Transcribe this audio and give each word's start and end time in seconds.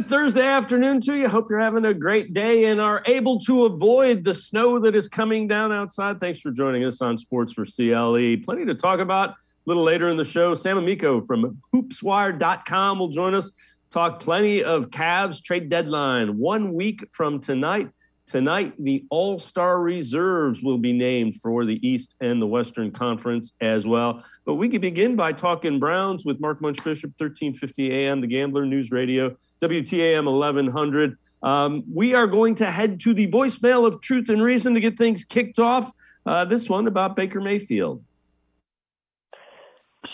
Good 0.00 0.08
Thursday 0.08 0.46
afternoon 0.46 1.02
to 1.02 1.14
you. 1.14 1.28
Hope 1.28 1.50
you're 1.50 1.60
having 1.60 1.84
a 1.84 1.92
great 1.92 2.32
day 2.32 2.64
and 2.64 2.80
are 2.80 3.02
able 3.04 3.38
to 3.40 3.66
avoid 3.66 4.24
the 4.24 4.34
snow 4.34 4.78
that 4.78 4.94
is 4.94 5.08
coming 5.08 5.46
down 5.46 5.72
outside. 5.72 6.20
Thanks 6.20 6.40
for 6.40 6.50
joining 6.50 6.84
us 6.84 7.02
on 7.02 7.18
Sports 7.18 7.52
for 7.52 7.66
CLE. 7.66 8.38
Plenty 8.42 8.64
to 8.64 8.74
talk 8.74 9.00
about 9.00 9.32
a 9.32 9.34
little 9.66 9.82
later 9.82 10.08
in 10.08 10.16
the 10.16 10.24
show. 10.24 10.54
Sam 10.54 10.78
Amico 10.78 11.20
from 11.20 11.60
hoopswire.com 11.74 12.98
will 12.98 13.10
join 13.10 13.34
us. 13.34 13.52
Talk 13.90 14.20
plenty 14.20 14.64
of 14.64 14.88
Cavs 14.88 15.44
trade 15.44 15.68
deadline 15.68 16.38
one 16.38 16.72
week 16.72 17.04
from 17.12 17.38
tonight. 17.38 17.90
Tonight, 18.30 18.74
the 18.78 19.04
All 19.10 19.40
Star 19.40 19.80
reserves 19.80 20.62
will 20.62 20.78
be 20.78 20.92
named 20.92 21.34
for 21.40 21.64
the 21.64 21.84
East 21.86 22.14
and 22.20 22.40
the 22.40 22.46
Western 22.46 22.92
Conference 22.92 23.54
as 23.60 23.88
well. 23.88 24.24
But 24.44 24.54
we 24.54 24.68
can 24.68 24.80
begin 24.80 25.16
by 25.16 25.32
talking 25.32 25.80
Browns 25.80 26.24
with 26.24 26.38
Mark 26.38 26.60
Munch 26.60 26.76
Bishop, 26.84 27.10
1350 27.18 27.90
AM, 27.92 28.20
the 28.20 28.28
Gambler 28.28 28.66
News 28.66 28.92
Radio, 28.92 29.36
WTAM 29.60 30.26
1100. 30.26 31.18
Um, 31.42 31.82
we 31.92 32.14
are 32.14 32.28
going 32.28 32.54
to 32.54 32.70
head 32.70 33.00
to 33.00 33.12
the 33.14 33.26
voicemail 33.26 33.84
of 33.84 34.00
Truth 34.00 34.28
and 34.28 34.40
Reason 34.40 34.74
to 34.74 34.80
get 34.80 34.96
things 34.96 35.24
kicked 35.24 35.58
off. 35.58 35.90
Uh, 36.24 36.44
this 36.44 36.68
one 36.68 36.86
about 36.86 37.16
Baker 37.16 37.40
Mayfield. 37.40 38.04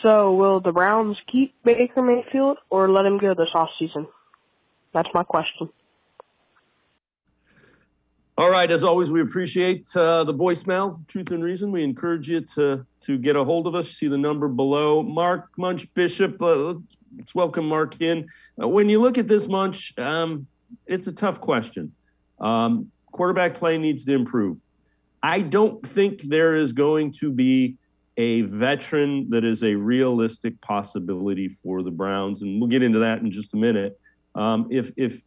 So, 0.01 0.33
will 0.33 0.61
the 0.61 0.73
Browns 0.73 1.19
keep 1.31 1.55
Baker 1.65 2.01
Mayfield 2.01 2.57
or 2.71 2.89
let 2.89 3.05
him 3.05 3.19
go 3.19 3.35
this 3.35 3.51
offseason? 3.55 4.07
That's 4.95 5.09
my 5.13 5.23
question. 5.23 5.69
All 8.39 8.51
right. 8.51 8.71
As 8.71 8.85
always, 8.85 9.11
we 9.11 9.23
appreciate 9.23 9.89
uh, 9.97 10.23
the 10.25 10.35
voicemails, 10.35 11.07
Truth 11.09 11.31
and 11.31 11.43
Reason. 11.43 11.73
We 11.73 11.83
encourage 11.83 12.29
you 12.29 12.41
to 12.55 12.85
to 13.01 13.19
get 13.19 13.35
a 13.35 13.43
hold 13.43 13.67
of 13.67 13.75
us. 13.75 13.91
See 13.91 14.09
the 14.09 14.19
number 14.19 14.47
below. 14.47 15.03
Mark 15.03 15.49
Munch 15.57 15.93
Bishop. 15.95 16.43
Uh, 16.43 16.75
let's 17.17 17.35
welcome 17.35 17.67
Mark 17.67 17.99
in. 18.03 18.29
Uh, 18.61 18.69
when 18.69 18.91
you 18.91 19.01
look 19.01 19.17
at 19.17 19.27
this, 19.27 19.49
Munch, 19.49 19.99
um, 19.99 20.47
it's 20.87 21.07
a 21.07 21.13
tough 21.13 21.41
question. 21.41 21.91
Um, 22.39 22.91
quarterback 23.11 23.55
play 23.55 23.79
needs 23.79 24.05
to 24.05 24.13
improve. 24.13 24.59
I 25.23 25.41
don't 25.41 25.85
think 25.85 26.21
there 26.21 26.57
is 26.57 26.75
going 26.75 27.13
to 27.13 27.33
be 27.33 27.77
a 28.19 28.43
veteran 28.43 29.31
that 29.31 29.45
is 29.45 29.63
a 29.63 29.75
realistic 29.75 30.61
possibility 30.61 31.49
for 31.49 31.83
the 31.83 31.91
Browns, 31.91 32.43
and 32.43 32.61
we'll 32.61 32.69
get 32.69 32.83
into 32.83 32.99
that 32.99 33.21
in 33.21 33.31
just 33.31 33.55
a 33.55 33.57
minute. 33.57 33.99
Um, 34.35 34.69
if 34.71 34.93
if 34.99 35.23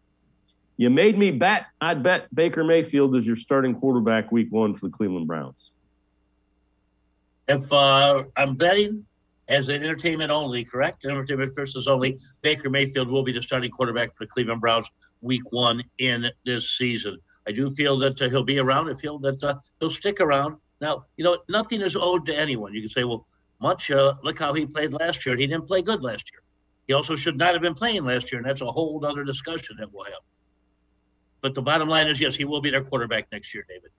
you 0.79 0.89
made 0.89 1.17
me 1.17 1.29
bet. 1.29 1.65
I'd 1.81 2.01
bet 2.01 2.33
Baker 2.33 2.63
Mayfield 2.63 3.13
is 3.17 3.27
your 3.27 3.35
starting 3.35 3.75
quarterback 3.75 4.31
week 4.31 4.47
one 4.49 4.71
for 4.71 4.87
the 4.87 4.91
Cleveland 4.93 5.27
Browns. 5.27 5.71
If 7.49 7.71
uh, 7.73 8.23
I'm 8.37 8.55
betting 8.55 9.05
as 9.49 9.67
an 9.67 9.83
entertainment 9.83 10.31
only, 10.31 10.63
correct? 10.63 11.03
Entertainment 11.03 11.53
versus 11.53 11.89
only, 11.89 12.17
Baker 12.41 12.69
Mayfield 12.69 13.09
will 13.09 13.23
be 13.23 13.33
the 13.33 13.41
starting 13.41 13.69
quarterback 13.71 14.15
for 14.15 14.23
the 14.23 14.29
Cleveland 14.29 14.61
Browns 14.61 14.89
week 15.19 15.41
one 15.51 15.83
in 15.97 16.27
this 16.45 16.77
season. 16.77 17.17
I 17.45 17.51
do 17.51 17.69
feel 17.71 17.97
that 17.97 18.21
uh, 18.21 18.29
he'll 18.29 18.45
be 18.45 18.59
around. 18.59 18.89
I 18.89 18.93
feel 18.93 19.19
that 19.19 19.43
uh, 19.43 19.55
he'll 19.81 19.91
stick 19.91 20.21
around. 20.21 20.55
Now, 20.79 21.03
you 21.17 21.25
know, 21.25 21.39
nothing 21.49 21.81
is 21.81 21.97
owed 21.97 22.25
to 22.27 22.33
anyone. 22.33 22.73
You 22.73 22.79
can 22.79 22.89
say, 22.89 23.03
well, 23.03 23.27
much, 23.59 23.91
uh, 23.91 24.13
look 24.23 24.39
how 24.39 24.53
he 24.53 24.65
played 24.65 24.93
last 24.93 25.25
year. 25.25 25.35
He 25.35 25.45
didn't 25.45 25.67
play 25.67 25.81
good 25.81 26.01
last 26.01 26.31
year. 26.31 26.41
He 26.87 26.93
also 26.93 27.17
should 27.17 27.37
not 27.37 27.51
have 27.51 27.61
been 27.61 27.75
playing 27.75 28.05
last 28.05 28.31
year, 28.31 28.39
and 28.39 28.49
that's 28.49 28.61
a 28.61 28.71
whole 28.71 29.05
other 29.05 29.25
discussion 29.25 29.75
that 29.77 29.91
we'll 29.91 30.05
have. 30.05 30.13
But 31.41 31.53
the 31.53 31.61
bottom 31.61 31.87
line 31.87 32.07
is, 32.07 32.19
yes, 32.19 32.35
he 32.35 32.45
will 32.45 32.61
be 32.61 32.69
their 32.69 32.83
quarterback 32.83 33.27
next 33.31 33.53
year, 33.53 33.65
David. 33.67 33.91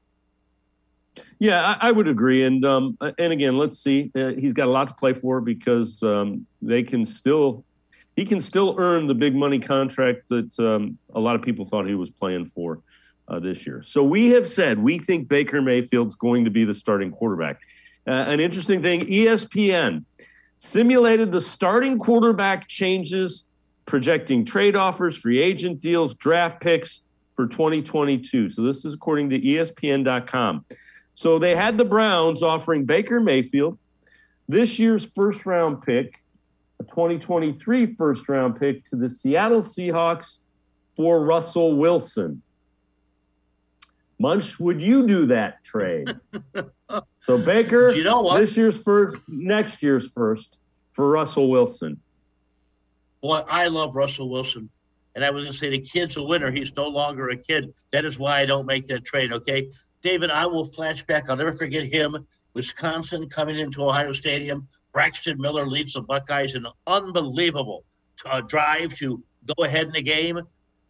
Yeah, 1.38 1.76
I, 1.80 1.88
I 1.88 1.92
would 1.92 2.08
agree, 2.08 2.44
and 2.44 2.64
um, 2.64 2.96
and 3.00 3.32
again, 3.32 3.56
let's 3.56 3.78
see. 3.78 4.10
Uh, 4.14 4.32
he's 4.38 4.52
got 4.52 4.68
a 4.68 4.70
lot 4.70 4.88
to 4.88 4.94
play 4.94 5.12
for 5.12 5.40
because 5.40 6.02
um, 6.02 6.46
they 6.62 6.82
can 6.82 7.04
still, 7.04 7.64
he 8.14 8.24
can 8.24 8.40
still 8.40 8.76
earn 8.78 9.06
the 9.06 9.14
big 9.14 9.34
money 9.34 9.58
contract 9.58 10.28
that 10.28 10.58
um, 10.60 10.98
a 11.14 11.20
lot 11.20 11.34
of 11.34 11.42
people 11.42 11.64
thought 11.64 11.86
he 11.86 11.94
was 11.94 12.10
playing 12.10 12.46
for 12.46 12.80
uh, 13.28 13.40
this 13.40 13.66
year. 13.66 13.82
So 13.82 14.04
we 14.04 14.28
have 14.30 14.48
said 14.48 14.78
we 14.78 14.98
think 14.98 15.28
Baker 15.28 15.60
Mayfield's 15.60 16.16
going 16.16 16.44
to 16.44 16.50
be 16.50 16.64
the 16.64 16.74
starting 16.74 17.10
quarterback. 17.10 17.60
Uh, 18.06 18.10
an 18.12 18.40
interesting 18.40 18.82
thing: 18.82 19.00
ESPN 19.02 20.04
simulated 20.58 21.32
the 21.32 21.40
starting 21.40 21.98
quarterback 21.98 22.68
changes, 22.68 23.46
projecting 23.86 24.44
trade 24.44 24.76
offers, 24.76 25.16
free 25.16 25.40
agent 25.40 25.80
deals, 25.80 26.14
draft 26.14 26.60
picks 26.60 27.02
for 27.40 27.46
2022. 27.46 28.50
So 28.50 28.62
this 28.62 28.84
is 28.84 28.92
according 28.92 29.30
to 29.30 29.40
ESPN.com. 29.40 30.66
So 31.14 31.38
they 31.38 31.54
had 31.54 31.78
the 31.78 31.86
Browns 31.86 32.42
offering 32.42 32.84
Baker 32.84 33.18
Mayfield 33.18 33.78
this 34.46 34.78
year's 34.78 35.08
first 35.14 35.46
round 35.46 35.82
pick, 35.82 36.20
a 36.80 36.84
2023 36.84 37.94
first 37.94 38.28
round 38.28 38.60
pick 38.60 38.84
to 38.86 38.96
the 38.96 39.08
Seattle 39.08 39.60
Seahawks 39.60 40.40
for 40.96 41.24
Russell 41.24 41.76
Wilson. 41.76 42.42
Munch, 44.18 44.60
would 44.60 44.82
you 44.82 45.06
do 45.06 45.24
that 45.26 45.64
trade? 45.64 46.14
so 47.22 47.38
Baker, 47.38 47.90
you 47.94 48.04
know 48.04 48.20
what? 48.20 48.38
this 48.38 48.54
year's 48.54 48.82
first, 48.82 49.18
next 49.28 49.82
year's 49.82 50.10
first 50.10 50.58
for 50.92 51.08
Russell 51.08 51.48
Wilson. 51.48 51.98
Boy, 53.22 53.42
I 53.48 53.68
love 53.68 53.96
Russell 53.96 54.28
Wilson. 54.28 54.68
And 55.14 55.24
I 55.24 55.30
was 55.30 55.44
going 55.44 55.52
to 55.52 55.58
say 55.58 55.70
the 55.70 55.80
kid's 55.80 56.16
a 56.16 56.22
winner. 56.22 56.50
He's 56.50 56.74
no 56.76 56.86
longer 56.86 57.30
a 57.30 57.36
kid. 57.36 57.74
That 57.92 58.04
is 58.04 58.18
why 58.18 58.40
I 58.40 58.46
don't 58.46 58.66
make 58.66 58.86
that 58.88 59.04
trade. 59.04 59.32
Okay, 59.32 59.68
David, 60.02 60.30
I 60.30 60.46
will 60.46 60.66
flashback. 60.66 61.28
I'll 61.28 61.36
never 61.36 61.52
forget 61.52 61.84
him. 61.84 62.26
Wisconsin 62.54 63.28
coming 63.28 63.58
into 63.58 63.84
Ohio 63.84 64.12
Stadium. 64.12 64.68
Braxton 64.92 65.40
Miller 65.40 65.66
leads 65.66 65.94
the 65.94 66.02
Buckeyes 66.02 66.54
in 66.54 66.66
an 66.66 66.72
unbelievable 66.86 67.84
uh, 68.26 68.40
drive 68.40 68.94
to 68.96 69.22
go 69.56 69.64
ahead 69.64 69.86
in 69.86 69.92
the 69.92 70.02
game. 70.02 70.40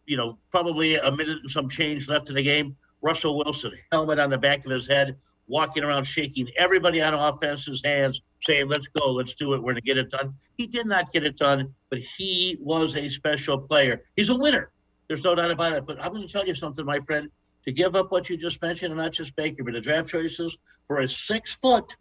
You 0.05 0.17
know, 0.17 0.37
probably 0.49 0.95
a 0.95 1.11
minute 1.11 1.39
and 1.41 1.49
some 1.49 1.69
change 1.69 2.09
left 2.09 2.29
in 2.29 2.35
the 2.35 2.43
game. 2.43 2.75
Russell 3.01 3.37
Wilson, 3.37 3.71
helmet 3.91 4.19
on 4.19 4.29
the 4.29 4.37
back 4.37 4.65
of 4.65 4.71
his 4.71 4.87
head, 4.87 5.17
walking 5.51 5.83
around 5.83 6.05
shaking 6.05 6.47
everybody 6.57 7.01
on 7.01 7.13
offense's 7.13 7.81
hands, 7.83 8.21
saying, 8.41 8.69
let's 8.69 8.87
go, 8.87 9.11
let's 9.11 9.35
do 9.35 9.53
it, 9.53 9.57
we're 9.57 9.73
going 9.73 9.75
to 9.75 9.81
get 9.81 9.97
it 9.97 10.09
done. 10.09 10.33
He 10.57 10.65
did 10.65 10.87
not 10.87 11.11
get 11.11 11.25
it 11.25 11.37
done, 11.37 11.75
but 11.89 11.99
he 11.99 12.57
was 12.61 12.95
a 12.95 13.09
special 13.09 13.57
player. 13.57 14.01
He's 14.15 14.29
a 14.29 14.35
winner. 14.35 14.71
There's 15.09 15.25
no 15.25 15.35
doubt 15.35 15.51
about 15.51 15.73
it. 15.73 15.85
But 15.85 15.99
I'm 15.99 16.13
going 16.13 16.25
to 16.25 16.31
tell 16.31 16.47
you 16.47 16.55
something, 16.55 16.85
my 16.85 17.01
friend. 17.01 17.29
To 17.65 17.71
give 17.71 17.95
up 17.95 18.11
what 18.11 18.27
you 18.27 18.37
just 18.37 18.59
mentioned, 18.61 18.91
and 18.91 18.99
not 18.99 19.11
just 19.11 19.35
Baker, 19.35 19.63
but 19.63 19.73
the 19.73 19.81
draft 19.81 20.09
choices 20.09 20.57
for 20.87 21.01
a 21.01 21.07
six 21.07 21.53
foot, 21.53 21.95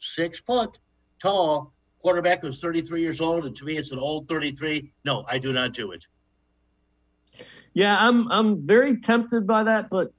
six 0.00 0.40
foot 0.40 0.76
tall 1.22 1.72
quarterback 2.02 2.42
who's 2.42 2.60
33 2.60 3.00
years 3.00 3.20
old, 3.20 3.46
and 3.46 3.56
to 3.56 3.64
me, 3.64 3.78
it's 3.78 3.92
an 3.92 3.98
old 3.98 4.26
33. 4.26 4.92
No, 5.04 5.24
I 5.28 5.38
do 5.38 5.54
not 5.54 5.72
do 5.72 5.92
it. 5.92 6.04
Yeah, 7.72 7.96
I'm 7.98 8.30
I'm 8.32 8.66
very 8.66 8.98
tempted 8.98 9.46
by 9.46 9.62
that, 9.64 9.88
but 9.88 10.12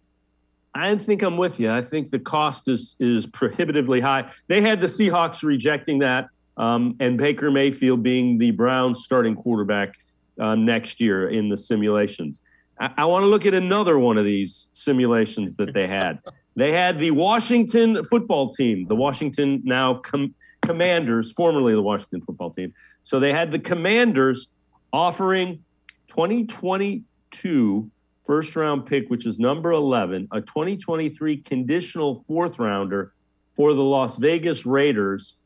I 0.73 0.95
think 0.95 1.21
I'm 1.21 1.37
with 1.37 1.59
you. 1.59 1.71
I 1.71 1.81
think 1.81 2.09
the 2.09 2.19
cost 2.19 2.67
is 2.67 2.95
is 2.99 3.25
prohibitively 3.25 3.99
high. 3.99 4.31
They 4.47 4.61
had 4.61 4.79
the 4.79 4.87
Seahawks 4.87 5.43
rejecting 5.43 5.99
that, 5.99 6.29
um, 6.57 6.95
and 6.99 7.17
Baker 7.17 7.51
Mayfield 7.51 8.03
being 8.03 8.37
the 8.37 8.51
Browns 8.51 9.03
starting 9.03 9.35
quarterback 9.35 9.95
uh, 10.39 10.55
next 10.55 11.01
year 11.01 11.29
in 11.29 11.49
the 11.49 11.57
simulations. 11.57 12.41
I, 12.79 12.91
I 12.99 13.05
want 13.05 13.23
to 13.23 13.27
look 13.27 13.45
at 13.45 13.53
another 13.53 13.99
one 13.99 14.17
of 14.17 14.25
these 14.25 14.69
simulations 14.71 15.55
that 15.55 15.73
they 15.73 15.87
had. 15.87 16.19
they 16.55 16.71
had 16.71 16.99
the 16.99 17.11
Washington 17.11 18.03
football 18.05 18.49
team, 18.49 18.85
the 18.85 18.95
Washington 18.95 19.61
now 19.65 19.95
com- 19.95 20.33
Commanders, 20.61 21.31
formerly 21.33 21.73
the 21.73 21.81
Washington 21.81 22.21
football 22.21 22.51
team. 22.51 22.73
So 23.03 23.19
they 23.19 23.33
had 23.33 23.51
the 23.51 23.59
Commanders 23.59 24.47
offering 24.93 25.63
2022 26.07 27.89
first 28.23 28.55
round 28.55 28.85
pick, 28.85 29.09
which 29.09 29.25
is 29.25 29.39
number 29.39 29.71
11, 29.71 30.27
a 30.31 30.41
2023 30.41 31.37
conditional 31.37 32.15
fourth 32.15 32.59
rounder 32.59 33.13
for 33.55 33.73
the 33.73 33.83
Las 33.83 34.17
Vegas 34.17 34.65
Raiders, 34.65 35.37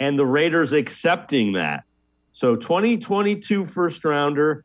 and 0.00 0.18
the 0.18 0.26
Raiders 0.26 0.72
accepting 0.72 1.52
that. 1.52 1.84
So 2.32 2.56
2022 2.56 3.64
first 3.64 4.04
rounder 4.04 4.64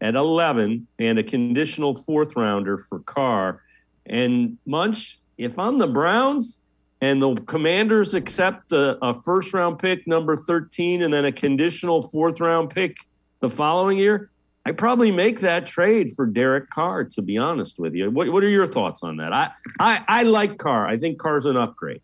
at 0.00 0.14
11 0.14 0.86
and 0.98 1.18
a 1.18 1.22
conditional 1.22 1.94
fourth 1.94 2.36
rounder 2.36 2.78
for 2.78 3.00
Carr. 3.00 3.62
And 4.04 4.58
Munch, 4.66 5.18
if 5.38 5.58
I'm 5.58 5.78
the 5.78 5.86
Browns 5.86 6.60
and 7.00 7.20
the 7.20 7.34
Commanders 7.46 8.14
accept 8.14 8.72
a, 8.72 9.02
a 9.04 9.14
first 9.14 9.52
round 9.54 9.78
pick, 9.78 10.06
number 10.06 10.36
13, 10.36 11.02
and 11.02 11.12
then 11.12 11.24
a 11.24 11.32
conditional 11.32 12.02
fourth 12.02 12.40
round 12.40 12.70
pick 12.70 12.96
the 13.40 13.50
following 13.50 13.98
year, 13.98 14.30
I 14.66 14.72
probably 14.72 15.12
make 15.12 15.38
that 15.40 15.64
trade 15.64 16.12
for 16.16 16.26
Derek 16.26 16.70
Carr. 16.70 17.04
To 17.04 17.22
be 17.22 17.38
honest 17.38 17.78
with 17.78 17.94
you, 17.94 18.10
what 18.10 18.28
what 18.32 18.42
are 18.42 18.48
your 18.48 18.66
thoughts 18.66 19.04
on 19.04 19.16
that? 19.18 19.32
I 19.32 19.52
I, 19.78 20.04
I 20.08 20.22
like 20.24 20.58
Carr. 20.58 20.88
I 20.88 20.96
think 20.96 21.20
Carr's 21.20 21.46
an 21.46 21.56
upgrade. 21.56 22.02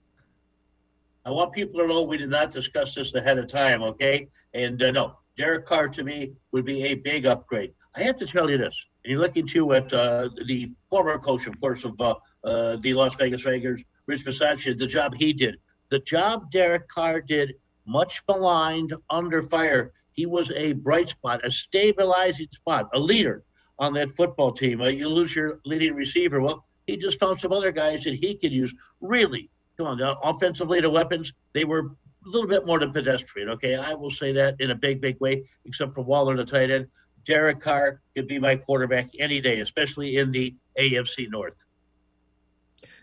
I 1.26 1.30
want 1.30 1.52
people 1.52 1.80
to 1.80 1.88
know 1.88 2.02
we 2.02 2.18
did 2.18 2.30
not 2.30 2.52
discuss 2.52 2.94
this 2.94 3.14
ahead 3.14 3.38
of 3.38 3.48
time, 3.48 3.82
okay? 3.82 4.28
And 4.54 4.80
uh, 4.80 4.92
no, 4.92 5.18
Derek 5.36 5.66
Carr 5.66 5.88
to 5.88 6.04
me 6.04 6.34
would 6.52 6.64
be 6.64 6.84
a 6.84 6.94
big 6.94 7.26
upgrade. 7.26 7.72
I 7.96 8.04
have 8.04 8.16
to 8.18 8.26
tell 8.26 8.48
you 8.48 8.58
this. 8.58 8.86
And 9.04 9.10
you're 9.10 9.20
looking 9.20 9.46
too 9.46 9.72
at 9.72 9.92
uh, 9.92 10.28
the 10.46 10.70
former 10.88 11.18
coach, 11.18 11.48
of 11.48 11.60
course, 11.60 11.84
of 11.84 12.00
uh, 12.00 12.14
uh, 12.44 12.76
the 12.76 12.94
Las 12.94 13.16
Vegas 13.16 13.44
Raiders, 13.44 13.82
Rich 14.06 14.24
Bisaccia, 14.24 14.78
the 14.78 14.86
job 14.86 15.14
he 15.16 15.32
did. 15.32 15.56
The 15.88 15.98
job 15.98 16.52
Derek 16.52 16.86
Carr 16.86 17.20
did, 17.20 17.54
much 17.86 18.22
maligned, 18.28 18.94
under 19.10 19.42
fire 19.42 19.92
he 20.12 20.26
was 20.26 20.50
a 20.52 20.72
bright 20.72 21.08
spot, 21.08 21.44
a 21.44 21.50
stabilizing 21.50 22.48
spot, 22.50 22.88
a 22.94 22.98
leader. 22.98 23.44
on 23.78 23.94
that 23.94 24.10
football 24.10 24.52
team. 24.52 24.80
Uh, 24.80 24.86
you 24.86 25.08
lose 25.08 25.34
your 25.34 25.60
leading 25.64 25.94
receiver. 25.94 26.40
Well, 26.40 26.64
he 26.86 26.96
just 26.96 27.18
found 27.18 27.40
some 27.40 27.52
other 27.52 27.72
guys 27.72 28.04
that 28.04 28.14
he 28.14 28.36
could 28.36 28.52
use. 28.52 28.72
Really, 29.00 29.50
come 29.76 29.86
on, 29.86 29.98
the 29.98 30.16
offensive 30.18 30.68
leader 30.68 30.90
weapons, 30.90 31.32
they 31.52 31.64
were 31.64 31.80
a 31.80 32.28
little 32.28 32.48
bit 32.48 32.66
more 32.66 32.78
than 32.78 32.92
pedestrian. 32.92 33.48
Okay, 33.48 33.74
I 33.74 33.94
will 33.94 34.10
say 34.10 34.32
that 34.32 34.56
in 34.60 34.70
a 34.70 34.74
big, 34.74 35.00
big 35.00 35.18
way, 35.20 35.44
except 35.64 35.94
for 35.94 36.02
Waller, 36.02 36.36
the 36.36 36.44
tight 36.44 36.70
end. 36.70 36.86
Derek 37.24 37.60
Carr 37.60 38.00
could 38.16 38.26
be 38.26 38.38
my 38.38 38.56
quarterback 38.56 39.08
any 39.18 39.40
day, 39.40 39.60
especially 39.60 40.16
in 40.18 40.32
the 40.32 40.54
AFC 40.78 41.30
North. 41.30 41.56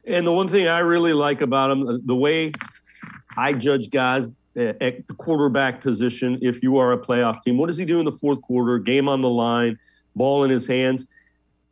And 0.05 0.25
the 0.25 0.33
one 0.33 0.47
thing 0.47 0.67
I 0.67 0.79
really 0.79 1.13
like 1.13 1.41
about 1.41 1.71
him, 1.71 2.05
the 2.05 2.15
way 2.15 2.51
I 3.37 3.53
judge 3.53 3.89
guys 3.89 4.31
Uh, 4.57 4.73
at 4.81 5.07
the 5.07 5.13
quarterback 5.13 5.79
position, 5.79 6.39
if 6.41 6.63
you 6.63 6.77
are 6.77 6.91
a 6.91 6.97
playoff 6.97 7.41
team, 7.43 7.57
what 7.57 7.67
does 7.67 7.77
he 7.77 7.85
do 7.85 7.99
in 7.99 8.05
the 8.05 8.11
fourth 8.11 8.41
quarter? 8.41 8.79
Game 8.79 9.07
on 9.07 9.21
the 9.21 9.29
line, 9.29 9.77
ball 10.15 10.43
in 10.43 10.49
his 10.49 10.65
hands. 10.65 11.05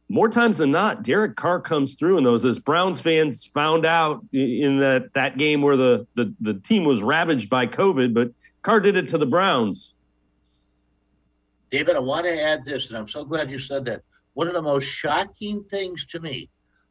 More 0.10 0.30
times 0.30 0.60
than 0.60 0.72
not, 0.72 1.04
Derek 1.04 1.36
Carr 1.36 1.60
comes 1.60 1.96
through 1.96 2.20
in 2.20 2.24
those. 2.24 2.46
As 2.46 2.60
Browns 2.60 3.02
fans 3.02 3.46
found 3.46 3.86
out 3.86 4.24
in 4.32 4.78
that 4.80 5.12
that 5.14 5.38
game 5.38 5.64
where 5.64 5.76
the 5.76 6.06
the, 6.14 6.34
the 6.40 6.54
team 6.54 6.86
was 6.86 7.02
ravaged 7.02 7.50
by 7.50 7.66
COVID, 7.66 8.14
but 8.14 8.32
Carr 8.62 8.80
did 8.80 8.96
it 8.96 9.08
to 9.10 9.18
the 9.18 9.26
Browns. 9.26 9.96
David, 11.72 11.96
I 11.96 12.00
want 12.00 12.26
to 12.26 12.42
add 12.42 12.64
this, 12.64 12.90
and 12.90 12.98
I'm 12.98 13.08
so 13.08 13.26
glad 13.26 13.50
you 13.50 13.60
said 13.60 13.86
that. 13.86 14.04
One 14.34 14.48
of 14.48 14.54
the 14.54 14.62
most 14.62 14.86
shocking 14.86 15.64
things 15.64 16.06
to 16.08 16.20
me 16.20 16.48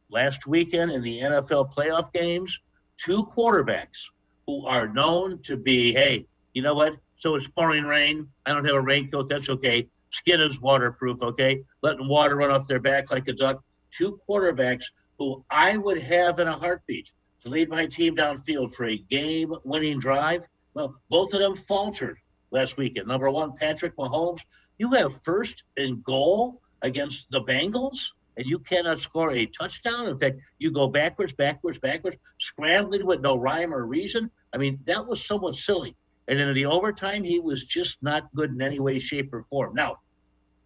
last 0.09 0.47
weekend 0.47 0.91
in 0.91 1.01
the 1.01 1.19
NFL 1.21 1.73
playoff 1.73 2.11
games, 2.11 2.59
two 2.97 3.25
quarterbacks 3.27 4.09
who 4.47 4.65
are 4.65 4.87
known 4.87 5.39
to 5.43 5.57
be, 5.57 5.93
hey, 5.93 6.25
you 6.53 6.61
know 6.61 6.73
what? 6.73 6.93
So 7.17 7.35
it's 7.35 7.47
pouring 7.47 7.83
rain. 7.83 8.27
I 8.45 8.53
don't 8.53 8.65
have 8.65 8.75
a 8.75 8.81
raincoat. 8.81 9.27
That's 9.29 9.49
okay. 9.49 9.87
Skin 10.09 10.39
is 10.39 10.61
waterproof, 10.61 11.21
okay? 11.21 11.63
Letting 11.81 12.07
water 12.07 12.37
run 12.37 12.49
off 12.49 12.65
their 12.65 12.79
back 12.79 13.11
like 13.11 13.27
a 13.27 13.33
duck. 13.33 13.61
Two 13.91 14.19
quarterbacks 14.27 14.85
who 15.19 15.43
I 15.49 15.77
would 15.77 15.99
have 16.01 16.39
in 16.39 16.47
a 16.47 16.57
heartbeat 16.57 17.11
to 17.43 17.49
lead 17.49 17.69
my 17.69 17.85
team 17.85 18.15
downfield 18.15 18.73
for 18.73 18.85
a 18.85 18.97
game 18.97 19.53
winning 19.63 19.99
drive. 19.99 20.47
Well, 20.73 20.95
both 21.09 21.33
of 21.33 21.41
them 21.41 21.55
faltered 21.55 22.17
last 22.51 22.77
weekend. 22.77 23.07
Number 23.07 23.29
one, 23.29 23.55
Patrick 23.55 23.95
Mahomes. 23.97 24.41
You 24.77 24.91
have 24.91 25.21
first 25.23 25.63
and 25.75 26.03
goal 26.03 26.61
against 26.83 27.29
the 27.31 27.41
Bengals 27.41 28.11
and 28.37 28.45
you 28.45 28.59
cannot 28.59 28.99
score 28.99 29.31
a 29.31 29.45
touchdown. 29.47 30.07
In 30.07 30.17
fact, 30.17 30.39
you 30.59 30.71
go 30.71 30.87
backwards, 30.87 31.33
backwards, 31.33 31.79
backwards, 31.79 32.17
scrambling 32.39 33.05
with 33.05 33.21
no 33.21 33.37
rhyme 33.37 33.73
or 33.73 33.85
reason. 33.85 34.29
I 34.53 34.57
mean, 34.57 34.79
that 34.85 35.05
was 35.05 35.25
somewhat 35.25 35.55
silly. 35.55 35.95
And 36.27 36.39
in 36.39 36.53
the 36.53 36.65
overtime, 36.65 37.23
he 37.23 37.39
was 37.39 37.63
just 37.63 38.03
not 38.03 38.33
good 38.35 38.51
in 38.51 38.61
any 38.61 38.79
way, 38.79 38.99
shape, 38.99 39.33
or 39.33 39.43
form. 39.43 39.73
Now, 39.73 39.97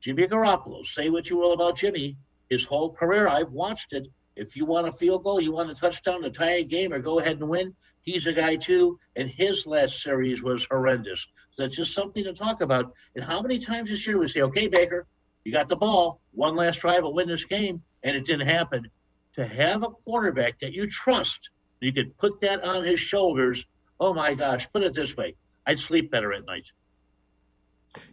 Jimmy 0.01 0.27
Garoppolo, 0.27 0.85
say 0.85 1.09
what 1.09 1.29
you 1.29 1.38
will 1.38 1.53
about 1.53 1.77
Jimmy, 1.77 2.18
his 2.50 2.65
whole 2.65 2.91
career, 2.91 3.27
I've 3.27 3.51
watched 3.51 3.94
it. 3.94 4.07
If 4.35 4.56
you 4.56 4.65
want 4.65 4.88
a 4.88 4.91
field 4.91 5.23
goal, 5.23 5.39
you 5.39 5.51
want 5.51 5.69
a 5.69 5.75
touchdown 5.75 6.23
to 6.23 6.31
tie 6.31 6.56
a 6.56 6.63
game 6.63 6.91
or 6.91 7.00
go 7.00 7.19
ahead 7.19 7.39
and 7.39 7.50
win, 7.50 7.75
he's 8.01 8.27
a 8.27 8.33
guy 8.33 8.56
too. 8.56 8.97
And 9.15 9.29
his 9.29 9.68
last 9.68 10.01
series 10.01 10.41
was 10.41 10.65
horrendous. 10.65 11.27
So 11.51 11.63
that's 11.63 11.75
just 11.75 11.94
something 11.94 12.23
to 12.23 12.33
talk 12.33 12.62
about. 12.62 12.94
And 13.15 13.23
how 13.23 13.41
many 13.41 13.59
times 13.59 13.89
this 13.89 14.07
year 14.07 14.18
we 14.18 14.27
say, 14.27 14.41
okay, 14.41 14.68
Baker, 14.68 15.06
you 15.43 15.51
got 15.51 15.69
the 15.69 15.75
ball, 15.75 16.21
one 16.31 16.55
last 16.55 16.81
drive, 16.81 17.03
will 17.03 17.13
win 17.13 17.27
this 17.27 17.43
game, 17.43 17.81
and 18.03 18.15
it 18.15 18.25
didn't 18.25 18.47
happen. 18.47 18.88
To 19.35 19.45
have 19.45 19.83
a 19.83 19.89
quarterback 19.89 20.59
that 20.59 20.73
you 20.73 20.88
trust, 20.88 21.49
you 21.79 21.93
could 21.93 22.15
put 22.17 22.41
that 22.41 22.63
on 22.63 22.83
his 22.83 22.99
shoulders. 22.99 23.65
Oh 23.99 24.13
my 24.13 24.33
gosh, 24.33 24.71
put 24.71 24.83
it 24.83 24.93
this 24.93 25.15
way, 25.15 25.35
I'd 25.65 25.79
sleep 25.79 26.11
better 26.11 26.33
at 26.33 26.45
night. 26.45 26.71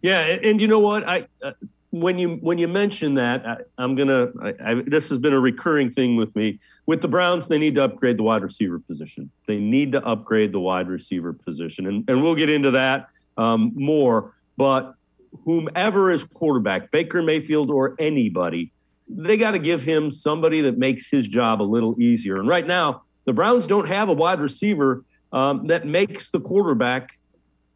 Yeah, 0.01 0.21
and, 0.21 0.45
and 0.45 0.61
you 0.61 0.67
know 0.67 0.79
what? 0.79 1.07
I 1.07 1.27
uh, 1.43 1.51
when 1.91 2.19
you 2.19 2.35
when 2.35 2.57
you 2.57 2.67
mention 2.67 3.15
that, 3.15 3.45
I, 3.45 3.83
am 3.83 3.95
gonna. 3.95 4.27
I, 4.41 4.53
I, 4.63 4.73
this 4.85 5.09
has 5.09 5.17
been 5.17 5.33
a 5.33 5.39
recurring 5.39 5.89
thing 5.89 6.15
with 6.15 6.35
me. 6.35 6.59
With 6.85 7.01
the 7.01 7.07
Browns, 7.07 7.47
they 7.47 7.57
need 7.57 7.75
to 7.75 7.83
upgrade 7.83 8.17
the 8.17 8.23
wide 8.23 8.41
receiver 8.41 8.79
position. 8.79 9.31
They 9.47 9.57
need 9.57 9.91
to 9.93 10.05
upgrade 10.05 10.51
the 10.51 10.59
wide 10.59 10.87
receiver 10.87 11.33
position, 11.33 11.87
and 11.87 12.09
and 12.09 12.21
we'll 12.21 12.35
get 12.35 12.49
into 12.49 12.71
that 12.71 13.09
um, 13.37 13.71
more. 13.75 14.35
But 14.57 14.93
whomever 15.45 16.11
is 16.11 16.23
quarterback, 16.23 16.91
Baker 16.91 17.21
Mayfield 17.21 17.69
or 17.69 17.95
anybody, 17.99 18.71
they 19.07 19.37
got 19.37 19.51
to 19.51 19.59
give 19.59 19.83
him 19.83 20.11
somebody 20.11 20.61
that 20.61 20.77
makes 20.77 21.09
his 21.09 21.27
job 21.27 21.61
a 21.61 21.63
little 21.63 21.99
easier. 22.01 22.39
And 22.39 22.47
right 22.47 22.65
now, 22.65 23.01
the 23.25 23.33
Browns 23.33 23.65
don't 23.65 23.87
have 23.87 24.09
a 24.09 24.13
wide 24.13 24.39
receiver 24.39 25.03
um, 25.31 25.67
that 25.67 25.85
makes 25.85 26.29
the 26.29 26.39
quarterback 26.39 27.19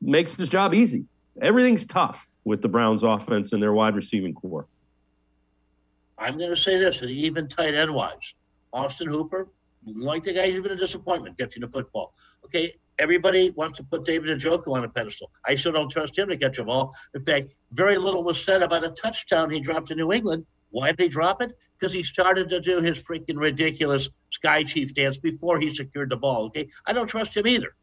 makes 0.01 0.35
his 0.35 0.49
job 0.49 0.73
easy. 0.73 1.05
Everything's 1.41 1.85
tough 1.85 2.27
with 2.43 2.61
the 2.61 2.67
Browns 2.67 3.03
offense 3.03 3.53
and 3.53 3.63
their 3.63 3.73
wide 3.73 3.95
receiving 3.95 4.33
corps. 4.33 4.67
I'm 6.17 6.37
going 6.37 6.49
to 6.49 6.57
say 6.57 6.77
this, 6.77 7.01
and 7.01 7.09
even 7.09 7.47
tight 7.47 7.73
end 7.73 7.93
wise, 7.93 8.33
Austin 8.71 9.07
Hooper, 9.07 9.49
like 9.85 10.23
the 10.23 10.33
guy, 10.33 10.49
he's 10.49 10.61
been 10.61 10.71
a 10.71 10.77
disappointment 10.77 11.37
catching 11.37 11.61
the 11.61 11.67
football. 11.67 12.13
Okay, 12.45 12.75
everybody 12.99 13.49
wants 13.51 13.77
to 13.77 13.83
put 13.83 14.05
David 14.05 14.37
Njoku 14.39 14.67
on 14.75 14.83
a 14.83 14.89
pedestal. 14.89 15.31
I 15.45 15.55
still 15.55 15.71
don't 15.71 15.89
trust 15.89 16.17
him 16.17 16.29
to 16.29 16.37
catch 16.37 16.59
a 16.59 16.63
ball. 16.63 16.95
In 17.13 17.21
fact, 17.21 17.53
very 17.71 17.97
little 17.97 18.23
was 18.23 18.43
said 18.43 18.61
about 18.61 18.85
a 18.85 18.89
touchdown 18.89 19.49
he 19.49 19.59
dropped 19.59 19.87
to 19.87 19.95
New 19.95 20.11
England. 20.11 20.45
Why 20.69 20.89
did 20.89 20.99
he 20.99 21.07
drop 21.07 21.41
it? 21.41 21.51
Because 21.77 21.93
he 21.93 22.01
started 22.01 22.49
to 22.49 22.59
do 22.59 22.81
his 22.81 23.01
freaking 23.01 23.37
ridiculous 23.37 24.09
Sky 24.31 24.63
Chief 24.63 24.93
dance 24.93 25.17
before 25.17 25.59
he 25.59 25.69
secured 25.69 26.09
the 26.09 26.17
ball. 26.17 26.45
Okay, 26.45 26.67
I 26.85 26.93
don't 26.93 27.07
trust 27.07 27.37
him 27.37 27.45
either. 27.47 27.75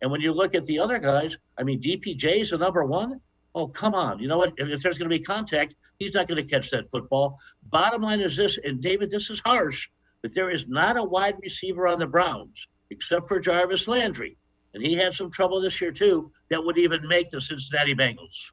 And 0.00 0.10
when 0.10 0.20
you 0.20 0.32
look 0.32 0.54
at 0.54 0.64
the 0.66 0.78
other 0.78 0.98
guys, 0.98 1.36
I 1.58 1.62
mean, 1.62 1.80
DPJ 1.80 2.40
is 2.40 2.50
the 2.50 2.58
number 2.58 2.84
one. 2.84 3.20
Oh, 3.54 3.66
come 3.66 3.94
on. 3.94 4.18
You 4.18 4.28
know 4.28 4.38
what? 4.38 4.52
If, 4.56 4.68
if 4.68 4.82
there's 4.82 4.98
going 4.98 5.10
to 5.10 5.18
be 5.18 5.22
contact, 5.22 5.74
he's 5.98 6.14
not 6.14 6.28
going 6.28 6.42
to 6.42 6.48
catch 6.48 6.70
that 6.70 6.90
football. 6.90 7.38
Bottom 7.64 8.02
line 8.02 8.20
is 8.20 8.36
this, 8.36 8.58
and 8.62 8.80
David, 8.80 9.10
this 9.10 9.30
is 9.30 9.40
harsh, 9.40 9.88
but 10.22 10.34
there 10.34 10.50
is 10.50 10.68
not 10.68 10.96
a 10.96 11.02
wide 11.02 11.36
receiver 11.42 11.86
on 11.88 11.98
the 11.98 12.06
Browns, 12.06 12.68
except 12.90 13.28
for 13.28 13.40
Jarvis 13.40 13.88
Landry, 13.88 14.36
and 14.78 14.86
he 14.86 14.94
had 14.94 15.14
some 15.14 15.30
trouble 15.30 15.60
this 15.60 15.80
year 15.80 15.92
too, 15.92 16.30
that 16.50 16.64
would 16.64 16.78
even 16.78 17.06
make 17.06 17.30
the 17.30 17.40
Cincinnati 17.40 17.94
Bengals. 17.94 18.50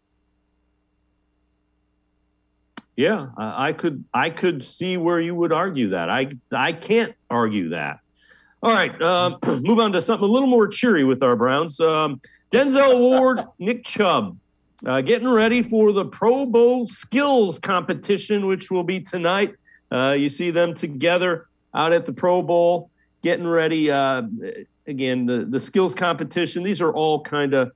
Yeah, 2.95 3.27
I 3.38 3.74
could 3.74 4.06
I 4.13 4.30
could 4.30 4.63
see 4.63 4.95
where 4.95 5.19
you 5.19 5.36
would 5.36 5.51
argue 5.51 5.89
that. 5.89 6.10
I 6.10 6.31
I 6.54 6.72
can't 6.72 7.13
argue 7.30 7.69
that. 7.69 8.00
All 8.63 8.72
right, 8.72 9.00
uh, 9.01 9.38
move 9.61 9.80
on 9.80 9.92
to 9.92 10.02
something 10.02 10.28
a 10.28 10.31
little 10.31 10.47
more 10.47 10.68
cheery 10.68 11.04
with 11.04 11.21
our 11.21 11.35
Browns. 11.35 11.80
Um, 11.80 12.21
Denzel 12.52 13.00
Ward, 13.00 13.42
Nick 13.59 13.83
Chubb, 13.83 14.38
uh, 14.85 15.02
getting 15.02 15.28
ready 15.28 15.61
for 15.61 15.92
the 15.92 16.06
Pro 16.06 16.45
Bowl 16.45 16.88
skills 16.88 17.59
competition, 17.59 18.47
which 18.47 18.71
will 18.71 18.83
be 18.83 19.02
tonight. 19.02 19.56
Uh, 19.92 20.16
you 20.18 20.30
see 20.30 20.52
them 20.52 20.73
together 20.73 21.47
out 21.73 21.92
at 21.92 22.06
the 22.06 22.14
Pro 22.14 22.42
Bowl, 22.42 22.90
getting 23.21 23.45
ready. 23.45 23.92
Uh, 23.92 24.23
again, 24.87 25.25
the, 25.25 25.45
the 25.45 25.59
skills 25.59 25.95
competition, 25.95 26.63
these 26.63 26.81
are 26.81 26.94
all 26.94 27.21
kind 27.21 27.54
of 27.54 27.71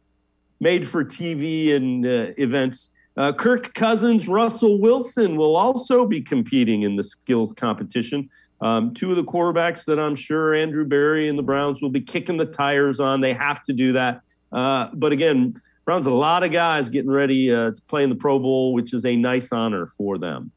made 0.59 0.87
for 0.87 1.03
TV 1.03 1.75
and 1.75 2.05
uh, 2.05 2.33
events. 2.37 2.91
Uh, 3.17 3.33
Kirk 3.33 3.73
Cousins, 3.73 4.27
Russell 4.27 4.79
Wilson 4.79 5.35
will 5.35 5.55
also 5.55 6.05
be 6.05 6.21
competing 6.21 6.83
in 6.83 6.95
the 6.95 7.03
skills 7.03 7.53
competition. 7.53 8.29
Um, 8.61 8.93
two 8.93 9.11
of 9.11 9.15
the 9.15 9.23
quarterbacks 9.23 9.85
that 9.85 9.99
I'm 9.99 10.15
sure 10.15 10.53
Andrew 10.53 10.85
Berry 10.85 11.29
and 11.29 11.37
the 11.37 11.43
Browns 11.43 11.81
will 11.81 11.89
be 11.89 12.01
kicking 12.01 12.37
the 12.37 12.45
tires 12.45 12.99
on. 12.99 13.21
They 13.21 13.33
have 13.33 13.63
to 13.63 13.73
do 13.73 13.93
that. 13.93 14.21
Uh, 14.51 14.89
but 14.93 15.11
again, 15.11 15.59
Browns 15.85 16.07
a 16.07 16.13
lot 16.13 16.43
of 16.43 16.51
guys 16.51 16.89
getting 16.89 17.09
ready 17.09 17.53
uh, 17.53 17.71
to 17.71 17.81
play 17.87 18.03
in 18.03 18.09
the 18.09 18.15
Pro 18.15 18.37
Bowl, 18.37 18.73
which 18.73 18.93
is 18.93 19.05
a 19.05 19.15
nice 19.15 19.51
honor 19.51 19.85
for 19.85 20.17
them. 20.17 20.51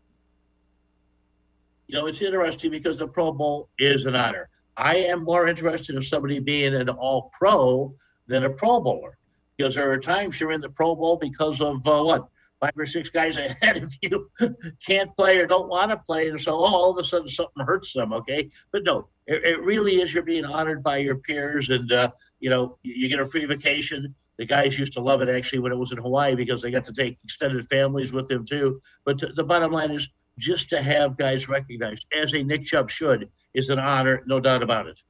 You 1.87 1.99
know, 1.99 2.07
it's 2.07 2.23
interesting 2.23 2.71
because 2.71 2.99
the 2.99 3.07
Pro 3.07 3.33
Bowl 3.33 3.69
is 3.79 4.05
an 4.07 4.17
honor. 4.17 4.49
I 4.77 4.97
am 4.97 5.25
more 5.25 5.49
interested 5.49 5.97
in 5.97 6.03
somebody 6.03 6.39
being 6.39 6.75
an 6.75 6.89
all 6.89 7.31
pro 7.39 7.95
than 8.27 8.45
a 8.45 8.51
Pro 8.51 8.81
Bowler 8.81 9.17
because 9.57 9.75
there 9.75 9.91
are 9.91 9.99
times 9.99 10.41
you're 10.41 10.53
in 10.53 10.61
the 10.61 10.69
Pro 10.69 10.95
Bowl 10.95 11.17
because 11.17 11.61
of 11.61 11.87
uh, 11.87 12.03
what? 12.03 12.29
Five 12.61 12.73
or 12.79 12.87
six 12.87 13.11
guys 13.11 13.37
ahead 13.39 13.83
of 13.83 13.93
you 14.01 14.31
can't 14.85 15.15
play 15.17 15.39
or 15.39 15.47
don't 15.47 15.69
want 15.69 15.91
to 15.91 15.97
play. 15.97 16.29
And 16.29 16.41
so 16.41 16.53
oh, 16.53 16.65
all 16.65 16.91
of 16.91 16.99
a 16.99 17.05
sudden 17.05 17.29
something 17.29 17.65
hurts 17.65 17.93
them. 17.93 18.13
Okay. 18.13 18.49
But 18.71 18.85
no, 18.85 19.09
it, 19.27 19.45
it 19.45 19.61
really 19.63 20.01
is 20.01 20.15
you're 20.15 20.23
being 20.23 20.45
honored 20.45 20.83
by 20.83 20.99
your 20.99 21.17
peers 21.17 21.71
and, 21.71 21.91
uh, 21.93 22.11
you 22.41 22.51
know, 22.51 22.79
you, 22.83 23.09
get 23.09 23.19
a 23.19 23.27
free 23.27 23.45
vacation. 23.45 24.15
The 24.39 24.47
guys 24.47 24.79
used 24.79 24.93
to 24.95 25.01
love 25.01 25.23
it 25.23 25.29
actually 25.29 25.59
when 25.59 25.73
it 25.73 25.79
was 25.79 25.93
in 25.93 25.99
Hawaii 25.99 26.35
because 26.35 26.63
they 26.63 26.71
got 26.71 26.85
to 26.85 26.93
take 26.93 27.19
extended 27.25 27.69
families 27.69 28.13
with 28.13 28.29
them 28.29 28.47
too. 28.47 28.81
But 29.05 29.23
the 29.35 29.45
bottom 29.45 29.73
line 29.73 29.91
is 29.91 30.09
just 30.39 30.69
to 30.71 30.83
have 30.83 31.17
guys 31.17 31.49
recognized, 31.49 32.07
as 32.15 32.35
a 32.35 32.43
Nick 32.43 32.65
Chubb 32.65 32.91
should, 32.91 33.29
is 33.55 33.71
an 33.71 33.79
honor, 33.79 34.23
no 34.27 34.41
doubt 34.41 34.63
about 34.63 34.87
it. 34.87 35.01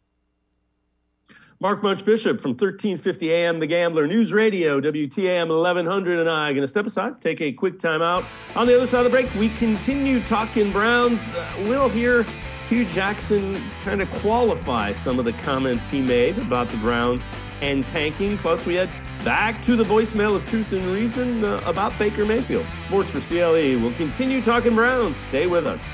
Mark 1.62 1.80
Munch 1.80 2.04
Bishop 2.04 2.40
from 2.40 2.50
1350 2.50 3.32
AM 3.32 3.60
The 3.60 3.68
Gambler 3.68 4.08
News 4.08 4.32
Radio, 4.32 4.80
WTAM 4.80 5.46
1100, 5.46 6.18
and 6.18 6.28
I 6.28 6.50
are 6.50 6.52
going 6.52 6.62
to 6.62 6.66
step 6.66 6.86
aside, 6.86 7.20
take 7.20 7.40
a 7.40 7.52
quick 7.52 7.78
time 7.78 8.02
out. 8.02 8.24
On 8.56 8.66
the 8.66 8.74
other 8.74 8.86
side 8.86 8.98
of 8.98 9.04
the 9.04 9.10
break, 9.10 9.32
we 9.36 9.48
continue 9.50 10.20
talking 10.24 10.72
Browns. 10.72 11.30
Uh, 11.30 11.46
we'll 11.68 11.88
hear 11.88 12.26
Hue 12.72 12.86
Jackson 12.86 13.62
kind 13.84 14.00
of 14.00 14.10
qualify 14.10 14.92
some 14.92 15.18
of 15.18 15.26
the 15.26 15.34
comments 15.34 15.90
he 15.90 16.00
made 16.00 16.38
about 16.38 16.70
the 16.70 16.78
Browns 16.78 17.26
and 17.60 17.86
tanking. 17.86 18.38
Plus, 18.38 18.64
we 18.64 18.72
had 18.72 18.88
back 19.22 19.60
to 19.64 19.76
the 19.76 19.84
voicemail 19.84 20.34
of 20.34 20.46
Truth 20.46 20.72
and 20.72 20.82
Reason 20.86 21.44
uh, 21.44 21.60
about 21.66 21.98
Baker 21.98 22.24
Mayfield. 22.24 22.64
Sports 22.80 23.10
for 23.10 23.20
CLE. 23.20 23.78
We'll 23.78 23.92
continue 23.92 24.40
talking 24.40 24.74
Browns. 24.74 25.18
Stay 25.18 25.46
with 25.46 25.66
us. 25.66 25.86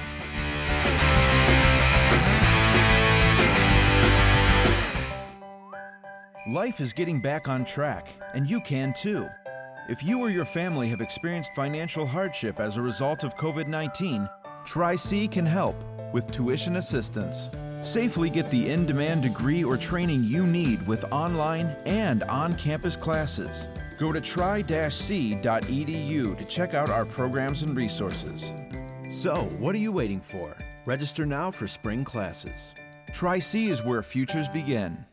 Life 6.48 6.80
is 6.80 6.92
getting 6.92 7.20
back 7.20 7.48
on 7.48 7.64
track, 7.64 8.06
and 8.34 8.48
you 8.48 8.60
can 8.60 8.94
too. 8.94 9.26
If 9.88 10.04
you 10.04 10.20
or 10.20 10.30
your 10.30 10.44
family 10.44 10.86
have 10.90 11.00
experienced 11.00 11.54
financial 11.54 12.06
hardship 12.06 12.60
as 12.60 12.76
a 12.76 12.82
result 12.82 13.24
of 13.24 13.36
COVID 13.36 13.66
19, 13.66 14.28
Tri-C 14.64 15.26
can 15.26 15.44
help 15.44 15.82
with 16.12 16.30
tuition 16.30 16.76
assistance. 16.76 17.50
Safely 17.82 18.28
get 18.30 18.50
the 18.50 18.70
in 18.70 18.86
demand 18.86 19.22
degree 19.22 19.62
or 19.62 19.76
training 19.76 20.24
you 20.24 20.46
need 20.46 20.86
with 20.86 21.04
online 21.12 21.76
and 21.86 22.22
on 22.24 22.54
campus 22.54 22.96
classes. 22.96 23.68
Go 23.98 24.12
to 24.12 24.20
tri-c.edu 24.20 25.38
to 26.38 26.44
check 26.44 26.74
out 26.74 26.90
our 26.90 27.04
programs 27.04 27.62
and 27.62 27.76
resources. 27.76 28.52
So, 29.10 29.44
what 29.58 29.74
are 29.74 29.78
you 29.78 29.92
waiting 29.92 30.20
for? 30.20 30.56
Register 30.86 31.24
now 31.24 31.50
for 31.50 31.66
spring 31.66 32.04
classes. 32.04 32.74
Tri-C 33.12 33.68
is 33.68 33.82
where 33.82 34.02
futures 34.02 34.48
begin. 34.48 35.04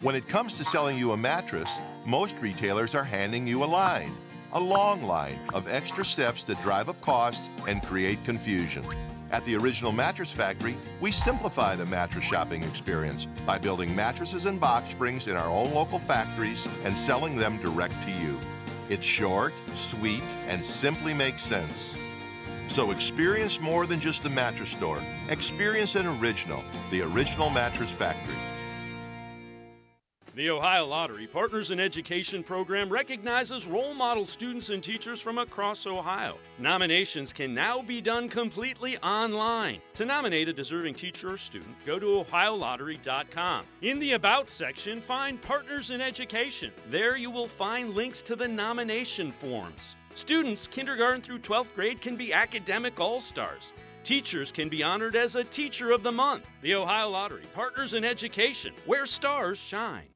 When 0.00 0.14
it 0.14 0.28
comes 0.28 0.56
to 0.58 0.64
selling 0.64 0.96
you 0.96 1.12
a 1.12 1.16
mattress, 1.16 1.78
most 2.06 2.36
retailers 2.40 2.94
are 2.94 3.02
handing 3.02 3.46
you 3.46 3.64
a 3.64 3.66
line, 3.66 4.12
a 4.52 4.60
long 4.60 5.02
line 5.02 5.38
of 5.54 5.66
extra 5.66 6.04
steps 6.04 6.44
that 6.44 6.62
drive 6.62 6.88
up 6.88 7.00
costs 7.00 7.48
and 7.66 7.82
create 7.82 8.22
confusion. 8.24 8.84
At 9.30 9.44
the 9.44 9.56
Original 9.56 9.92
Mattress 9.92 10.32
Factory, 10.32 10.74
we 11.00 11.12
simplify 11.12 11.76
the 11.76 11.84
mattress 11.84 12.24
shopping 12.24 12.62
experience 12.62 13.26
by 13.44 13.58
building 13.58 13.94
mattresses 13.94 14.46
and 14.46 14.58
box 14.58 14.90
springs 14.90 15.26
in 15.26 15.36
our 15.36 15.50
own 15.50 15.74
local 15.74 15.98
factories 15.98 16.66
and 16.84 16.96
selling 16.96 17.36
them 17.36 17.58
direct 17.58 17.94
to 18.04 18.10
you. 18.10 18.38
It's 18.88 19.04
short, 19.04 19.52
sweet, 19.76 20.22
and 20.46 20.64
simply 20.64 21.12
makes 21.12 21.42
sense. 21.42 21.94
So 22.68 22.90
experience 22.90 23.60
more 23.60 23.86
than 23.86 24.00
just 24.00 24.22
the 24.22 24.30
mattress 24.30 24.70
store. 24.70 25.02
Experience 25.28 25.94
an 25.94 26.06
original, 26.06 26.64
the 26.90 27.02
Original 27.02 27.50
Mattress 27.50 27.92
Factory. 27.92 28.34
The 30.38 30.50
Ohio 30.50 30.86
Lottery 30.86 31.26
Partners 31.26 31.72
in 31.72 31.80
Education 31.80 32.44
program 32.44 32.88
recognizes 32.88 33.66
role 33.66 33.92
model 33.92 34.24
students 34.24 34.70
and 34.70 34.80
teachers 34.80 35.20
from 35.20 35.38
across 35.38 35.84
Ohio. 35.84 36.38
Nominations 36.60 37.32
can 37.32 37.52
now 37.52 37.82
be 37.82 38.00
done 38.00 38.28
completely 38.28 38.96
online. 38.98 39.80
To 39.94 40.04
nominate 40.04 40.48
a 40.48 40.52
deserving 40.52 40.94
teacher 40.94 41.32
or 41.32 41.36
student, 41.36 41.74
go 41.84 41.98
to 41.98 42.24
ohiolottery.com. 42.24 43.64
In 43.82 43.98
the 43.98 44.12
About 44.12 44.48
section, 44.48 45.00
find 45.00 45.42
Partners 45.42 45.90
in 45.90 46.00
Education. 46.00 46.70
There 46.88 47.16
you 47.16 47.32
will 47.32 47.48
find 47.48 47.94
links 47.94 48.22
to 48.22 48.36
the 48.36 48.46
nomination 48.46 49.32
forms. 49.32 49.96
Students, 50.14 50.68
kindergarten 50.68 51.20
through 51.20 51.40
12th 51.40 51.74
grade, 51.74 52.00
can 52.00 52.14
be 52.14 52.32
academic 52.32 53.00
all 53.00 53.20
stars. 53.20 53.72
Teachers 54.04 54.52
can 54.52 54.68
be 54.68 54.84
honored 54.84 55.16
as 55.16 55.34
a 55.34 55.42
Teacher 55.42 55.90
of 55.90 56.04
the 56.04 56.12
Month. 56.12 56.46
The 56.62 56.76
Ohio 56.76 57.10
Lottery 57.10 57.46
Partners 57.54 57.94
in 57.94 58.04
Education, 58.04 58.72
where 58.86 59.04
stars 59.04 59.58
shine. 59.58 60.06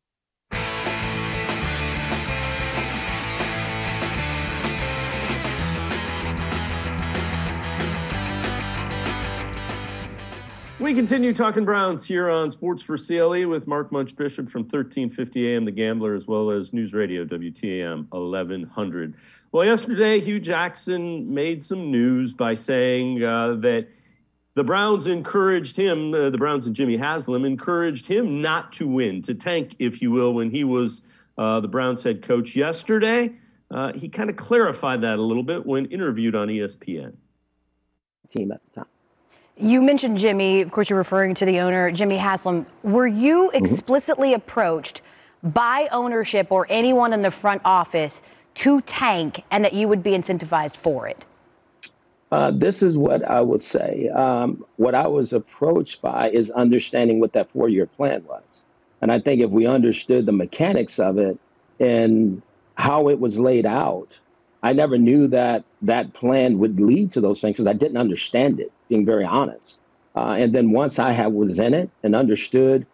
We 10.83 10.95
continue 10.95 11.33
talking 11.33 11.65
Browns 11.65 12.05
here 12.05 12.29
on 12.29 12.51
Sports 12.51 12.83
for 12.83 12.99
CLE 12.99 13.47
with 13.47 13.69
Mark 13.69 13.93
Munch 13.93 14.17
Bishop 14.17 14.49
from 14.49 14.63
1350 14.63 15.55
AM 15.55 15.65
The 15.65 15.71
Gambler, 15.71 16.17
as 16.17 16.27
well 16.27 16.51
as 16.51 16.73
News 16.73 16.93
Radio 16.93 17.25
WTAM 17.25 18.07
1100. 18.11 19.15
Well, 19.53 19.65
yesterday, 19.65 20.19
Hue 20.19 20.41
Jackson 20.41 21.33
made 21.33 21.63
some 21.63 21.93
news 21.93 22.35
by 22.35 22.55
saying 22.55 23.23
uh, 23.23 23.55
that 23.61 23.87
the 24.55 24.65
Browns 24.65 25.07
encouraged 25.07 25.77
him, 25.77 26.13
uh, 26.15 26.31
the 26.31 26.39
Browns 26.39 26.67
and 26.67 26.75
Jimmy 26.75 26.97
Haslam 26.97 27.45
encouraged 27.45 28.09
him 28.09 28.43
not 28.43 28.73
to 28.73 28.89
win, 28.89 29.23
to 29.23 29.35
tank, 29.35 29.77
if 29.79 30.03
you 30.03 30.11
will, 30.11 30.35
when 30.35 30.51
he 30.51 30.65
was 30.65 31.03
uh, 31.39 31.61
the 31.61 31.69
Browns 31.69 32.03
head 32.03 32.23
coach 32.23 32.57
yesterday. 32.57 33.31
Uh, 33.71 33.93
he 33.95 34.09
kind 34.09 34.29
of 34.29 34.35
clarified 34.35 35.03
that 35.03 35.21
a 35.21 35.23
little 35.23 35.45
bit 35.45 35.65
when 35.65 35.87
interviewed 35.87 36.35
on 36.35 36.49
ESPN. 36.49 37.15
Team 38.31 38.51
at 38.51 38.61
the 38.65 38.81
time. 38.81 38.92
You 39.57 39.83
mentioned 39.83 40.19
Jimmy. 40.19 40.61
Of 40.61 40.73
course, 40.73 40.89
you're 40.89 40.99
referring 40.99 41.35
to 41.37 41.45
the 41.45 41.61
owner, 41.61 41.91
Jimmy 41.91 42.17
Haslam. 42.17 42.67
Were 42.83 43.07
you 43.07 43.51
mm-hmm. 43.53 43.65
explicitly 43.65 44.29
mm-hmm. 44.29 44.37
approached 44.37 45.03
by 45.43 45.89
ownership 45.93 46.49
or 46.51 46.67
anyone 46.71 47.13
in 47.13 47.23
the 47.23 47.31
front 47.31 47.63
office 47.65 48.23
to 48.55 48.81
tank 48.83 49.43
and 49.51 49.65
that 49.65 49.73
you 49.73 49.89
would 49.89 50.03
be 50.03 50.13
incentivized 50.13 50.77
for 50.77 51.07
it? 51.07 51.25
Uh, 52.31 52.51
this 52.51 52.83
is 52.83 52.97
what 52.97 53.23
I 53.29 53.43
would 53.43 53.63
say. 53.63 54.09
Um, 54.09 54.65
what 54.77 54.95
I 54.95 55.07
was 55.07 55.35
approached 55.35 56.01
by 56.01 56.31
is 56.31 56.51
understanding 56.51 57.21
what 57.21 57.35
that 57.35 57.51
four 57.51 57.69
year 57.69 57.85
plan 57.85 58.25
was. 58.25 58.63
And 59.03 59.13
I 59.13 59.21
think 59.21 59.43
if 59.43 59.51
we 59.51 59.67
understood 59.67 60.25
the 60.25 60.33
mechanics 60.33 60.99
of 60.99 61.19
it 61.19 61.39
and 61.79 62.41
how 62.77 63.09
it 63.09 63.21
was 63.21 63.39
laid 63.39 63.67
out, 63.67 64.19
I 64.63 64.73
never 64.73 64.97
knew 64.97 65.27
that 65.29 65.65
that 65.83 66.13
plan 66.13 66.59
would 66.59 66.81
lead 66.81 67.13
to 67.13 67.21
those 67.21 67.41
things 67.41 67.57
because 67.57 67.67
I 67.67 67.73
didn't 67.73 67.97
understand 67.97 68.61
it, 68.61 68.73
being 68.89 69.05
very 69.05 69.25
honest. 69.25 69.79
Uh, 70.15 70.37
and 70.39 70.55
then 70.55 70.71
once 70.71 70.99
I 70.99 71.27
was 71.27 71.59
in 71.59 71.75
it 71.75 71.91
and 72.03 72.15
understood 72.15 72.87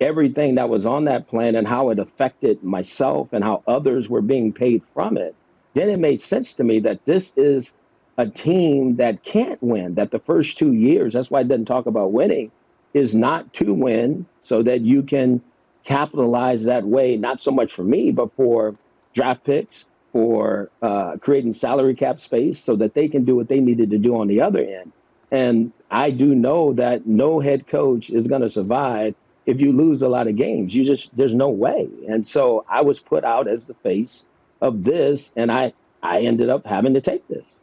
everything 0.00 0.56
that 0.56 0.68
was 0.68 0.84
on 0.84 1.04
that 1.04 1.28
plan 1.28 1.54
and 1.54 1.66
how 1.66 1.90
it 1.90 1.98
affected 1.98 2.62
myself 2.62 3.32
and 3.32 3.42
how 3.44 3.62
others 3.66 4.10
were 4.10 4.20
being 4.20 4.52
paid 4.52 4.82
from 4.92 5.16
it, 5.16 5.34
then 5.72 5.88
it 5.88 5.98
made 5.98 6.20
sense 6.20 6.52
to 6.54 6.64
me 6.64 6.80
that 6.80 7.04
this 7.06 7.36
is 7.36 7.74
a 8.18 8.26
team 8.26 8.96
that 8.96 9.22
can't 9.22 9.62
win, 9.62 9.94
that 9.94 10.10
the 10.10 10.18
first 10.18 10.58
two 10.58 10.72
years, 10.72 11.14
that's 11.14 11.30
why 11.30 11.40
it 11.40 11.48
doesn't 11.48 11.64
talk 11.64 11.86
about 11.86 12.12
winning, 12.12 12.50
is 12.92 13.14
not 13.14 13.52
to 13.54 13.72
win 13.72 14.26
so 14.40 14.62
that 14.62 14.82
you 14.82 15.02
can 15.02 15.40
capitalize 15.84 16.64
that 16.64 16.84
way, 16.84 17.16
not 17.16 17.40
so 17.40 17.50
much 17.50 17.72
for 17.72 17.82
me, 17.82 18.12
but 18.12 18.34
for 18.36 18.76
draft 19.14 19.44
picks 19.44 19.86
for 20.14 20.70
uh, 20.80 21.16
creating 21.16 21.52
salary 21.52 21.92
cap 21.92 22.20
space 22.20 22.62
so 22.62 22.76
that 22.76 22.94
they 22.94 23.08
can 23.08 23.24
do 23.24 23.34
what 23.34 23.48
they 23.48 23.58
needed 23.58 23.90
to 23.90 23.98
do 23.98 24.16
on 24.16 24.28
the 24.28 24.40
other 24.40 24.60
end. 24.60 24.92
And 25.32 25.72
I 25.90 26.12
do 26.12 26.36
know 26.36 26.72
that 26.74 27.04
no 27.04 27.40
head 27.40 27.66
coach 27.66 28.10
is 28.10 28.28
going 28.28 28.42
to 28.42 28.48
survive 28.48 29.16
if 29.44 29.60
you 29.60 29.72
lose 29.72 30.02
a 30.02 30.08
lot 30.08 30.28
of 30.28 30.36
games. 30.36 30.72
You 30.72 30.84
just 30.84 31.14
there's 31.16 31.34
no 31.34 31.48
way. 31.48 31.88
And 32.08 32.24
so 32.24 32.64
I 32.68 32.80
was 32.82 33.00
put 33.00 33.24
out 33.24 33.48
as 33.48 33.66
the 33.66 33.74
face 33.74 34.24
of 34.60 34.84
this, 34.84 35.32
and 35.34 35.50
I 35.50 35.72
I 36.00 36.20
ended 36.20 36.48
up 36.48 36.64
having 36.64 36.94
to 36.94 37.00
take 37.00 37.26
this. 37.26 37.62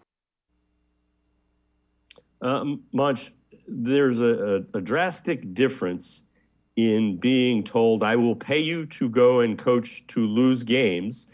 Um, 2.42 2.82
Munch, 2.92 3.32
there's 3.66 4.20
a, 4.20 4.66
a, 4.74 4.78
a 4.80 4.82
drastic 4.82 5.54
difference 5.54 6.24
in 6.76 7.16
being 7.16 7.64
told 7.64 8.04
I 8.04 8.18
will 8.18 8.36
pay 8.36 8.60
you 8.60 8.88
to 8.88 9.08
go 9.08 9.40
and 9.40 9.58
coach 9.58 10.06
to 10.08 10.28
lose 10.28 10.64
games 10.64 11.28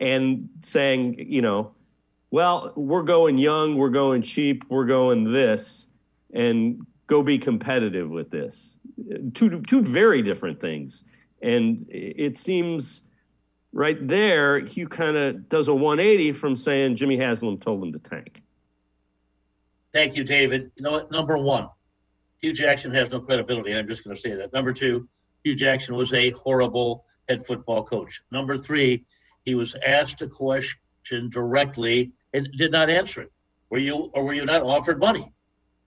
and 0.00 0.48
saying, 0.60 1.16
you 1.18 1.42
know, 1.42 1.72
well, 2.30 2.72
we're 2.74 3.02
going 3.02 3.38
young, 3.38 3.76
we're 3.76 3.90
going 3.90 4.22
cheap, 4.22 4.64
we're 4.68 4.86
going 4.86 5.32
this, 5.32 5.88
and 6.32 6.84
go 7.06 7.22
be 7.22 7.38
competitive 7.38 8.10
with 8.10 8.30
this. 8.30 8.76
Two 9.34 9.60
two 9.62 9.82
very 9.82 10.22
different 10.22 10.60
things, 10.60 11.04
and 11.42 11.86
it 11.88 12.36
seems 12.36 13.04
right 13.72 14.06
there 14.06 14.60
Hue 14.60 14.88
kind 14.88 15.16
of 15.16 15.48
does 15.48 15.68
a 15.68 15.74
180 15.74 16.32
from 16.32 16.56
saying 16.56 16.96
Jimmy 16.96 17.16
Haslam 17.16 17.58
told 17.58 17.82
him 17.82 17.92
to 17.92 17.98
tank. 17.98 18.42
Thank 19.92 20.16
you, 20.16 20.24
David. 20.24 20.70
You 20.76 20.82
know 20.82 20.90
what? 20.90 21.10
Number 21.10 21.38
one, 21.38 21.68
Hue 22.40 22.52
Jackson 22.52 22.92
has 22.94 23.10
no 23.10 23.20
credibility. 23.20 23.74
I'm 23.74 23.86
just 23.86 24.04
going 24.04 24.14
to 24.14 24.20
say 24.20 24.34
that. 24.34 24.52
Number 24.52 24.72
two, 24.72 25.08
Hue 25.44 25.54
Jackson 25.54 25.94
was 25.94 26.12
a 26.12 26.30
horrible 26.30 27.04
head 27.28 27.46
football 27.46 27.84
coach. 27.84 28.20
Number 28.32 28.58
three, 28.58 29.04
he 29.44 29.54
was 29.54 29.74
asked 29.86 30.22
a 30.22 30.28
question 30.28 31.28
directly 31.30 32.12
and 32.32 32.48
did 32.56 32.72
not 32.72 32.90
answer 32.90 33.22
it. 33.22 33.32
Were 33.70 33.78
you 33.78 34.10
or 34.14 34.24
were 34.24 34.34
you 34.34 34.44
not 34.44 34.62
offered 34.62 34.98
money? 34.98 35.32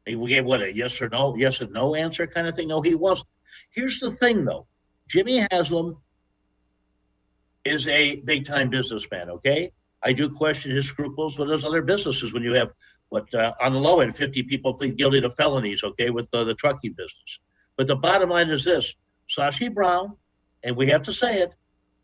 He 0.05 0.15
gave 0.27 0.45
what 0.45 0.61
a 0.61 0.73
yes 0.73 1.01
or 1.01 1.09
no, 1.09 1.35
yes 1.35 1.61
or 1.61 1.67
no 1.67 1.95
answer 1.95 2.25
kind 2.27 2.47
of 2.47 2.55
thing. 2.55 2.69
No, 2.69 2.81
he 2.81 2.95
wasn't. 2.95 3.27
Here's 3.71 3.99
the 3.99 4.11
thing 4.11 4.45
though. 4.45 4.67
Jimmy 5.07 5.45
Haslam 5.51 5.97
is 7.65 7.87
a 7.87 8.17
big 8.17 8.45
time 8.45 8.69
businessman, 8.69 9.29
okay? 9.29 9.71
I 10.03 10.13
do 10.13 10.29
question 10.29 10.71
his 10.71 10.87
scruples 10.87 11.37
with 11.37 11.49
those 11.49 11.65
other 11.65 11.81
businesses 11.81 12.33
when 12.33 12.43
you 12.43 12.53
have 12.53 12.69
what 13.09 13.33
uh, 13.33 13.53
on 13.61 13.73
the 13.73 13.79
low 13.79 14.01
end 14.01 14.15
50 14.15 14.43
people 14.43 14.73
plead 14.73 14.97
guilty 14.97 15.21
to 15.21 15.29
felonies, 15.29 15.83
okay, 15.83 16.09
with 16.09 16.29
uh, 16.33 16.43
the 16.43 16.53
trucking 16.53 16.93
business. 16.93 17.39
But 17.77 17.87
the 17.87 17.95
bottom 17.95 18.29
line 18.29 18.49
is 18.49 18.63
this 18.63 18.95
Sashi 19.29 19.73
Brown, 19.73 20.15
and 20.63 20.75
we 20.75 20.87
have 20.87 21.03
to 21.03 21.13
say 21.13 21.41
it, 21.41 21.53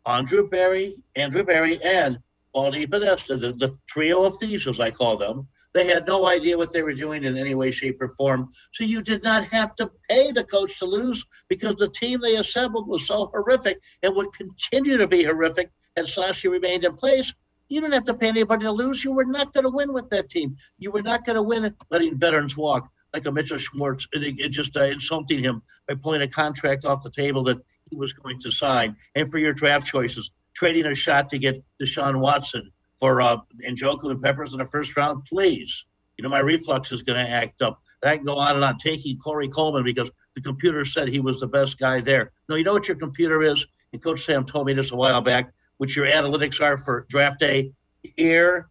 Andrew 0.06 0.48
Berry, 0.48 0.96
Andrew 1.16 1.44
Berry, 1.44 1.82
and 1.82 2.18
Paul 2.52 2.72
DePodesta, 2.72 3.40
the, 3.40 3.52
the 3.52 3.76
trio 3.88 4.24
of 4.24 4.36
thieves, 4.38 4.66
as 4.66 4.78
I 4.78 4.90
call 4.90 5.16
them, 5.16 5.48
They 5.72 5.86
had 5.86 6.06
no 6.06 6.28
idea 6.28 6.56
what 6.56 6.70
they 6.70 6.82
were 6.82 6.94
doing 6.94 7.24
in 7.24 7.36
any 7.36 7.54
way, 7.54 7.72
shape, 7.72 8.00
or 8.00 8.14
form. 8.16 8.50
So 8.72 8.84
you 8.84 9.02
did 9.02 9.24
not 9.24 9.44
have 9.46 9.74
to 9.76 9.90
pay 10.08 10.30
the 10.30 10.44
coach 10.44 10.78
to 10.78 10.84
lose 10.84 11.24
because 11.48 11.74
the 11.76 11.88
team 11.88 12.20
they 12.20 12.36
assembled 12.36 12.86
was 12.86 13.06
so 13.06 13.26
horrific 13.26 13.80
and 14.02 14.14
would 14.14 14.32
continue 14.34 14.96
to 14.96 15.08
be 15.08 15.24
horrific 15.24 15.70
as 15.96 16.14
Sashi 16.14 16.48
remained 16.48 16.84
in 16.84 16.94
place. 16.94 17.34
You 17.68 17.80
didn't 17.80 17.94
have 17.94 18.04
to 18.04 18.14
pay 18.14 18.28
anybody 18.28 18.64
to 18.64 18.70
lose. 18.70 19.02
You 19.02 19.12
were 19.12 19.24
not 19.24 19.52
going 19.52 19.64
to 19.64 19.70
win 19.70 19.92
with 19.92 20.08
that 20.10 20.30
team. 20.30 20.54
You 20.78 20.92
were 20.92 21.02
not 21.02 21.24
going 21.24 21.36
to 21.36 21.42
win 21.42 21.74
letting 21.90 22.16
veterans 22.16 22.56
walk 22.56 22.88
like 23.12 23.26
a 23.26 23.32
Mitchell 23.32 23.58
Schwartz 23.58 24.06
and 24.12 24.22
it, 24.22 24.34
it 24.38 24.48
just 24.50 24.76
uh, 24.76 24.82
insulting 24.82 25.42
him 25.42 25.62
by 25.88 25.94
pulling 25.94 26.22
a 26.22 26.28
contract 26.28 26.84
off 26.84 27.00
the 27.00 27.10
table 27.10 27.42
that 27.44 27.58
was 27.96 28.12
going 28.12 28.40
to 28.40 28.50
sign. 28.50 28.96
And 29.14 29.30
for 29.30 29.38
your 29.38 29.52
draft 29.52 29.86
choices, 29.86 30.30
trading 30.54 30.86
a 30.86 30.94
shot 30.94 31.28
to 31.30 31.38
get 31.38 31.62
Deshaun 31.82 32.20
Watson 32.20 32.70
for 32.98 33.20
uh, 33.20 33.38
Njoku 33.68 34.10
and 34.10 34.22
Peppers 34.22 34.52
in 34.52 34.58
the 34.58 34.66
first 34.66 34.96
round, 34.96 35.24
please. 35.24 35.84
You 36.16 36.22
know, 36.22 36.28
my 36.28 36.38
reflux 36.38 36.92
is 36.92 37.02
going 37.02 37.24
to 37.24 37.28
act 37.28 37.60
up. 37.60 37.80
I 38.04 38.16
can 38.16 38.24
go 38.24 38.38
on 38.38 38.54
and 38.54 38.64
on 38.64 38.78
taking 38.78 39.18
Corey 39.18 39.48
Coleman 39.48 39.82
because 39.82 40.10
the 40.34 40.40
computer 40.40 40.84
said 40.84 41.08
he 41.08 41.20
was 41.20 41.40
the 41.40 41.48
best 41.48 41.78
guy 41.78 42.00
there. 42.00 42.30
No, 42.48 42.54
you 42.54 42.62
know 42.62 42.72
what 42.72 42.86
your 42.86 42.96
computer 42.96 43.42
is? 43.42 43.66
And 43.92 44.02
Coach 44.02 44.20
Sam 44.20 44.44
told 44.44 44.66
me 44.66 44.74
this 44.74 44.92
a 44.92 44.96
while 44.96 45.20
back, 45.20 45.52
which 45.78 45.96
your 45.96 46.06
analytics 46.06 46.60
are 46.60 46.78
for 46.78 47.06
draft 47.08 47.40
day 47.40 47.72
here 48.16 48.68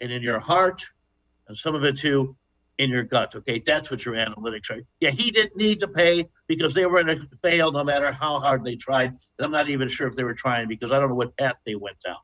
and 0.00 0.10
in 0.10 0.22
your 0.22 0.40
heart, 0.40 0.84
and 1.48 1.56
some 1.56 1.74
of 1.74 1.84
it 1.84 1.96
too 1.96 2.36
in 2.78 2.90
your 2.90 3.02
gut. 3.02 3.34
Okay, 3.34 3.62
that's 3.64 3.90
what 3.90 4.04
your 4.04 4.14
analytics 4.14 4.70
are. 4.70 4.80
Yeah, 5.00 5.10
he 5.10 5.30
didn't 5.30 5.56
need 5.56 5.80
to 5.80 5.88
pay 5.88 6.28
because 6.46 6.74
they 6.74 6.86
were 6.86 7.02
going 7.02 7.18
to 7.18 7.28
fail 7.42 7.72
no 7.72 7.84
matter 7.84 8.12
how 8.12 8.40
hard 8.40 8.64
they 8.64 8.76
tried. 8.76 9.08
And 9.08 9.44
I'm 9.44 9.50
not 9.50 9.68
even 9.68 9.88
sure 9.88 10.06
if 10.06 10.16
they 10.16 10.24
were 10.24 10.34
trying 10.34 10.68
because 10.68 10.92
I 10.92 10.98
don't 10.98 11.08
know 11.08 11.14
what 11.14 11.36
path 11.36 11.56
they 11.64 11.74
went 11.74 12.00
down. 12.00 12.16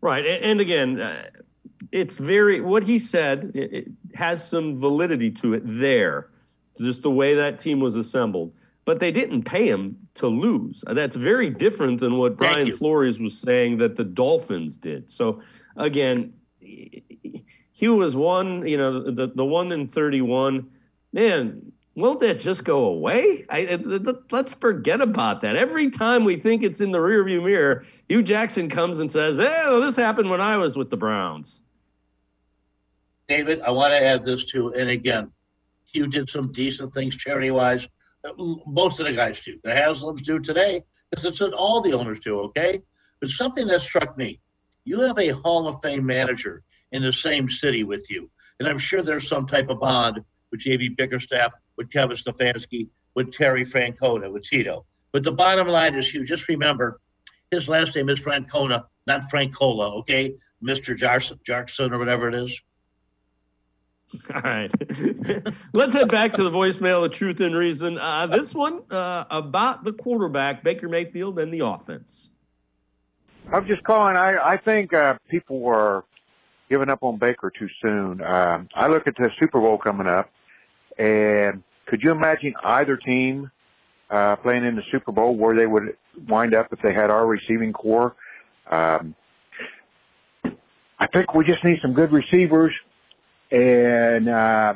Right, 0.00 0.26
and 0.26 0.60
again, 0.60 1.00
uh, 1.00 1.26
it's 1.92 2.18
very 2.18 2.60
what 2.60 2.82
he 2.82 2.98
said. 2.98 3.52
It, 3.54 3.88
has 4.14 4.46
some 4.46 4.78
validity 4.78 5.30
to 5.30 5.54
it 5.54 5.62
there, 5.64 6.28
just 6.78 7.02
the 7.02 7.10
way 7.10 7.34
that 7.34 7.58
team 7.58 7.80
was 7.80 7.96
assembled. 7.96 8.52
But 8.84 8.98
they 8.98 9.12
didn't 9.12 9.44
pay 9.44 9.66
him 9.68 9.96
to 10.14 10.26
lose. 10.26 10.84
That's 10.86 11.14
very 11.14 11.48
different 11.48 12.00
than 12.00 12.18
what 12.18 12.36
Brian 12.36 12.72
Flores 12.72 13.20
was 13.20 13.38
saying 13.38 13.76
that 13.78 13.94
the 13.94 14.04
Dolphins 14.04 14.76
did. 14.76 15.08
So 15.08 15.40
again 15.76 16.34
Hue 17.74 17.94
was 17.94 18.14
one, 18.14 18.66
you 18.66 18.76
know, 18.76 19.10
the, 19.10 19.32
the 19.34 19.44
one 19.44 19.72
in 19.72 19.88
31. 19.88 20.68
Man, 21.12 21.72
won't 21.94 22.20
that 22.20 22.40
just 22.40 22.64
go 22.64 22.84
away? 22.84 23.44
I, 23.50 23.78
let's 24.30 24.54
forget 24.54 25.00
about 25.00 25.40
that. 25.42 25.56
Every 25.56 25.90
time 25.90 26.24
we 26.24 26.36
think 26.36 26.62
it's 26.62 26.80
in 26.80 26.90
the 26.90 26.98
rearview 26.98 27.44
mirror, 27.44 27.84
Hue 28.08 28.22
Jackson 28.22 28.68
comes 28.68 28.98
and 28.98 29.10
says, 29.10 29.36
"Hey, 29.36 29.64
well, 29.66 29.80
this 29.80 29.96
happened 29.96 30.30
when 30.30 30.40
I 30.40 30.56
was 30.56 30.76
with 30.76 30.90
the 30.90 30.96
Browns." 30.96 31.60
David, 33.28 33.60
I 33.60 33.70
want 33.70 33.92
to 33.92 34.02
add 34.02 34.24
this 34.24 34.46
too. 34.46 34.74
And 34.74 34.90
again, 34.90 35.30
Hue 35.92 36.06
did 36.06 36.28
some 36.28 36.50
decent 36.52 36.92
things 36.92 37.16
charity-wise. 37.16 37.86
Most 38.66 39.00
of 39.00 39.06
the 39.06 39.12
guys 39.12 39.40
do. 39.40 39.58
The 39.62 39.70
Haslams 39.70 40.22
do 40.22 40.38
today, 40.38 40.82
because 41.10 41.24
it's 41.24 41.40
what 41.40 41.52
all 41.52 41.80
the 41.80 41.92
owners 41.92 42.20
do. 42.20 42.40
Okay, 42.40 42.80
but 43.20 43.28
something 43.28 43.66
that 43.66 43.80
struck 43.80 44.16
me: 44.16 44.40
you 44.84 45.00
have 45.00 45.18
a 45.18 45.28
Hall 45.28 45.68
of 45.68 45.80
Fame 45.82 46.06
manager 46.06 46.62
in 46.92 47.02
the 47.02 47.12
same 47.12 47.48
city 47.48 47.84
with 47.84 48.10
you. 48.10 48.30
And 48.60 48.68
I'm 48.68 48.78
sure 48.78 49.02
there's 49.02 49.28
some 49.28 49.46
type 49.46 49.68
of 49.68 49.80
bond 49.80 50.20
with 50.50 50.60
JB 50.60 50.96
Bickerstaff, 50.96 51.52
with 51.76 51.90
Kevin 51.90 52.16
Stefanski, 52.16 52.88
with 53.14 53.34
Terry 53.34 53.64
Francona, 53.64 54.30
with 54.30 54.44
Tito. 54.44 54.84
But 55.10 55.24
the 55.24 55.32
bottom 55.32 55.68
line 55.68 55.94
is, 55.94 56.12
you 56.14 56.24
just 56.24 56.48
remember 56.48 57.00
his 57.50 57.68
last 57.68 57.96
name 57.96 58.08
is 58.08 58.20
Francona, 58.20 58.84
not 59.06 59.24
Francola, 59.30 59.98
okay? 59.98 60.34
Mr. 60.62 60.96
Jarson, 60.96 61.38
Jarkson 61.46 61.92
or 61.92 61.98
whatever 61.98 62.28
it 62.28 62.34
is. 62.34 62.62
All 64.34 64.40
right. 64.42 64.70
Let's 65.72 65.94
head 65.94 66.08
back 66.08 66.32
to 66.34 66.44
the 66.44 66.50
voicemail 66.50 67.04
of 67.04 67.12
Truth 67.12 67.40
and 67.40 67.56
Reason. 67.56 67.98
Uh, 67.98 68.26
this 68.26 68.54
one 68.54 68.82
uh, 68.90 69.24
about 69.30 69.84
the 69.84 69.92
quarterback, 69.92 70.62
Baker 70.62 70.88
Mayfield, 70.88 71.38
and 71.38 71.52
the 71.52 71.60
offense. 71.60 72.30
I'm 73.50 73.66
just 73.66 73.82
calling. 73.84 74.16
I, 74.16 74.36
I 74.42 74.56
think 74.56 74.92
uh, 74.92 75.16
people 75.28 75.60
were 75.60 76.04
giving 76.72 76.88
up 76.88 77.02
on 77.02 77.18
Baker 77.18 77.52
too 77.56 77.68
soon. 77.82 78.22
Um, 78.22 78.66
I 78.74 78.88
look 78.88 79.06
at 79.06 79.14
the 79.16 79.28
Super 79.38 79.60
Bowl 79.60 79.76
coming 79.76 80.06
up, 80.06 80.30
and 80.98 81.62
could 81.86 82.02
you 82.02 82.10
imagine 82.10 82.54
either 82.64 82.96
team 82.96 83.50
uh, 84.08 84.36
playing 84.36 84.64
in 84.64 84.74
the 84.74 84.82
Super 84.90 85.12
Bowl 85.12 85.36
where 85.36 85.54
they 85.54 85.66
would 85.66 85.94
wind 86.28 86.54
up 86.54 86.72
if 86.72 86.80
they 86.80 86.94
had 86.94 87.10
our 87.10 87.26
receiving 87.26 87.74
corps? 87.74 88.16
Um, 88.70 89.14
I 90.98 91.06
think 91.12 91.34
we 91.34 91.44
just 91.44 91.62
need 91.62 91.76
some 91.82 91.92
good 91.92 92.10
receivers 92.10 92.72
and 93.50 94.30
uh, 94.30 94.74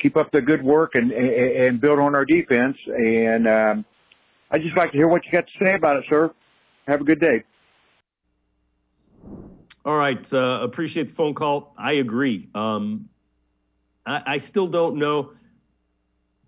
keep 0.00 0.16
up 0.16 0.30
the 0.30 0.40
good 0.40 0.62
work 0.62 0.94
and, 0.94 1.10
and 1.10 1.80
build 1.80 1.98
on 1.98 2.14
our 2.14 2.24
defense. 2.24 2.76
And 2.86 3.48
um, 3.48 3.84
I'd 4.52 4.62
just 4.62 4.76
like 4.76 4.92
to 4.92 4.96
hear 4.96 5.08
what 5.08 5.24
you 5.26 5.32
got 5.32 5.46
to 5.48 5.64
say 5.64 5.74
about 5.74 5.96
it, 5.96 6.04
sir. 6.08 6.30
Have 6.86 7.00
a 7.00 7.04
good 7.04 7.20
day. 7.20 7.42
All 9.88 9.96
right. 9.96 10.30
Uh, 10.34 10.60
appreciate 10.60 11.08
the 11.08 11.14
phone 11.14 11.32
call. 11.32 11.72
I 11.78 11.92
agree. 11.92 12.50
Um, 12.54 13.08
I, 14.04 14.34
I 14.34 14.36
still 14.36 14.66
don't 14.66 14.96
know. 14.96 15.32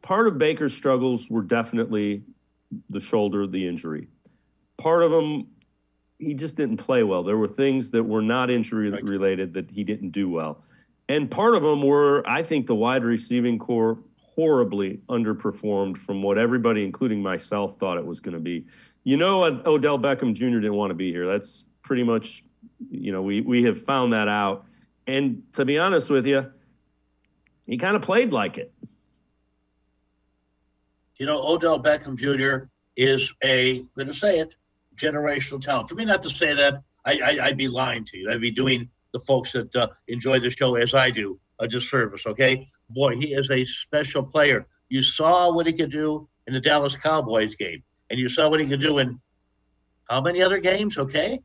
Part 0.03 0.27
of 0.27 0.37
Baker's 0.37 0.77
struggles 0.77 1.31
were 1.31 1.41
definitely 1.41 2.23
the 2.91 3.01
shoulder, 3.01 3.47
the 3.47 3.67
injury. 3.67 4.09
Part 4.77 5.05
of 5.05 5.11
them, 5.11 5.47
he 6.19 6.35
just 6.35 6.55
didn't 6.55 6.77
play 6.77 7.03
well. 7.03 7.23
There 7.23 7.39
were 7.39 7.49
things 7.49 7.91
that 7.93 8.05
were 8.05 8.21
not 8.21 8.51
injury 8.51 8.91
related 8.91 9.55
that 9.55 9.71
he 9.71 9.85
didn't 9.85 10.11
do 10.11 10.29
well. 10.29 10.63
And 11.09 11.31
part 11.31 11.55
of 11.55 11.63
them 11.63 11.81
were, 11.81 12.23
I 12.29 12.43
think, 12.43 12.67
the 12.67 12.75
wide 12.75 13.05
receiving 13.05 13.59
corps 13.59 13.97
horribly 14.19 15.01
underperformed 15.09 15.97
from 15.97 16.23
what 16.23 16.37
everybody, 16.37 16.85
including 16.85 17.23
myself, 17.23 17.79
thought 17.79 17.97
it 17.97 18.05
was 18.05 18.21
going 18.21 18.35
to 18.35 18.41
be. 18.41 18.67
You 19.05 19.17
know, 19.17 19.45
Odell 19.65 19.99
Beckham 19.99 20.35
Jr. 20.35 20.61
didn't 20.61 20.75
want 20.75 20.91
to 20.91 20.95
be 20.95 21.11
here. 21.11 21.27
That's 21.27 21.65
pretty 21.83 22.03
much 22.03 22.45
you 22.91 23.13
know, 23.13 23.23
we 23.23 23.41
we 23.41 23.65
have 23.65 23.81
found 23.81 24.13
that 24.13 24.29
out. 24.29 24.67
And 25.07 25.43
to 25.55 25.65
be 25.65 25.79
honest 25.79 26.11
with 26.11 26.27
you, 26.27 26.51
he 27.67 27.77
kind 27.77 27.97
of 27.97 28.03
played 28.03 28.33
like 28.33 28.59
it. 28.59 28.73
You 31.17 31.27
know, 31.27 31.43
Odell 31.43 31.83
Beckham 31.83 32.17
Jr. 32.17 32.69
is 32.97 33.33
a, 33.45 33.85
going 33.97 34.09
to 34.09 34.15
say 34.15 34.39
it, 34.39 34.55
generational 34.97 35.61
talent. 35.61 35.89
For 35.89 35.95
me 35.95 36.05
not 36.05 36.23
to 36.23 36.31
say 36.31 36.55
that, 36.55 36.83
I, 37.05 37.39
I, 37.43 37.49
would 37.49 37.59
be 37.59 37.69
lying 37.69 38.05
to 38.07 38.19
you. 38.19 38.31
I'd 38.31 38.41
be 38.41 38.51
doing 38.51 38.89
the 39.13 39.21
folks 39.21 39.53
that 39.53 39.75
uh, 39.75 39.89
enjoy 40.09 40.41
the 40.41 40.51
show 40.51 40.77
as 40.77 40.95
I 40.95 41.11
do 41.11 41.39
a 41.59 41.69
disservice, 41.69 42.27
okay? 42.27 42.67
Boy, 42.89 43.17
he 43.17 43.35
is 43.35 43.51
a 43.51 43.65
special 43.65 44.23
player. 44.23 44.67
You 44.89 45.03
saw 45.03 45.53
what 45.53 45.67
he 45.67 45.73
could 45.73 45.91
do 45.91 46.29
in 46.47 46.55
the 46.55 46.61
Dallas 46.61 46.97
Cowboys 46.97 47.55
game, 47.55 47.83
and 48.09 48.19
you 48.19 48.29
saw 48.29 48.49
what 48.49 48.61
he 48.61 48.67
could 48.67 48.81
do 48.81 48.99
in 48.99 49.21
how 50.09 50.21
many 50.21 50.43
other 50.43 50.59
games, 50.59 50.99
okay? 50.99 51.41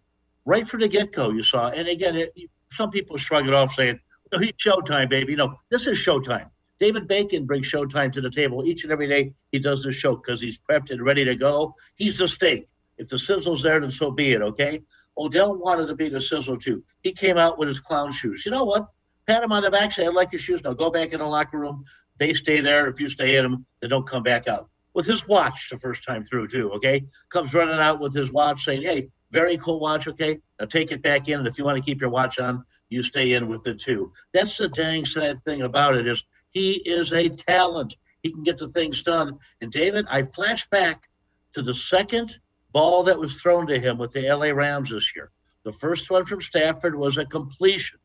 Right 0.46 0.68
from 0.68 0.82
the 0.82 0.88
get 0.88 1.12
go, 1.12 1.32
you 1.32 1.44
saw. 1.44 1.70
And 1.70 1.88
again, 1.88 2.16
it, 2.16 2.34
some 2.72 2.90
people 2.90 3.18
shrug 3.18 3.48
it 3.48 3.54
off 3.54 3.74
saying, 3.74 4.00
no, 4.32 4.40
he's 4.40 4.54
Showtime, 4.54 5.10
baby. 5.10 5.36
No, 5.36 5.60
this 5.70 5.88
is 5.88 5.98
Showtime. 5.98 6.50
David 6.80 7.08
Bacon 7.08 7.46
brings 7.46 7.72
Showtime 7.72 8.12
to 8.14 8.22
the 8.22 8.30
table 8.30 8.66
each 8.66 8.84
and 8.84 8.92
every 8.92 9.08
day. 9.08 9.34
He 9.52 9.60
does 9.60 9.84
the 9.84 9.92
show 9.92 10.16
because 10.16 10.42
he's 10.42 10.60
prepped 10.60 10.92
and 10.92 11.02
ready 11.02 11.24
to 11.24 11.36
go. 11.36 11.74
He's 11.96 12.18
the 12.18 12.28
steak. 12.28 12.68
If 12.98 13.08
the 13.08 13.20
sizzle's 13.20 13.62
there, 13.62 13.80
then 13.80 13.92
so 13.92 14.12
be 14.12 14.34
it, 14.34 14.42
okay? 14.42 14.82
Odell 15.18 15.56
wanted 15.56 15.88
to 15.88 15.96
be 15.96 16.10
the 16.10 16.20
sizzle 16.20 16.58
too. 16.58 16.84
He 17.02 17.14
came 17.14 17.38
out 17.38 17.58
with 17.58 17.68
his 17.68 17.80
clown 17.80 18.12
shoes. 18.12 18.46
You 18.46 18.52
know 18.52 18.66
what? 18.66 18.88
Pat 19.28 19.44
him 19.44 19.52
on 19.52 19.64
the 19.64 19.72
back, 19.72 19.92
say, 19.92 20.06
I 20.06 20.10
like 20.10 20.32
your 20.32 20.40
shoes. 20.40 20.64
Now 20.64 20.74
go 20.74 20.90
back 20.90 21.14
in 21.14 21.20
the 21.20 21.26
locker 21.26 21.58
room. 21.58 21.84
They 22.18 22.34
stay 22.34 22.62
there. 22.62 22.88
If 22.88 23.00
you 23.00 23.10
stay 23.10 23.38
in 23.38 23.44
them, 23.44 23.66
they 23.82 23.88
don't 23.88 24.08
come 24.08 24.24
back 24.24 24.48
out. 24.48 24.70
With 24.94 25.06
his 25.06 25.28
watch 25.28 25.70
the 25.70 25.78
first 25.78 26.04
time 26.04 26.24
through, 26.24 26.48
too, 26.48 26.72
okay? 26.74 27.04
Comes 27.30 27.54
running 27.54 27.80
out 27.80 28.00
with 28.00 28.14
his 28.14 28.32
watch 28.32 28.64
saying, 28.64 28.84
Hey, 28.84 29.10
very 29.36 29.58
cool 29.58 29.82
watch, 29.82 30.08
okay? 30.08 30.40
Now 30.60 30.66
take 30.66 30.94
it 30.94 31.02
back 31.02 31.28
in, 31.28 31.40
and 31.40 31.48
if 31.48 31.58
you 31.58 31.66
want 31.66 31.76
to 31.76 31.84
keep 31.84 32.00
your 32.00 32.10
watch 32.10 32.40
on, 32.40 32.64
you 32.88 33.04
stay 33.04 33.34
in 33.34 33.50
with 33.50 33.68
it 33.68 33.82
too. 33.82 34.14
That's 34.34 34.58
the 34.58 34.70
dang 34.70 35.06
sad 35.06 35.44
thing 35.44 35.64
about 35.64 35.98
it 35.98 36.08
is 36.08 36.24
he 36.52 36.76
is 36.76 37.12
a 37.12 37.28
talent. 37.28 37.98
He 38.24 38.32
can 38.32 38.44
get 38.44 38.58
the 38.58 38.70
things 38.70 39.04
done. 39.04 39.38
And 39.60 39.70
David, 39.74 40.06
I 40.10 40.24
flash 40.24 40.66
back 40.70 41.10
to 41.52 41.62
the 41.62 41.74
second 41.74 42.40
ball 42.72 43.04
that 43.04 43.20
was 43.20 43.42
thrown 43.42 43.68
to 43.68 43.78
him 43.78 43.98
with 43.98 44.14
the 44.14 44.22
LA 44.22 44.52
Rams 44.52 44.90
this 44.90 45.14
year. 45.14 45.32
The 45.66 45.74
first 45.74 46.10
one 46.10 46.26
from 46.26 46.40
Stafford 46.40 46.96
was 46.96 47.18
a 47.18 47.26
completion. 47.26 48.00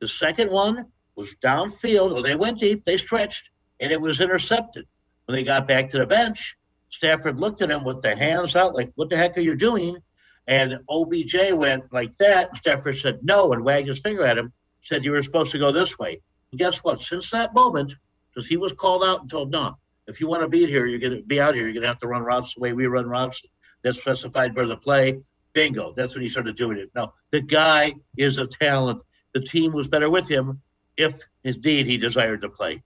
The 0.00 0.08
second 0.08 0.50
one 0.50 0.84
was 1.14 1.34
downfield. 1.36 2.12
Well, 2.12 2.22
they 2.22 2.36
went 2.36 2.58
deep, 2.58 2.84
they 2.84 2.98
stretched, 2.98 3.48
and 3.80 3.90
it 3.90 4.00
was 4.00 4.20
intercepted. 4.20 4.86
When 5.24 5.36
they 5.36 5.42
got 5.42 5.66
back 5.66 5.88
to 5.88 5.98
the 5.98 6.06
bench, 6.06 6.54
Stafford 6.90 7.40
looked 7.40 7.62
at 7.62 7.70
him 7.70 7.82
with 7.82 8.02
the 8.02 8.14
hands 8.14 8.54
out, 8.54 8.74
like, 8.74 8.92
what 8.94 9.08
the 9.08 9.16
heck 9.16 9.38
are 9.38 9.40
you 9.40 9.56
doing? 9.56 9.96
And 10.46 10.78
OBJ 10.88 11.52
went 11.52 11.92
like 11.92 12.16
that. 12.18 12.56
Stafford 12.56 12.96
said 12.96 13.20
no 13.22 13.52
and 13.52 13.64
wagged 13.64 13.88
his 13.88 13.98
finger 13.98 14.24
at 14.24 14.38
him, 14.38 14.52
said 14.80 15.04
you 15.04 15.10
were 15.12 15.22
supposed 15.22 15.52
to 15.52 15.58
go 15.58 15.72
this 15.72 15.98
way. 15.98 16.20
And 16.52 16.58
guess 16.58 16.78
what? 16.78 17.00
Since 17.00 17.30
that 17.30 17.54
moment, 17.54 17.94
because 18.32 18.48
he 18.48 18.56
was 18.56 18.72
called 18.72 19.02
out 19.02 19.22
and 19.22 19.30
told, 19.30 19.50
no, 19.50 19.76
if 20.06 20.20
you 20.20 20.28
want 20.28 20.42
to 20.42 20.48
be 20.48 20.66
here, 20.66 20.86
you're 20.86 21.00
going 21.00 21.16
to 21.16 21.22
be 21.22 21.40
out 21.40 21.54
here. 21.54 21.64
You're 21.64 21.72
going 21.72 21.82
to 21.82 21.88
have 21.88 21.98
to 21.98 22.08
run 22.08 22.22
routes 22.22 22.54
the 22.54 22.60
way 22.60 22.72
we 22.72 22.86
run 22.86 23.08
routes. 23.08 23.42
That's 23.82 23.98
specified 23.98 24.54
by 24.54 24.64
the 24.64 24.76
play. 24.76 25.20
Bingo. 25.52 25.94
That's 25.96 26.14
when 26.14 26.22
he 26.22 26.28
started 26.28 26.54
doing 26.56 26.78
it. 26.78 26.90
Now, 26.94 27.14
the 27.30 27.40
guy 27.40 27.94
is 28.16 28.38
a 28.38 28.46
talent. 28.46 29.02
the 29.32 29.40
team 29.40 29.72
was 29.72 29.88
better 29.88 30.08
with 30.08 30.28
him 30.28 30.60
if 30.96 31.18
indeed 31.44 31.86
he 31.86 31.96
desired 31.96 32.40
to 32.42 32.48
play. 32.48 32.82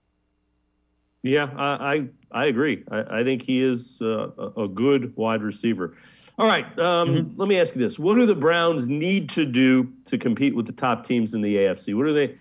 Yeah, 1.23 1.49
I 1.55 1.95
I, 1.95 2.07
I 2.31 2.45
agree. 2.47 2.83
I, 2.91 3.19
I, 3.19 3.23
think 3.23 3.43
he 3.43 3.61
is 3.61 3.99
uh, 4.01 4.29
a 4.57 4.67
good 4.67 5.15
wide 5.15 5.43
receiver. 5.43 5.95
All 6.39 6.47
right, 6.47 6.65
um, 6.79 7.09
mm-hmm. 7.09 7.39
let 7.39 7.47
me 7.47 7.59
ask 7.59 7.75
you 7.75 7.81
this: 7.81 7.99
What 7.99 8.15
do 8.15 8.25
the 8.25 8.35
Browns 8.35 8.87
need 8.87 9.29
to 9.31 9.45
do 9.45 9.91
to 10.05 10.17
compete 10.17 10.55
with 10.55 10.65
the 10.65 10.73
top 10.73 11.05
teams 11.05 11.33
in 11.33 11.41
the 11.41 11.55
AFC? 11.57 11.95
What 11.95 12.07
are 12.07 12.13
they? 12.13 12.35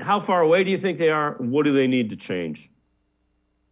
How 0.00 0.20
far 0.20 0.42
away 0.42 0.62
do 0.62 0.70
you 0.70 0.78
think 0.78 0.98
they 0.98 1.10
are? 1.10 1.32
What 1.38 1.64
do 1.64 1.72
they 1.72 1.88
need 1.88 2.08
to 2.10 2.16
change? 2.16 2.70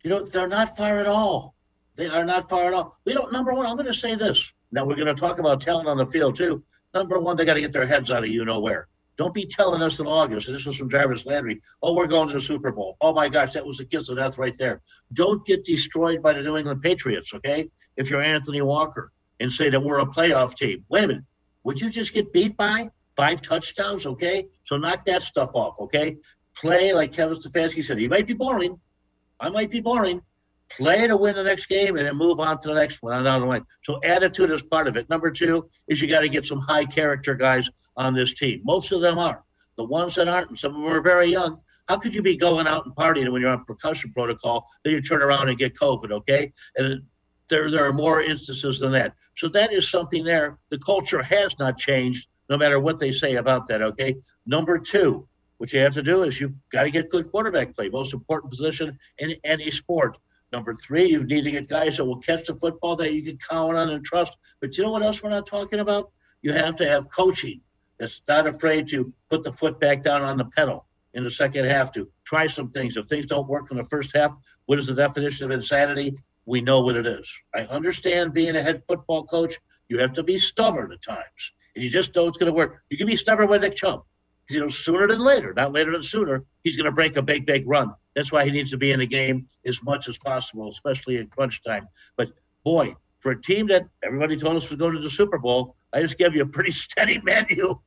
You 0.03 0.11
know, 0.11 0.25
they're 0.25 0.49
not 0.49 0.77
far 0.77 0.99
at 0.99 1.07
all. 1.07 1.55
They 1.95 2.09
are 2.09 2.25
not 2.25 2.49
far 2.49 2.65
at 2.65 2.75
all. 2.75 2.97
We 3.05 3.15
don't. 3.15 3.33
Number 3.33 3.53
one, 3.53 3.67
I'm 3.67 3.77
going 3.77 3.87
to 3.87 3.95
say 3.95 4.17
this. 4.17 4.53
Now 4.73 4.85
we're 4.85 4.97
going 4.97 5.07
to 5.07 5.15
talk 5.15 5.39
about 5.39 5.61
talent 5.61 5.87
on 5.87 5.99
the 5.99 6.07
field 6.07 6.35
too. 6.35 6.65
Number 6.95 7.21
one, 7.21 7.37
they 7.37 7.45
got 7.45 7.55
to 7.55 7.61
get 7.61 7.73
their 7.73 7.87
heads 7.87 8.11
out 8.11 8.25
of 8.25 8.31
you 8.31 8.45
know 8.45 8.59
where. 8.59 8.89
Don't 9.19 9.35
be 9.35 9.47
telling 9.47 9.83
us 9.83 10.01
in 10.01 10.07
August, 10.07 10.49
and 10.49 10.57
this 10.57 10.65
was 10.65 10.77
from 10.77 10.89
Jarvis 10.89 11.27
Landry, 11.27 11.61
oh, 11.83 11.95
we're 11.95 12.07
going 12.07 12.29
to 12.29 12.35
the 12.35 12.41
Super 12.41 12.73
Bowl. 12.73 12.97
Oh 13.01 13.13
my 13.13 13.29
gosh, 13.29 13.53
that 13.53 13.65
was 13.65 13.79
a 13.81 13.85
kiss 13.85 14.09
of 14.09 14.17
death 14.17 14.39
right 14.39 14.57
there. 14.59 14.81
Don't 15.13 15.45
get 15.47 15.65
destroyed 15.65 16.23
by 16.23 16.33
the 16.33 16.43
New 16.43 16.57
England 16.57 16.83
Patriots, 16.83 17.35
okay? 17.35 17.69
If 17.97 18.09
you're 18.09 18.23
Anthony 18.23 18.63
Walker 18.63 19.13
and 19.41 19.53
say 19.53 19.69
that 19.69 19.81
we're 19.81 20.01
a 20.01 20.07
playoff 20.07 20.55
team. 20.55 20.85
Wait 20.89 21.05
a 21.05 21.09
minute. 21.09 21.25
Would 21.65 21.81
you 21.81 21.91
just 21.91 22.15
get 22.15 22.33
beat 22.33 22.57
by 22.57 22.91
five 23.17 23.43
touchdowns, 23.43 24.07
okay? 24.07 24.47
So 24.65 24.77
knock 24.77 25.05
that 25.05 25.23
stuff 25.23 25.51
off, 25.55 25.75
okay? 25.79 26.17
Play 26.57 26.93
like 26.93 27.13
Kevin 27.13 27.37
Stefanski 27.37 27.85
said. 27.85 27.99
He 27.99 28.09
might 28.09 28.27
be 28.27 28.35
boring. 28.35 28.81
I 29.41 29.49
might 29.49 29.71
be 29.71 29.81
boring, 29.81 30.23
play 30.77 31.07
to 31.07 31.17
win 31.17 31.35
the 31.35 31.43
next 31.43 31.67
game 31.67 31.97
and 31.97 32.07
then 32.07 32.17
move 32.17 32.41
on 32.41 32.59
to 32.61 32.69
the 32.69 32.75
next 32.75 33.03
one 33.03 33.23
down 33.25 33.41
the. 33.41 33.63
So 33.83 33.99
attitude 34.05 34.51
is 34.51 34.63
part 34.63 34.87
of 34.89 34.97
it. 34.97 35.09
Number 35.11 35.31
two 35.31 35.69
is 35.89 36.01
you 36.01 36.09
got 36.09 36.21
to 36.21 36.29
get 36.29 36.47
some 36.47 36.61
high 36.61 36.85
character 36.85 37.35
guys 37.35 37.69
on 37.97 38.15
this 38.15 38.35
team. 38.35 38.61
Most 38.65 38.93
of 38.93 39.01
them 39.01 39.19
are. 39.19 39.43
The 39.77 39.85
ones 39.85 40.15
that 40.17 40.29
aren't, 40.29 40.51
and 40.51 40.59
some 40.59 40.75
of 40.75 40.83
them 40.83 40.93
are 40.93 41.03
very 41.03 41.31
young. 41.31 41.59
How 41.89 41.97
could 41.97 42.15
you 42.15 42.23
be 42.23 42.37
going 42.37 42.67
out 42.67 42.87
and 42.87 42.95
partying 42.95 43.31
when 43.33 43.43
you're 43.43 43.51
on 43.51 43.65
percussion 43.65 44.13
protocol, 44.13 44.67
then 44.85 44.93
you 44.93 45.03
turn 45.03 45.23
around 45.23 45.49
and 45.49 45.59
get 45.59 45.75
COVID, 45.75 46.11
okay? 46.13 46.53
And 46.77 47.03
there, 47.49 47.71
there 47.71 47.85
are 47.85 47.93
more 47.93 48.23
instances 48.23 48.81
than 48.81 48.93
that. 48.93 49.15
So 49.37 49.49
that 49.49 49.73
is 49.73 49.91
something 49.91 50.25
there. 50.25 50.59
The 50.71 50.79
culture 50.79 51.23
has 51.23 51.59
not 51.59 51.79
changed, 51.79 52.29
no 52.49 52.57
matter 52.57 52.81
what 52.81 52.99
they 52.99 53.13
say 53.13 53.37
about 53.37 53.67
that, 53.69 53.83
okay? 53.83 54.17
Number 54.47 54.79
two, 54.79 55.27
what 55.59 55.73
you 55.73 55.81
have 55.81 55.95
to 55.95 56.03
do 56.03 56.23
is 56.23 56.41
you've 56.41 56.55
got 56.71 56.85
to 56.85 56.91
get 56.91 57.11
good 57.11 57.31
quarterback 57.31 57.75
play, 57.75 57.89
most 57.89 58.15
important 58.15 58.51
position 58.51 58.99
in 59.19 59.37
any 59.45 59.71
sport. 59.71 60.19
Number 60.53 60.75
three, 60.75 61.07
you 61.07 61.25
need 61.25 61.45
to 61.45 61.51
get 61.51 61.69
guys 61.69 61.97
that 61.97 62.05
will 62.05 62.19
catch 62.19 62.47
the 62.47 62.55
football 62.55 62.95
that 62.97 63.15
you 63.15 63.23
can 63.23 63.39
count 63.39 63.77
on 63.77 63.91
and 63.91 64.05
trust. 64.05 64.37
But 64.61 64.77
you 64.77 64.85
know 64.85 64.91
what 64.91 65.03
else 65.03 65.23
we're 65.23 65.31
not 65.31 65.47
talking 65.47 65.81
about? 65.81 66.11
You 66.43 66.53
have 66.53 66.77
to 66.77 66.87
have 66.87 67.09
coaching 67.11 67.61
that's 68.03 68.21
not 68.27 68.49
afraid 68.49 68.89
to 68.89 69.13
put 69.31 69.45
the 69.45 69.53
foot 69.53 69.79
back 69.79 70.03
down 70.03 70.23
on 70.23 70.37
the 70.37 70.47
pedal 70.47 70.87
in 71.15 71.23
the 71.23 71.31
second 71.31 71.67
half 71.67 71.93
to 71.93 72.09
try 72.25 72.49
some 72.49 72.69
things. 72.69 72.97
If 72.97 73.07
things 73.07 73.27
don't 73.27 73.47
work 73.47 73.71
in 73.71 73.77
the 73.77 73.85
first 73.85 74.11
half, 74.13 74.35
what 74.67 74.81
is 74.81 74.89
the 74.89 74.95
definition 74.95 75.45
of 75.45 75.53
insanity? 75.53 76.17
We 76.45 76.63
know 76.63 76.81
what 76.81 76.97
it 76.97 77.07
is. 77.07 77.33
I 77.55 77.61
understand 77.61 78.35
being 78.35 78.57
a 78.57 78.63
head 78.63 78.83
football 78.89 79.23
coach, 79.23 79.57
you 79.89 79.99
have 79.99 80.13
to 80.15 80.25
be 80.25 80.41
stubborn 80.41 80.93
at 80.93 81.01
times. 81.01 81.53
And 81.77 81.85
you 81.85 81.91
just 81.91 82.13
know 82.17 82.27
it's 82.27 82.39
going 82.39 82.51
to 82.51 82.57
work. 82.57 82.83
You 82.91 82.99
can 82.99 83.07
be 83.07 83.15
stubborn 83.15 83.49
with 83.49 83.61
Nick 83.61 83.77
Chubb. 83.77 84.03
You 84.51 84.59
know, 84.59 84.69
sooner 84.69 85.07
than 85.07 85.21
later, 85.21 85.55
not 85.55 85.73
later 85.73 85.93
than 85.93 86.03
sooner, 86.03 86.43
he's 86.65 86.77
going 86.77 86.87
to 86.87 86.93
break 86.93 87.17
a 87.17 87.23
big, 87.23 87.47
big 87.47 87.69
run. 87.69 87.95
That's 88.17 88.33
why 88.33 88.45
he 88.45 88.51
needs 88.51 88.73
to 88.73 88.79
be 88.79 88.91
in 88.91 88.99
the 88.99 89.07
game 89.07 89.47
as 89.65 89.81
much 89.85 90.09
as 90.09 90.19
possible, 90.19 90.69
especially 90.69 91.19
in 91.19 91.29
crunch 91.29 91.63
time. 91.63 91.87
But 92.17 92.31
boy, 92.65 92.97
for 93.21 93.31
a 93.31 93.41
team 93.41 93.69
that 93.69 93.85
everybody 94.03 94.37
told 94.37 94.57
us 94.57 94.69
was 94.71 94.81
going 94.81 94.97
to 94.97 95.01
the 95.01 95.09
Super 95.09 95.39
Bowl, 95.39 95.77
I 95.93 96.01
just 96.01 96.19
gave 96.19 96.35
you 96.35 96.43
a 96.43 96.47
pretty 96.47 96.71
steady 96.87 97.21
menu. 97.23 97.79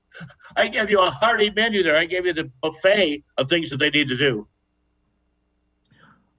I 0.56 0.68
gave 0.68 0.90
you 0.90 1.00
a 1.02 1.10
hearty 1.10 1.50
menu 1.50 1.84
there. 1.84 1.98
I 1.98 2.06
gave 2.06 2.26
you 2.26 2.34
the 2.34 2.52
buffet 2.62 3.24
of 3.38 3.50
things 3.50 3.70
that 3.70 3.78
they 3.78 3.90
need 3.90 4.08
to 4.10 4.18
do. 4.18 4.48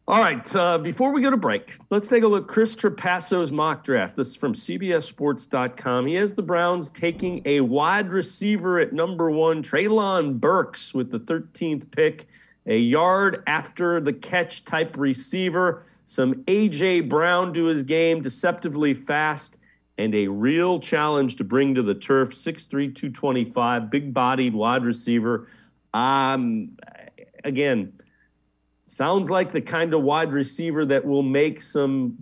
All 0.09 0.21
right. 0.21 0.55
Uh, 0.55 0.79
before 0.79 1.11
we 1.11 1.21
go 1.21 1.31
to 1.31 1.37
break, 1.37 1.77
let's 1.91 2.07
take 2.07 2.23
a 2.23 2.29
look. 2.29 2.47
Chris 2.47 2.77
Trapasso's 2.77 3.51
mock 3.51 3.83
draft. 3.83 4.15
This 4.15 4.29
is 4.29 4.37
from 4.37 4.53
CBSSports.com. 4.53 6.07
He 6.07 6.15
has 6.15 6.35
the 6.35 6.43
Browns 6.43 6.93
taking 6.93 7.43
a 7.45 7.61
wide 7.61 8.13
receiver 8.13 8.79
at 8.79 8.93
number 8.93 9.33
one, 9.33 9.65
Treylon 9.65 10.39
Burks, 10.39 10.95
with 10.95 11.11
the 11.11 11.19
13th 11.19 11.91
pick 11.91 12.29
a 12.67 12.79
yard 12.79 13.43
after 13.47 14.01
the 14.01 14.13
catch 14.13 14.65
type 14.65 14.97
receiver, 14.97 15.83
some 16.05 16.45
A.J. 16.47 17.01
Brown 17.01 17.53
to 17.55 17.65
his 17.65 17.83
game, 17.83 18.21
deceptively 18.23 18.95
fast, 18.95 19.59
and 19.99 20.15
a 20.15 20.29
real 20.29 20.79
challenge 20.79 21.37
to 21.37 21.45
bring 21.45 21.75
to 21.75 21.83
the 21.83 21.95
turf. 21.95 22.31
6'3, 22.31 22.95
225, 22.95 23.91
big 23.91 24.13
bodied 24.13 24.55
wide 24.55 24.85
receiver. 24.85 25.49
Um, 25.95 26.77
again, 27.45 27.93
sounds 28.85 29.31
like 29.31 29.53
the 29.53 29.61
kind 29.61 29.95
of 29.95 30.03
wide 30.03 30.33
receiver 30.33 30.85
that 30.87 31.05
will 31.05 31.23
make 31.23 31.61
some 31.61 32.17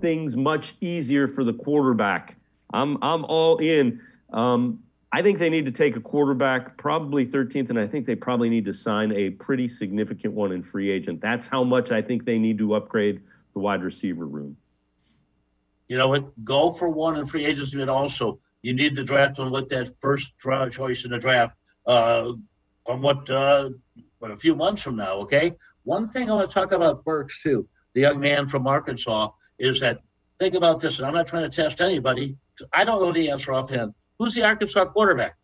things 0.00 0.36
much 0.36 0.74
easier 0.80 1.26
for 1.26 1.44
the 1.44 1.54
quarterback. 1.54 2.36
I'm, 2.72 2.98
I'm 3.02 3.24
all 3.24 3.58
in. 3.58 4.00
Um, 4.32 4.82
I 5.12 5.22
think 5.22 5.38
they 5.38 5.48
need 5.48 5.64
to 5.64 5.72
take 5.72 5.96
a 5.96 6.00
quarterback, 6.00 6.76
probably 6.76 7.24
13th, 7.24 7.70
and 7.70 7.78
I 7.78 7.86
think 7.86 8.04
they 8.04 8.16
probably 8.16 8.50
need 8.50 8.64
to 8.66 8.72
sign 8.72 9.12
a 9.12 9.30
pretty 9.30 9.68
significant 9.68 10.34
one 10.34 10.52
in 10.52 10.62
free 10.62 10.90
agent. 10.90 11.20
That's 11.20 11.46
how 11.46 11.64
much 11.64 11.90
I 11.90 12.02
think 12.02 12.24
they 12.24 12.38
need 12.38 12.58
to 12.58 12.74
upgrade 12.74 13.22
the 13.54 13.60
wide 13.60 13.82
receiver 13.82 14.26
room. 14.26 14.56
You 15.88 15.96
know 15.98 16.08
what? 16.08 16.44
Go 16.44 16.70
for 16.70 16.88
one 16.90 17.16
in 17.16 17.26
free 17.26 17.44
agency, 17.44 17.76
but 17.78 17.88
also 17.88 18.38
you 18.62 18.74
need 18.74 18.96
to 18.96 19.04
draft 19.04 19.38
one 19.38 19.50
with 19.50 19.68
that 19.68 19.92
first 20.00 20.32
choice 20.38 21.04
in 21.04 21.10
the 21.10 21.18
draft. 21.18 21.56
Uh, 21.86 22.32
on 22.88 23.02
what, 23.02 23.28
uh, 23.30 23.70
what 24.18 24.30
a 24.30 24.36
few 24.36 24.54
months 24.54 24.82
from 24.82 24.96
now, 24.96 25.14
okay? 25.14 25.52
One 25.84 26.08
thing 26.08 26.30
I 26.30 26.34
want 26.34 26.50
to 26.50 26.54
talk 26.54 26.72
about 26.72 27.04
Burks 27.04 27.42
too, 27.42 27.68
the 27.94 28.00
young 28.00 28.20
man 28.20 28.46
from 28.46 28.66
Arkansas, 28.66 29.30
is 29.58 29.80
that 29.80 30.00
think 30.38 30.54
about 30.54 30.80
this, 30.80 30.98
and 30.98 31.06
I'm 31.06 31.14
not 31.14 31.26
trying 31.26 31.48
to 31.48 31.54
test 31.54 31.80
anybody. 31.80 32.36
I 32.72 32.84
don't 32.84 33.00
know 33.00 33.12
the 33.12 33.30
answer 33.30 33.52
offhand. 33.52 33.94
Who's 34.18 34.34
the 34.34 34.44
Arkansas 34.44 34.86
quarterback? 34.86 35.36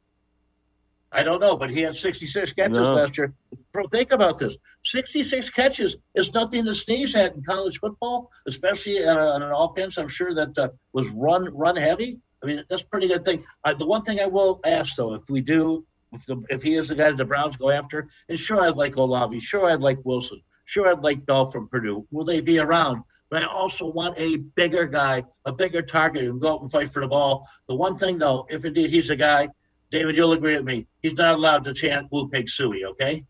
I 1.12 1.22
don't 1.22 1.40
know, 1.40 1.57
but 1.57 1.70
he 1.70 1.83
had 1.83 1.94
66 1.94 2.53
catches 2.53 2.79
no. 2.79 2.94
last 2.94 3.18
year. 3.18 3.35
Bro, 3.72 3.88
think 3.88 4.12
about 4.12 4.38
this 4.38 4.57
66 4.85 5.51
catches 5.51 5.96
is 6.14 6.33
nothing 6.33 6.64
to 6.64 6.75
sneeze 6.75 7.14
at 7.16 7.35
in 7.35 7.42
college 7.42 7.79
football, 7.79 8.31
especially 8.46 9.07
on, 9.07 9.16
a, 9.16 9.46
an 9.46 9.53
offense, 9.55 9.98
I'm 9.98 10.09
sure 10.09 10.35
that 10.35 10.59
uh, 10.59 10.68
was 10.92 11.09
run 11.11 11.55
run 11.55 11.77
heavy. 11.77 12.18
I 12.42 12.46
mean, 12.46 12.64
that's 12.68 12.83
a 12.83 12.87
pretty 12.87 13.09
good 13.09 13.25
thing. 13.25 13.44
Uh, 13.64 13.75
the 13.75 13.87
one 13.87 14.03
thing 14.03 14.20
I 14.20 14.27
will 14.27 14.61
ask, 14.64 14.96
though, 14.96 15.14
if 15.14 15.29
we 15.31 15.40
do, 15.40 15.87
if, 16.12 16.27
the, 16.27 16.42
if 16.48 16.62
he 16.62 16.75
is 16.75 16.88
the 16.88 16.94
guy 16.94 17.09
that 17.09 17.16
the 17.16 17.25
Browns 17.25 17.57
go 17.57 17.70
after, 17.70 18.09
and 18.29 18.38
sure, 18.38 18.62
I'd 18.62 18.77
like 18.77 18.96
Olave, 18.96 19.38
sure, 19.40 19.70
I'd 19.70 19.81
like 19.81 19.98
Wilson, 20.05 20.40
sure, 20.64 20.88
I'd 20.88 21.05
like 21.05 21.25
Bell 21.25 21.51
from 21.51 21.68
Purdue. 21.68 22.07
Will 22.11 22.25
they 22.25 22.40
be 22.40 22.59
around? 22.59 23.05
but 23.33 23.42
I 23.42 23.46
also 23.46 23.87
want 23.87 24.18
a 24.18 24.37
bigger 24.37 24.85
guy, 24.85 25.25
a 25.46 25.53
bigger 25.53 25.81
target 25.81 26.22
who 26.22 26.33
can 26.33 26.38
go 26.38 26.57
up 26.57 26.61
and 26.61 26.70
fight 26.70 26.90
for 26.90 27.01
the 27.01 27.09
ball. 27.09 27.48
The 27.66 27.75
one 27.75 27.96
thing, 27.96 28.18
though, 28.18 28.46
if 28.51 28.66
indeed 28.66 28.90
he's 28.90 29.09
a 29.09 29.16
guy, 29.16 29.48
David, 29.93 30.17
you'll 30.17 30.33
agree 30.33 30.57
with 30.57 30.65
me, 30.65 30.87
he's 31.03 31.13
not 31.13 31.35
allowed 31.35 31.65
to 31.65 31.75
chant 31.75 32.09
"Woo 32.11 32.27
Pig 32.27 32.47
Sooie," 32.47 32.85
okay? 32.85 33.25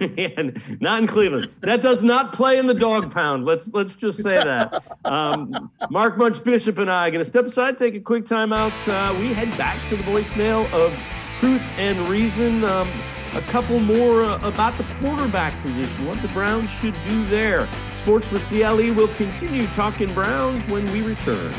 And 0.00 0.58
not 0.80 1.02
in 1.02 1.08
Cleveland. 1.08 1.50
That 1.60 1.82
does 1.82 2.02
not 2.02 2.32
play 2.32 2.58
in 2.58 2.68
the 2.68 2.74
dog 2.74 3.12
pound. 3.12 3.44
Let's 3.44 3.72
let's 3.74 3.96
just 3.96 4.22
say 4.22 4.36
that. 4.36 4.82
Um, 5.04 5.72
Mark 5.90 6.16
Munch 6.16 6.42
Bishop 6.42 6.78
and 6.78 6.90
I 6.90 7.08
are 7.08 7.10
going 7.10 7.24
to 7.24 7.28
step 7.28 7.44
aside, 7.44 7.76
take 7.76 7.96
a 7.96 8.00
quick 8.00 8.24
time 8.24 8.52
out. 8.52 8.72
Uh, 8.88 9.14
we 9.18 9.34
head 9.34 9.50
back 9.58 9.76
to 9.88 9.96
the 9.96 10.02
voicemail 10.04 10.70
of 10.72 10.96
Truth 11.40 11.68
and 11.76 12.08
Reason. 12.08 12.64
Um, 12.64 12.88
a 13.34 13.40
couple 13.42 13.80
more 13.80 14.22
uh, 14.22 14.48
about 14.48 14.78
the 14.78 14.84
quarterback 15.00 15.52
position, 15.60 16.06
what 16.06 16.22
the 16.22 16.28
Browns 16.28 16.70
should 16.70 16.96
do 17.02 17.26
there. 17.26 17.68
Sports 17.96 18.28
for 18.28 18.38
CLE 18.38 18.94
will 18.94 19.08
continue 19.08 19.66
talking 19.68 20.14
Browns 20.14 20.64
when 20.68 20.90
we 20.92 21.02
return. 21.02 21.52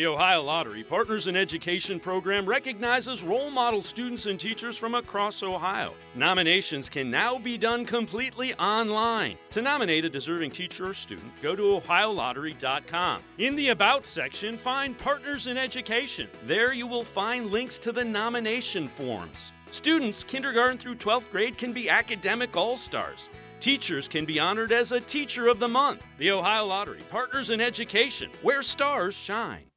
The 0.00 0.06
Ohio 0.06 0.42
Lottery 0.42 0.82
Partners 0.82 1.26
in 1.26 1.36
Education 1.36 2.00
program 2.00 2.46
recognizes 2.46 3.22
role 3.22 3.50
model 3.50 3.82
students 3.82 4.24
and 4.24 4.40
teachers 4.40 4.78
from 4.78 4.94
across 4.94 5.42
Ohio. 5.42 5.92
Nominations 6.14 6.88
can 6.88 7.10
now 7.10 7.36
be 7.38 7.58
done 7.58 7.84
completely 7.84 8.54
online. 8.54 9.36
To 9.50 9.60
nominate 9.60 10.06
a 10.06 10.08
deserving 10.08 10.52
teacher 10.52 10.86
or 10.86 10.94
student, 10.94 11.30
go 11.42 11.54
to 11.54 11.82
ohiolottery.com. 11.82 13.22
In 13.36 13.54
the 13.56 13.68
About 13.68 14.06
section, 14.06 14.56
find 14.56 14.96
Partners 14.96 15.48
in 15.48 15.58
Education. 15.58 16.30
There 16.46 16.72
you 16.72 16.86
will 16.86 17.04
find 17.04 17.50
links 17.50 17.76
to 17.80 17.92
the 17.92 18.02
nomination 18.02 18.88
forms. 18.88 19.52
Students, 19.70 20.24
kindergarten 20.24 20.78
through 20.78 20.94
12th 20.94 21.30
grade, 21.30 21.58
can 21.58 21.74
be 21.74 21.90
academic 21.90 22.56
all 22.56 22.78
stars. 22.78 23.28
Teachers 23.60 24.08
can 24.08 24.24
be 24.24 24.40
honored 24.40 24.72
as 24.72 24.92
a 24.92 25.00
Teacher 25.02 25.48
of 25.48 25.60
the 25.60 25.68
Month. 25.68 26.04
The 26.16 26.30
Ohio 26.30 26.64
Lottery 26.64 27.02
Partners 27.10 27.50
in 27.50 27.60
Education, 27.60 28.30
where 28.40 28.62
stars 28.62 29.14
shine. 29.14 29.69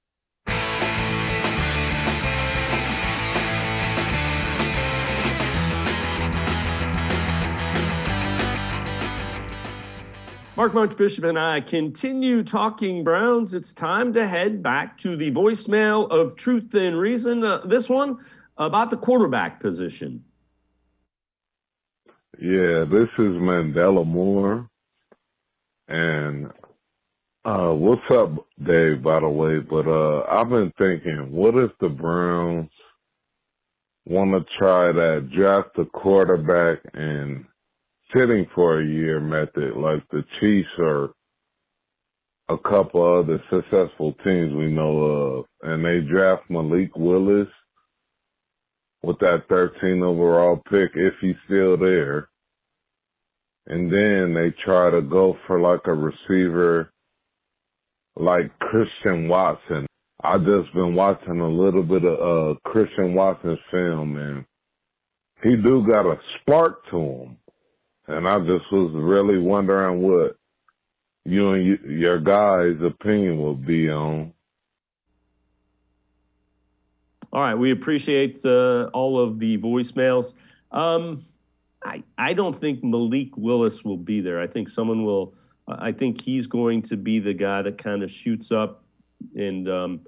Mark 10.55 10.75
Munchbishop 10.75 11.23
and 11.23 11.39
I 11.39 11.61
continue 11.61 12.43
talking 12.43 13.03
Browns. 13.03 13.55
It's 13.55 13.73
time 13.73 14.13
to 14.13 14.27
head 14.27 14.61
back 14.61 14.99
to 14.99 15.15
the 15.15 15.31
voicemail 15.31 16.07
of 16.11 16.35
Truth 16.35 16.75
and 16.75 16.95
Reason. 16.95 17.43
Uh, 17.43 17.65
this 17.65 17.89
one 17.89 18.19
about 18.57 18.91
the 18.91 18.97
quarterback 18.97 19.59
position. 19.59 20.23
Yeah, 22.39 22.85
this 22.85 23.09
is 23.17 23.33
Mandela 23.41 24.05
Moore. 24.05 24.69
And 25.87 26.51
uh, 27.45 27.73
what's 27.73 28.09
up, 28.11 28.45
Dave, 28.61 29.01
by 29.01 29.21
the 29.21 29.29
way? 29.29 29.57
But 29.57 29.87
uh, 29.87 30.21
I've 30.29 30.49
been 30.49 30.71
thinking, 30.77 31.31
what 31.31 31.55
if 31.55 31.71
the 31.79 31.89
Browns 31.89 32.69
want 34.05 34.33
to 34.33 34.45
try 34.55 34.91
to 34.91 35.21
draft 35.21 35.79
a 35.79 35.85
quarterback 35.85 36.77
and 36.93 37.45
sitting 38.15 38.47
for 38.53 38.79
a 38.79 38.85
year 38.85 39.19
method 39.19 39.75
like 39.75 40.03
the 40.11 40.23
Chiefs 40.39 40.69
or 40.77 41.13
a 42.49 42.57
couple 42.57 43.01
other 43.19 43.41
successful 43.49 44.13
teams 44.23 44.53
we 44.53 44.71
know 44.71 44.97
of, 44.99 45.45
and 45.61 45.83
they 45.83 46.01
draft 46.01 46.43
Malik 46.49 46.95
Willis 46.95 47.47
with 49.01 49.17
that 49.19 49.47
13 49.49 50.03
overall 50.03 50.61
pick 50.69 50.91
if 50.95 51.13
he's 51.21 51.35
still 51.45 51.77
there. 51.77 52.29
And 53.67 53.91
then 53.91 54.33
they 54.33 54.53
try 54.63 54.89
to 54.91 55.01
go 55.01 55.37
for 55.47 55.59
like 55.59 55.81
a 55.85 55.93
receiver 55.93 56.91
like 58.15 58.51
Christian 58.59 59.27
Watson. 59.29 59.87
I 60.23 60.37
just 60.37 60.73
been 60.73 60.95
watching 60.95 61.39
a 61.39 61.49
little 61.49 61.83
bit 61.83 62.03
of 62.05 62.55
uh, 62.55 62.59
Christian 62.69 63.13
Watson's 63.13 63.59
film 63.71 64.17
and 64.17 64.45
he 65.43 65.57
do 65.57 65.85
got 65.85 66.05
a 66.05 66.17
spark 66.39 66.85
to 66.91 66.97
him 66.97 67.37
and 68.07 68.27
I 68.27 68.39
just 68.39 68.71
was 68.71 68.91
really 68.93 69.37
wondering 69.37 70.01
what 70.01 70.35
you 71.25 71.51
and 71.51 71.65
you, 71.65 71.79
your 71.87 72.19
guys' 72.19 72.81
opinion 72.81 73.41
would 73.41 73.65
be 73.65 73.89
on. 73.89 74.33
All 77.31 77.41
right, 77.41 77.55
we 77.55 77.71
appreciate 77.71 78.45
uh, 78.45 78.89
all 78.93 79.19
of 79.19 79.39
the 79.39 79.57
voicemails. 79.57 80.35
Um, 80.71 81.21
I 81.83 82.03
I 82.17 82.33
don't 82.33 82.55
think 82.55 82.83
Malik 82.83 83.35
Willis 83.37 83.83
will 83.83 83.97
be 83.97 84.21
there. 84.21 84.39
I 84.39 84.47
think 84.47 84.69
someone 84.69 85.03
will. 85.03 85.33
I 85.67 85.93
think 85.93 86.21
he's 86.21 86.45
going 86.45 86.81
to 86.83 86.97
be 86.97 87.19
the 87.19 87.33
guy 87.33 87.61
that 87.61 87.77
kind 87.77 88.03
of 88.03 88.11
shoots 88.11 88.51
up 88.51 88.83
and 89.33 89.69
um, 89.69 90.01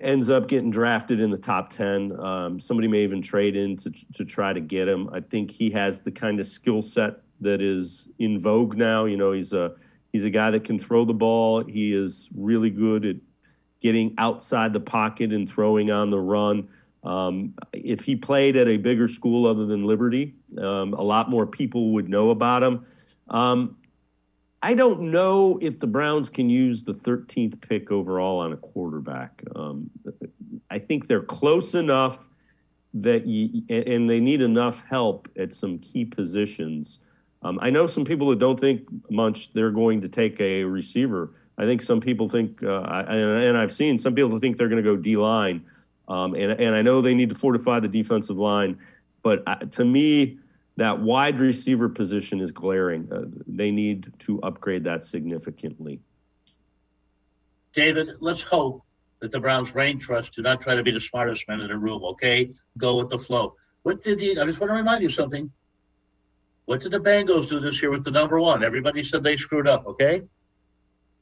ends 0.00 0.28
up 0.28 0.48
getting 0.48 0.70
drafted 0.70 1.20
in 1.20 1.30
the 1.30 1.38
top 1.38 1.70
10. 1.70 2.18
Um, 2.18 2.60
somebody 2.60 2.88
may 2.88 3.02
even 3.02 3.22
trade 3.22 3.56
in 3.56 3.76
to, 3.76 3.90
to 4.14 4.24
try 4.24 4.52
to 4.52 4.60
get 4.60 4.88
him. 4.88 5.08
I 5.12 5.20
think 5.20 5.50
he 5.50 5.70
has 5.70 6.00
the 6.00 6.10
kind 6.10 6.40
of 6.40 6.46
skill 6.46 6.82
set 6.82 7.20
that 7.40 7.60
is 7.62 8.08
in 8.18 8.38
vogue 8.38 8.76
now. 8.76 9.04
You 9.04 9.16
know, 9.16 9.32
he's 9.32 9.52
a 9.52 9.72
he's 10.12 10.24
a 10.24 10.30
guy 10.30 10.50
that 10.50 10.64
can 10.64 10.78
throw 10.78 11.04
the 11.04 11.14
ball. 11.14 11.64
He 11.64 11.94
is 11.94 12.28
really 12.34 12.70
good 12.70 13.04
at 13.04 13.16
getting 13.80 14.14
outside 14.18 14.72
the 14.72 14.80
pocket 14.80 15.32
and 15.32 15.48
throwing 15.48 15.90
on 15.90 16.10
the 16.10 16.18
run. 16.18 16.68
Um, 17.04 17.54
if 17.72 18.04
he 18.04 18.16
played 18.16 18.56
at 18.56 18.66
a 18.66 18.76
bigger 18.76 19.06
school 19.06 19.46
other 19.46 19.66
than 19.66 19.84
Liberty, 19.84 20.34
um, 20.58 20.94
a 20.94 21.02
lot 21.02 21.30
more 21.30 21.46
people 21.46 21.92
would 21.92 22.08
know 22.08 22.30
about 22.30 22.62
him. 22.64 22.84
Um, 23.28 23.76
I 24.62 24.74
don't 24.74 25.00
know 25.02 25.58
if 25.62 25.78
the 25.78 25.86
Browns 25.86 26.28
can 26.28 26.50
use 26.50 26.82
the 26.82 26.92
13th 26.92 27.60
pick 27.60 27.92
overall 27.92 28.40
on 28.40 28.52
a 28.52 28.56
quarterback. 28.56 29.42
Um, 29.54 29.88
I 30.70 30.78
think 30.78 31.06
they're 31.06 31.22
close 31.22 31.74
enough 31.74 32.28
that 32.94 33.26
you, 33.26 33.62
and 33.68 34.10
they 34.10 34.18
need 34.18 34.40
enough 34.40 34.84
help 34.88 35.28
at 35.38 35.52
some 35.52 35.78
key 35.78 36.04
positions. 36.04 36.98
Um, 37.42 37.58
I 37.62 37.70
know 37.70 37.86
some 37.86 38.04
people 38.04 38.30
that 38.30 38.40
don't 38.40 38.58
think 38.58 38.82
much 39.10 39.52
they're 39.52 39.70
going 39.70 40.00
to 40.00 40.08
take 40.08 40.40
a 40.40 40.64
receiver. 40.64 41.34
I 41.56 41.64
think 41.64 41.80
some 41.80 42.00
people 42.00 42.28
think, 42.28 42.62
uh, 42.62 42.82
and 43.08 43.56
I've 43.56 43.72
seen 43.72 43.96
some 43.98 44.14
people 44.14 44.36
think 44.38 44.56
they're 44.56 44.68
going 44.68 44.82
to 44.82 44.88
go 44.88 44.96
D 44.96 45.16
line. 45.16 45.64
Um, 46.08 46.34
and, 46.34 46.52
and 46.52 46.74
I 46.74 46.82
know 46.82 47.00
they 47.00 47.14
need 47.14 47.28
to 47.28 47.34
fortify 47.34 47.80
the 47.80 47.88
defensive 47.88 48.38
line. 48.38 48.78
But 49.22 49.42
uh, 49.46 49.56
to 49.56 49.84
me, 49.84 50.38
that 50.78 50.96
wide 50.96 51.40
receiver 51.40 51.88
position 51.88 52.40
is 52.40 52.52
glaring. 52.52 53.08
Uh, 53.12 53.24
they 53.48 53.72
need 53.72 54.12
to 54.20 54.40
upgrade 54.42 54.84
that 54.84 55.04
significantly. 55.04 56.00
David, 57.72 58.10
let's 58.20 58.44
hope 58.44 58.84
that 59.18 59.32
the 59.32 59.40
Browns 59.40 59.72
brain 59.72 59.98
trust 59.98 60.34
do 60.34 60.42
not 60.42 60.60
try 60.60 60.76
to 60.76 60.84
be 60.84 60.92
the 60.92 61.00
smartest 61.00 61.48
man 61.48 61.60
in 61.60 61.66
the 61.66 61.76
room, 61.76 62.04
okay? 62.04 62.52
Go 62.76 62.96
with 62.96 63.10
the 63.10 63.18
flow. 63.18 63.56
What 63.82 64.04
did 64.04 64.20
the, 64.20 64.38
I 64.40 64.46
just 64.46 64.60
want 64.60 64.70
to 64.70 64.76
remind 64.76 65.02
you 65.02 65.08
something. 65.08 65.50
What 66.66 66.80
did 66.80 66.92
the 66.92 67.00
Bengals 67.00 67.48
do 67.48 67.58
this 67.58 67.82
year 67.82 67.90
with 67.90 68.04
the 68.04 68.12
number 68.12 68.40
one? 68.40 68.62
Everybody 68.62 69.02
said 69.02 69.24
they 69.24 69.36
screwed 69.36 69.66
up, 69.66 69.84
okay? 69.84 70.22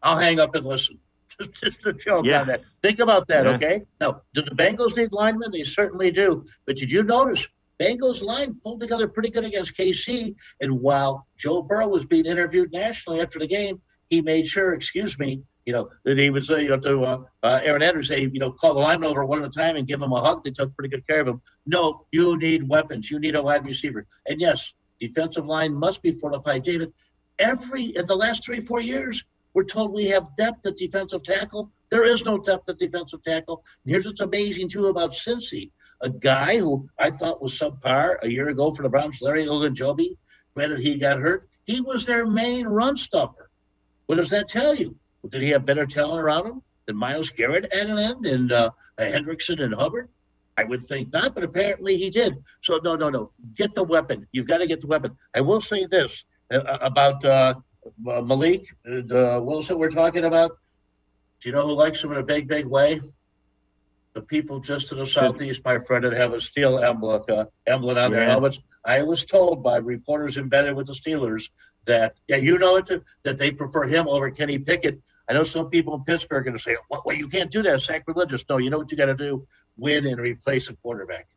I'll 0.03 0.19
hang 0.19 0.39
up 0.39 0.55
and 0.55 0.67
listen. 0.67 0.99
Just, 1.39 1.53
just 1.55 1.87
a 1.87 1.93
joke 1.93 2.25
yeah. 2.25 2.41
on 2.41 2.47
that. 2.47 2.65
Think 2.81 2.99
about 2.99 3.29
that, 3.29 3.45
yeah. 3.45 3.53
okay? 3.53 3.83
Now, 4.01 4.23
do 4.33 4.41
the 4.41 4.53
Bengals 4.53 4.97
need 4.97 5.13
linemen? 5.13 5.51
They 5.51 5.65
certainly 5.65 6.11
do. 6.11 6.43
But 6.65 6.77
did 6.77 6.91
you 6.91 7.03
notice 7.03 7.47
Bengals 7.81 8.23
line 8.23 8.57
pulled 8.63 8.81
together 8.81 9.09
pretty 9.09 9.31
good 9.31 9.45
against 9.45 9.77
KC. 9.77 10.35
And 10.61 10.81
while 10.81 11.27
Joe 11.37 11.63
Burrow 11.63 11.89
was 11.89 12.07
being 12.07 12.27
interviewed 12.27 12.73
nationally 12.73 13.21
after 13.21 13.39
the 13.39 13.47
game, 13.47 13.81
he 14.11 14.23
made 14.23 14.47
sure, 14.47 14.73
excuse 14.73 15.19
me, 15.19 15.43
you 15.65 15.73
know, 15.73 15.91
that 16.05 16.17
he 16.17 16.31
was, 16.31 16.49
uh, 16.49 16.57
you 16.57 16.69
know, 16.69 16.79
to 16.79 17.05
uh, 17.05 17.19
uh, 17.43 17.61
Erin 17.65 17.83
Andrews 17.83 18.09
say, 18.09 18.21
you 18.21 18.39
know, 18.39 18.53
call 18.53 18.75
the 18.75 18.81
lineman 18.81 19.11
over 19.11 19.25
one 19.25 19.43
at 19.43 19.47
a 19.47 19.51
time 19.51 19.77
and 19.77 19.87
give 19.87 20.01
him 20.01 20.13
a 20.13 20.21
hug. 20.21 20.45
They 20.45 20.53
took 20.53 20.75
pretty 20.77 20.91
good 20.91 21.07
care 21.07 21.21
of 21.21 21.29
him. 21.29 21.43
No, 21.67 22.07
you 22.13 22.39
need 22.39 22.69
weapons. 22.69 23.11
You 23.11 23.19
need 23.19 23.35
a 23.35 23.43
wide 23.43 23.67
receiver. 23.67 24.07
And 24.27 24.41
yes, 24.41 24.73
defensive 25.01 25.45
line 25.45 25.75
must 25.75 26.03
be 26.03 26.13
fortified. 26.13 26.63
David, 26.63 26.93
every 27.39 27.87
in 27.97 28.07
the 28.07 28.17
last 28.17 28.45
three, 28.45 28.61
four 28.61 28.81
years, 28.81 29.25
we're 29.55 29.65
told 29.65 29.93
we 29.93 30.07
have 30.07 30.37
depth 30.37 30.65
at 30.67 30.77
defensive 30.77 31.25
tackle. 31.25 31.71
There 31.91 32.05
is 32.05 32.25
no 32.25 32.39
depth 32.39 32.69
at 32.69 32.79
defensive 32.79 33.23
tackle. 33.23 33.65
And 33.85 33.93
here's 33.93 34.07
what's 34.07 34.21
amazing 34.21 34.69
too 34.69 34.87
about 34.87 35.13
Cincy 35.13 35.71
a 36.01 36.11
guy 36.11 36.59
who 36.59 36.89
I 36.99 37.11
thought 37.11 37.43
was 37.43 37.59
subpar 37.59 38.17
a 38.23 38.31
year 38.31 38.49
ago 38.49 38.73
for 38.73 38.83
the 38.83 38.89
Browns, 38.89 39.23
Larry 39.23 39.47
Ogunjobi. 39.47 40.17
Granted, 40.55 40.81
he 40.81 40.99
got 40.99 41.19
hurt. 41.19 41.49
He 41.65 41.81
was 41.81 42.07
their 42.07 42.27
main 42.27 42.67
run 42.67 42.97
stuffer. 42.97 43.51
What 44.07 44.17
does 44.17 44.31
that 44.31 44.49
tell 44.49 44.75
you? 44.75 44.97
Did 45.29 45.43
he 45.43 45.51
have 45.51 45.67
better 45.67 45.87
talent 45.87 46.21
around 46.21 46.47
him 46.47 46.63
than 46.87 46.97
Myles 46.97 47.31
Garrett 47.31 47.65
at 47.73 47.87
an 47.87 47.99
end 47.99 48.27
and 48.27 48.53
uh, 48.53 48.71
Hendrickson 48.99 49.61
and 49.63 49.75
Hubbard? 49.75 50.09
I 50.57 50.65
would 50.65 50.83
think 50.85 51.13
not, 51.13 51.35
but 51.35 51.45
apparently 51.45 51.97
he 51.99 52.09
did. 52.09 52.37
So 52.63 52.79
no, 52.83 52.97
no, 52.97 53.11
no. 53.11 53.33
Get 53.55 53.75
the 53.75 53.85
weapon. 53.85 54.27
You've 54.33 54.47
got 54.47 54.59
to 54.59 54.67
get 54.67 54.81
the 54.81 54.87
weapon. 54.87 55.17
I 55.35 55.41
will 55.41 55.61
say 55.61 55.85
this 55.87 56.25
uh, 56.53 56.79
about 56.81 57.25
uh, 57.25 57.55
Malik 57.99 58.67
uh, 58.87 59.41
Wilson. 59.43 59.79
We're 59.79 59.91
talking 59.91 60.25
about. 60.25 60.53
Do 61.41 61.49
you 61.49 61.55
know 61.55 61.67
who 61.67 61.75
likes 61.75 62.03
him 62.03 62.13
in 62.13 62.19
a 62.19 62.23
big, 62.23 62.49
big 62.49 62.67
way? 62.67 63.01
the 64.17 64.23
people 64.23 64.59
just 64.59 64.89
to 64.89 64.95
the 64.95 65.05
southeast, 65.05 65.63
my 65.63 65.79
friend, 65.79 66.03
that 66.03 66.15
have 66.15 66.33
a 66.33 66.41
steel 66.41 66.79
emblem, 66.79 67.23
uh, 67.29 67.45
emblem 67.67 67.99
on 67.99 68.11
their 68.11 68.25
helmets. 68.25 68.59
I 68.83 69.03
was 69.03 69.27
told 69.27 69.63
by 69.63 69.77
reporters 69.77 70.39
embedded 70.39 70.75
with 70.75 70.87
the 70.87 70.95
Steelers 70.95 71.51
that, 71.85 72.15
yeah, 72.27 72.37
you 72.37 72.59
know 72.59 72.77
it, 72.77 72.91
that 73.25 73.37
they 73.37 73.51
prefer 73.51 73.85
him 73.85 74.09
over 74.09 74.31
Kenny 74.31 74.59
Pickett. 74.59 74.99
I 75.29 75.35
know 75.35 75.43
some 75.43 75.69
people 75.69 75.95
in 75.95 76.03
Pittsburgh 76.05 76.39
are 76.39 76.45
going 76.45 76.57
to 76.57 76.63
say, 76.63 76.79
well, 76.89 77.03
well, 77.05 77.15
you 77.15 77.29
can't 77.29 77.51
do 77.51 77.63
that. 77.65 77.83
sacrilegious. 77.83 78.43
No, 78.49 78.57
you 78.57 78.71
know 78.71 78.79
what 78.79 78.91
you 78.91 78.97
got 78.97 79.07
to 79.07 79.15
do? 79.15 79.47
Win 79.77 80.07
and 80.07 80.19
replace 80.19 80.71
a 80.71 80.77
quarterback. 80.77 81.29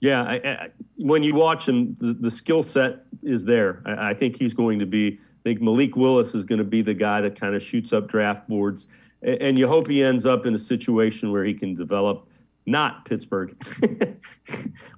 Yeah, 0.00 0.24
I, 0.24 0.34
I, 0.34 0.68
when 0.96 1.22
you 1.22 1.36
watch 1.36 1.68
him, 1.68 1.96
the, 2.00 2.12
the 2.12 2.30
skill 2.30 2.64
set 2.64 3.04
is 3.22 3.44
there. 3.44 3.82
I, 3.86 4.10
I 4.10 4.14
think 4.14 4.36
he's 4.36 4.52
going 4.52 4.80
to 4.80 4.86
be. 4.86 5.20
I 5.42 5.48
think 5.48 5.60
Malik 5.60 5.96
Willis 5.96 6.34
is 6.34 6.44
going 6.44 6.60
to 6.60 6.64
be 6.64 6.82
the 6.82 6.94
guy 6.94 7.20
that 7.20 7.38
kind 7.38 7.54
of 7.54 7.62
shoots 7.62 7.92
up 7.92 8.08
draft 8.08 8.48
boards 8.48 8.88
and 9.22 9.58
you 9.58 9.68
hope 9.68 9.86
he 9.86 10.02
ends 10.02 10.26
up 10.26 10.46
in 10.46 10.54
a 10.54 10.58
situation 10.58 11.30
where 11.30 11.44
he 11.44 11.54
can 11.54 11.74
develop 11.74 12.28
not 12.64 13.04
Pittsburgh. 13.04 13.56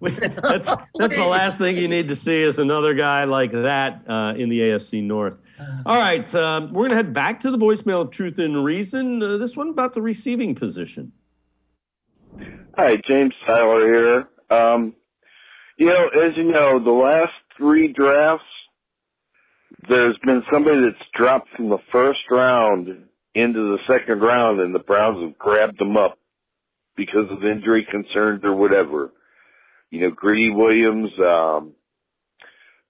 that's 0.01 0.71
that's 0.99 1.17
the 1.17 1.27
last 1.27 1.59
thing 1.59 1.77
you 1.77 1.89
need 1.89 2.09
to 2.09 2.17
see 2.17 2.43
is 2.43 2.59
another 2.59 2.95
guy 2.95 3.25
like 3.25 3.53
that 3.53 4.03
uh, 4.09 4.35
in 4.37 4.49
the 4.49 4.61
AFC 4.61 5.03
North. 5.03 5.41
All 5.87 5.99
right, 5.99 6.35
um, 6.35 6.73
we're 6.73 6.89
gonna 6.89 6.97
head 6.97 7.13
back 7.13 7.41
to 7.41 7.51
the 7.51 7.57
voicemail 7.57 8.03
of 8.03 8.11
Truth 8.11 8.39
and 8.39 8.65
Reason. 8.65 9.23
Uh, 9.23 9.37
this 9.39 9.57
one 9.57 9.71
about 9.71 9.95
the 9.95 10.03
receiving 10.03 10.55
position. 10.55 11.13
Hi, 12.77 12.97
James 13.09 13.33
Tyler 13.47 13.87
here. 13.87 14.29
Um, 14.51 14.95
you 15.79 15.87
know, 15.87 16.09
as 16.09 16.37
you 16.37 16.45
know, 16.45 16.83
the 16.83 16.91
last 16.91 17.33
three 17.57 17.93
drafts, 17.93 18.45
there's 19.89 20.19
been 20.25 20.43
somebody 20.53 20.81
that's 20.81 21.09
dropped 21.15 21.49
from 21.57 21.69
the 21.69 21.79
first 21.93 22.21
round 22.31 22.89
into 23.35 23.77
the 23.77 23.79
second 23.89 24.21
round 24.21 24.61
and 24.61 24.75
the 24.75 24.79
Browns 24.79 25.23
have 25.23 25.39
grabbed 25.39 25.79
them 25.79 25.97
up 25.97 26.19
because 26.97 27.31
of 27.31 27.45
injury 27.45 27.87
concerns 27.91 28.45
or 28.45 28.55
whatever. 28.55 29.11
You 29.91 30.01
know, 30.01 30.11
Greedy 30.11 30.51
Williams, 30.51 31.11
um, 31.25 31.73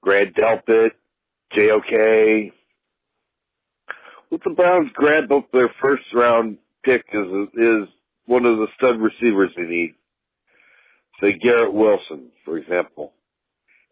Grant 0.03 0.35
Delpit, 0.35 0.91
JOK. 1.57 2.53
What 4.29 4.43
the 4.45 4.51
Browns 4.51 4.91
grab 4.95 5.31
up 5.33 5.51
their 5.53 5.71
first 5.81 6.05
round 6.15 6.59
pick 6.83 7.05
is 7.13 7.49
is 7.55 7.89
one 8.27 8.47
of 8.47 8.59
the 8.59 8.67
stud 8.77 8.97
receivers 9.01 9.51
they 9.57 9.63
need. 9.65 9.95
Say 11.23 11.33
Garrett 11.33 11.73
Wilson, 11.73 12.31
for 12.45 12.59
example. 12.59 13.13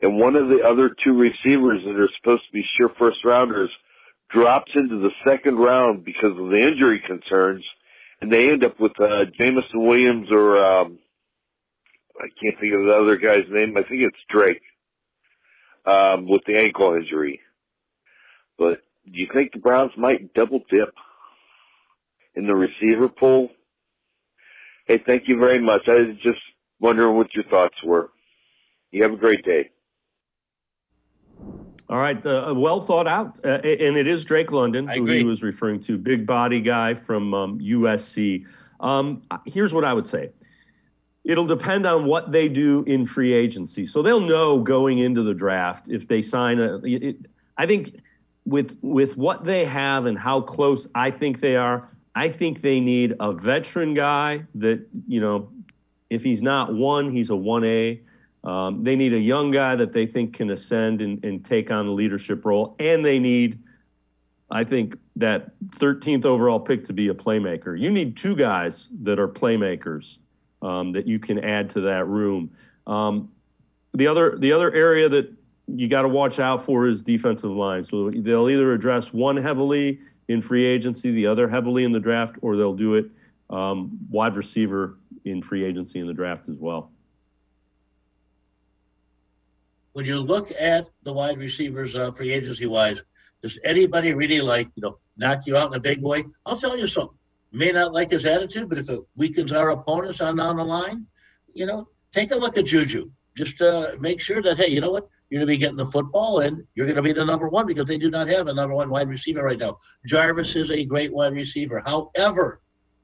And 0.03 0.19
one 0.19 0.37
of 0.37 0.49
the 0.49 0.63
other 0.63 0.95
two 1.05 1.17
receivers 1.17 1.83
that 1.85 1.99
are 1.99 2.11
supposed 2.19 2.43
to 2.47 2.53
be 2.53 2.65
sure 2.77 2.91
first 2.99 3.25
rounders 3.25 3.71
drops 4.31 4.73
into 4.75 4.99
the 4.99 5.11
second 5.25 5.57
round 5.57 6.05
because 6.05 6.31
of 6.31 6.51
the 6.51 6.61
injury 6.61 7.03
concerns, 7.07 7.65
and 8.21 8.33
they 8.33 8.51
end 8.51 8.65
up 8.65 8.79
with 8.81 8.93
uh, 9.01 9.25
Jameson 9.39 9.87
Williams 9.87 10.29
or 10.31 10.59
um, 10.59 10.99
I 12.19 12.27
can't 12.43 12.59
think 12.61 12.75
of 12.75 12.87
the 12.87 12.97
other 12.97 13.17
guy's 13.17 13.49
name. 13.51 13.77
I 13.77 13.83
think 13.83 14.03
it's 14.03 14.17
Drake 14.29 14.63
um, 15.87 16.27
with 16.29 16.43
the 16.47 16.59
ankle 16.59 16.95
injury. 16.95 17.41
But 18.59 18.83
do 19.05 19.19
you 19.19 19.29
think 19.33 19.53
the 19.53 19.59
Browns 19.59 19.93
might 19.97 20.35
double 20.35 20.61
dip 20.71 20.95
in 22.35 22.47
the 22.47 22.55
receiver 22.55 23.09
pool? 23.09 23.51
Hey, 24.87 25.03
thank 25.07 25.25
you 25.27 25.39
very 25.39 25.61
much. 25.61 25.83
I 25.87 25.95
was 25.95 26.17
just 26.23 26.41
wondering 26.81 27.17
what 27.17 27.35
your 27.35 27.45
thoughts 27.45 27.77
were. 27.85 28.11
You 28.91 29.03
have 29.05 29.13
a 29.13 29.17
great 29.17 29.45
day. 29.45 29.71
All 31.93 31.99
right, 31.99 32.25
uh, 32.25 32.55
well 32.57 32.81
thought 32.81 33.07
out, 33.07 33.39
uh, 33.45 33.59
and 33.65 33.99
it 33.99 34.09
is 34.09 34.25
Drake 34.25 34.51
London 34.51 34.89
who 34.89 35.05
he 35.05 35.25
was 35.25 35.43
referring 35.43 35.79
to, 35.81 35.99
big 35.99 36.25
body 36.25 36.59
guy 36.59 36.95
from 36.95 37.35
um, 37.35 37.59
USC. 37.59 38.47
Um, 38.81 39.21
here's 39.45 39.75
what 39.75 39.85
I 39.85 39.93
would 39.93 40.07
say: 40.07 40.31
it'll 41.23 41.45
depend 41.45 41.85
on 41.85 42.07
what 42.07 42.33
they 42.33 42.49
do 42.49 42.83
in 42.85 43.05
free 43.05 43.35
agency. 43.35 43.85
So 43.85 44.01
they'll 44.01 44.21
know 44.21 44.59
going 44.59 45.01
into 45.01 45.23
the 45.23 45.35
draft 45.35 45.89
if 45.91 46.09
they 46.09 46.23
sign 46.23 46.61
a. 46.61 46.81
It, 46.83 47.27
I 47.59 47.67
think 47.67 48.01
with 48.47 48.79
with 48.81 49.19
what 49.19 49.45
they 49.45 49.67
have 49.67 50.07
and 50.07 50.19
how 50.19 50.41
close 50.41 50.89
I 50.95 51.11
think 51.11 51.41
they 51.41 51.57
are, 51.57 51.91
I 52.15 52.31
think 52.31 52.63
they 52.63 52.81
need 52.81 53.17
a 53.21 53.35
veteran 53.35 53.93
guy 53.93 54.47
that 54.55 54.83
you 55.07 55.21
know, 55.21 55.53
if 56.09 56.25
he's 56.25 56.41
not 56.41 56.73
one, 56.73 57.11
he's 57.11 57.29
a 57.29 57.37
one 57.37 57.65
A. 57.65 58.01
Um, 58.45 58.83
they 58.83 58.97
need 58.97 59.13
a 59.13 59.21
young 59.21 59.51
guy 59.51 59.77
that 59.77 59.93
they 59.93 60.07
think 60.07 60.35
can 60.35 60.51
ascend 60.51 61.01
and, 61.01 61.25
and 61.25 61.45
take 61.45 61.71
on 61.71 61.87
the 61.87 61.93
leadership 61.93 62.45
role, 62.45 62.75
and 62.79 63.05
they 63.05 63.19
need, 63.19 63.61
I 64.51 64.65
think, 64.65 64.97
that 65.17 65.53
13th 65.77 66.25
overall 66.25 66.59
pick 66.59 66.85
to 66.85 66.93
be 66.93 67.09
a 67.09 67.15
playmaker. 67.15 67.79
You 67.79 67.91
need 67.91 68.17
two 68.17 68.35
guys 68.35 68.91
that 69.03 69.19
are 69.19 69.29
playmakers 69.29 70.19
um, 70.61 70.93
that 70.93 71.07
you 71.07 71.19
can 71.19 71.39
add 71.39 71.71
to 71.71 71.81
that 71.83 72.07
room. 72.09 72.51
Um, 72.87 73.31
the 73.95 74.07
other 74.07 74.37
the 74.39 74.53
other 74.53 74.73
area 74.73 75.09
that 75.09 75.33
you 75.69 75.87
got 75.87 76.03
to 76.03 76.09
watch 76.09 76.41
out 76.41 76.65
for 76.65 76.89
is 76.89 77.01
defensive 77.01 77.51
line. 77.51 77.85
So 77.85 78.11
they'll 78.11 78.49
either 78.49 78.73
address 78.73 79.13
one 79.13 79.37
heavily 79.37 80.01
in 80.29 80.41
free 80.41 80.65
agency, 80.65 81.13
the 81.13 81.27
other 81.27 81.49
heavily 81.49 81.85
in 81.85 81.93
the 81.93 82.01
draft, 82.01 82.39
or 82.43 82.57
they'll 82.57 82.75
do 82.75 82.95
it 82.95 83.07
um, 83.51 83.99
wide 84.11 84.35
receiver 84.35 84.99
in 85.25 85.43
free 85.43 85.63
agency 85.63 86.01
in 86.01 86.07
the 86.07 86.15
draft 86.15 86.49
as 86.49 86.59
well 86.59 86.92
when 89.93 90.07
you 90.07 90.21
look 90.21 90.53
at 90.59 90.89
the 91.03 91.13
wide 91.13 91.39
receivers 91.39 91.95
uh, 91.97 92.11
free 92.11 92.33
agency 92.33 92.67
wise, 92.67 93.03
does 93.43 93.59
anybody 93.65 94.15
really 94.15 94.41
like 94.41 94.69
you 94.75 94.83
know 94.83 94.99
knock 95.17 95.47
you 95.47 95.57
out 95.57 95.69
in 95.69 95.75
a 95.75 95.81
big 95.81 96.03
way? 96.03 96.25
I'll 96.47 96.57
tell 96.57 96.79
you 96.79 96.87
something. 96.87 97.17
May 97.53 97.71
not 97.71 97.93
like 97.93 98.11
his 98.11 98.25
attitude, 98.25 98.69
but 98.69 98.79
if 98.79 98.89
it 98.89 99.01
weakens 99.17 99.53
our 99.53 99.71
opponents 99.71 100.21
on 100.21 100.37
down 100.37 100.57
the 100.57 100.65
line, 100.65 101.07
you 101.53 101.67
know, 101.67 101.89
take 102.13 102.31
a 102.31 102.37
look 102.37 102.57
at 102.57 102.65
Juju. 102.65 103.11
Just 103.37 103.61
uh, 103.61 103.93
make 104.01 104.21
sure 104.21 104.43
that 104.43 104.57
hey, 104.57 104.69
you 104.69 104.81
know 104.81 104.91
what, 104.91 105.09
you're 105.29 105.39
going 105.39 105.47
to 105.47 105.53
be 105.53 105.59
getting 105.59 105.77
the 105.77 105.87
football 105.87 106.41
and 106.41 106.63
you're 106.75 106.87
going 106.87 106.97
to 106.97 107.03
be 107.03 107.13
the 107.13 107.25
number 107.25 107.49
one 107.49 107.67
because 107.67 107.87
they 107.87 107.97
do 107.97 108.11
not 108.11 108.29
have 108.29 108.49
a 108.49 108.55
number 108.55 108.75
one 108.75 108.91
wide 108.91 109.09
receiver 109.09 109.43
right 109.43 109.59
now. 109.59 109.79
Jarvis 110.07 110.57
is 110.57 110.71
a 110.71 110.85
great 110.85 111.13
wide 111.13 111.33
receiver. 111.33 111.83
However, 111.85 112.61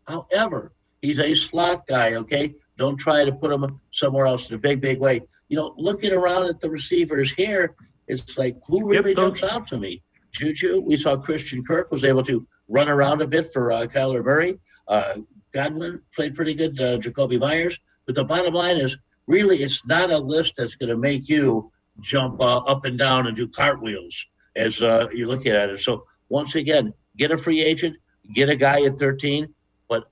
however, 0.06 0.72
he's 1.00 1.18
a 1.18 1.34
slot 1.34 1.86
guy. 1.86 2.14
Okay, 2.14 2.54
don't 2.78 2.96
try 2.96 3.24
to 3.24 3.32
put 3.32 3.50
them 3.50 3.80
somewhere 3.90 4.26
else 4.26 4.48
in 4.48 4.54
a 4.54 4.58
big, 4.58 4.80
big 4.80 5.00
way. 5.00 5.20
You 5.48 5.56
know, 5.56 5.74
looking 5.76 6.12
around 6.12 6.46
at 6.46 6.60
the 6.60 6.70
receivers 6.70 7.32
here, 7.32 7.74
it's 8.06 8.38
like 8.38 8.56
who 8.66 8.86
really 8.86 9.10
yep, 9.10 9.18
jumps 9.18 9.42
out 9.42 9.68
to 9.68 9.78
me? 9.78 10.02
Juju. 10.32 10.80
We 10.80 10.96
saw 10.96 11.16
Christian 11.16 11.64
Kirk 11.64 11.90
was 11.90 12.04
able 12.04 12.22
to 12.24 12.46
run 12.68 12.88
around 12.88 13.20
a 13.20 13.26
bit 13.26 13.52
for 13.52 13.72
uh, 13.72 13.86
Kyler 13.86 14.24
Murray. 14.24 14.58
Uh, 14.86 15.16
Godwin 15.52 16.00
played 16.14 16.34
pretty 16.34 16.54
good. 16.54 16.80
Uh, 16.80 16.98
Jakobi 16.98 17.38
Meyers. 17.38 17.78
But 18.06 18.14
the 18.14 18.24
bottom 18.24 18.54
line 18.54 18.78
is, 18.78 18.96
really, 19.26 19.58
it's 19.58 19.84
not 19.84 20.10
a 20.10 20.18
list 20.18 20.54
that's 20.56 20.76
going 20.76 20.88
to 20.88 20.96
make 20.96 21.28
you 21.28 21.70
jump 22.00 22.40
uh, 22.40 22.58
up 22.58 22.84
and 22.84 22.96
down 22.96 23.26
and 23.26 23.36
do 23.36 23.48
cartwheels 23.48 24.24
as 24.56 24.82
uh, 24.82 25.08
you're 25.12 25.28
looking 25.28 25.52
at 25.52 25.68
it. 25.68 25.80
So 25.80 26.04
once 26.28 26.54
again, 26.54 26.94
get 27.16 27.30
a 27.30 27.36
free 27.36 27.62
agent, 27.62 27.96
get 28.34 28.48
a 28.48 28.56
guy 28.56 28.84
at 28.84 28.94
13, 28.94 29.52
but 29.88 30.04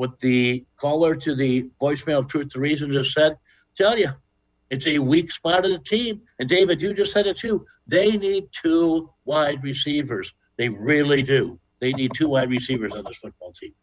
what 0.00 0.18
the 0.20 0.64
caller 0.76 1.14
to 1.14 1.34
the 1.34 1.68
voicemail 1.78 2.26
Truth 2.26 2.54
to 2.54 2.58
Reason 2.58 2.90
just 2.90 3.12
said, 3.12 3.36
tell 3.74 3.98
you, 3.98 4.08
it's 4.70 4.86
a 4.86 4.98
weak 4.98 5.30
spot 5.30 5.66
of 5.66 5.72
the 5.72 5.78
team. 5.78 6.22
And 6.38 6.48
David, 6.48 6.80
you 6.80 6.94
just 6.94 7.12
said 7.12 7.26
it 7.26 7.36
too. 7.36 7.66
They 7.86 8.16
need 8.16 8.48
two 8.50 9.12
wide 9.26 9.62
receivers. 9.62 10.32
They 10.56 10.70
really 10.70 11.20
do. 11.20 11.60
They 11.80 11.92
need 11.92 12.12
two 12.14 12.30
wide 12.30 12.48
receivers 12.48 12.94
on 12.94 13.04
this 13.04 13.18
football 13.18 13.52
team. 13.52 13.74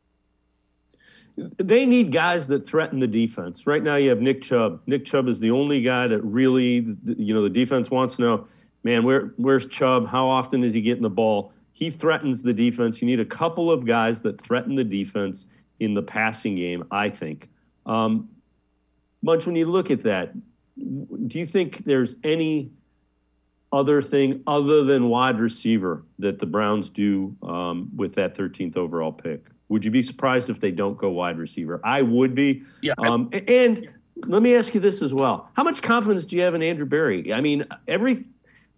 They 1.36 1.86
need 1.86 2.12
guys 2.12 2.48
that 2.48 2.66
threaten 2.66 3.00
the 3.00 3.06
defense. 3.06 3.68
Right 3.68 3.84
now, 3.84 3.98
you 3.98 4.10
have 4.10 4.20
Nick 4.20 4.42
Chubb. 4.42 4.82
Nick 4.88 5.06
Chubb 5.06 5.28
is 5.28 5.40
the 5.40 5.52
only 5.52 5.84
guy 5.84 6.08
that 6.08 6.22
really, 6.24 6.98
you 7.06 7.36
know, 7.36 7.44
the 7.44 7.50
defense 7.62 7.92
wants 7.92 8.16
to 8.16 8.24
know, 8.24 8.48
man, 8.84 9.04
where 9.04 9.34
where's 9.38 9.68
Chubb? 9.68 10.08
How 10.08 10.28
often 10.28 10.64
is 10.64 10.74
he 10.74 10.82
getting 10.82 11.04
the 11.04 11.12
ball? 11.12 11.54
He 11.74 11.92
threatens 11.92 12.42
the 12.42 12.54
defense. 12.54 13.04
You 13.04 13.06
need 13.06 13.20
a 13.20 13.26
couple 13.26 13.70
of 13.70 13.86
guys 13.86 14.20
that 14.22 14.42
threaten 14.42 14.74
the 14.74 14.84
defense 14.84 15.46
in 15.80 15.94
the 15.94 16.02
passing 16.02 16.56
game, 16.56 16.84
I 16.92 17.10
think. 17.10 17.50
Um, 17.86 18.30
Munch, 19.22 19.46
when 19.46 19.56
you 19.56 19.66
look 19.66 19.92
at 19.92 20.02
that, 20.02 20.34
do 21.28 21.40
you 21.40 21.46
think 21.46 21.84
there's 21.86 22.16
any 22.24 22.72
other 23.72 24.02
thing 24.02 24.44
other 24.48 24.84
than 24.84 25.10
wide 25.10 25.40
receiver 25.40 26.04
that 26.20 26.40
the 26.40 26.46
Browns 26.46 26.90
do 26.90 27.36
um, 27.44 27.90
with 27.96 28.16
that 28.16 28.36
13th 28.36 28.78
overall 28.78 29.12
pick? 29.12 29.48
Would 29.70 29.84
you 29.84 29.92
be 29.92 30.02
surprised 30.02 30.50
if 30.50 30.60
they 30.60 30.72
don't 30.72 30.98
go 30.98 31.10
wide 31.10 31.38
receiver? 31.38 31.82
I 31.84 32.02
would 32.02 32.34
be. 32.34 32.64
Yeah. 32.82 32.94
Um, 33.00 33.30
and 33.48 33.90
let 34.26 34.42
me 34.42 34.56
ask 34.56 34.74
you 34.74 34.80
this 34.80 35.02
as 35.02 35.14
well: 35.14 35.50
How 35.56 35.64
much 35.64 35.82
confidence 35.82 36.24
do 36.26 36.38
you 36.38 36.42
have 36.44 36.56
in 36.56 36.64
Andrew 36.64 36.86
Berry? 36.86 37.34
I 37.34 37.42
mean, 37.42 37.66
every 37.88 38.26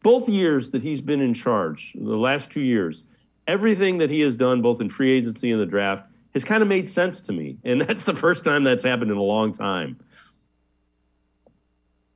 both 0.01 0.27
years 0.27 0.71
that 0.71 0.81
he's 0.81 1.01
been 1.01 1.21
in 1.21 1.33
charge, 1.33 1.93
the 1.93 2.17
last 2.17 2.51
two 2.51 2.61
years, 2.61 3.05
everything 3.47 3.99
that 3.99 4.09
he 4.09 4.21
has 4.21 4.35
done, 4.35 4.61
both 4.61 4.81
in 4.81 4.89
free 4.89 5.11
agency 5.11 5.51
and 5.51 5.61
the 5.61 5.65
draft, 5.65 6.08
has 6.33 6.43
kind 6.43 6.61
of 6.61 6.69
made 6.69 6.87
sense 6.87 7.21
to 7.21 7.33
me. 7.33 7.57
And 7.63 7.81
that's 7.83 8.05
the 8.05 8.15
first 8.15 8.43
time 8.45 8.63
that's 8.63 8.83
happened 8.83 9.11
in 9.11 9.17
a 9.17 9.23
long 9.23 9.51
time. 9.51 9.99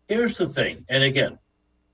Here's 0.08 0.38
the 0.38 0.48
thing. 0.48 0.86
And 0.90 1.04
again, 1.04 1.40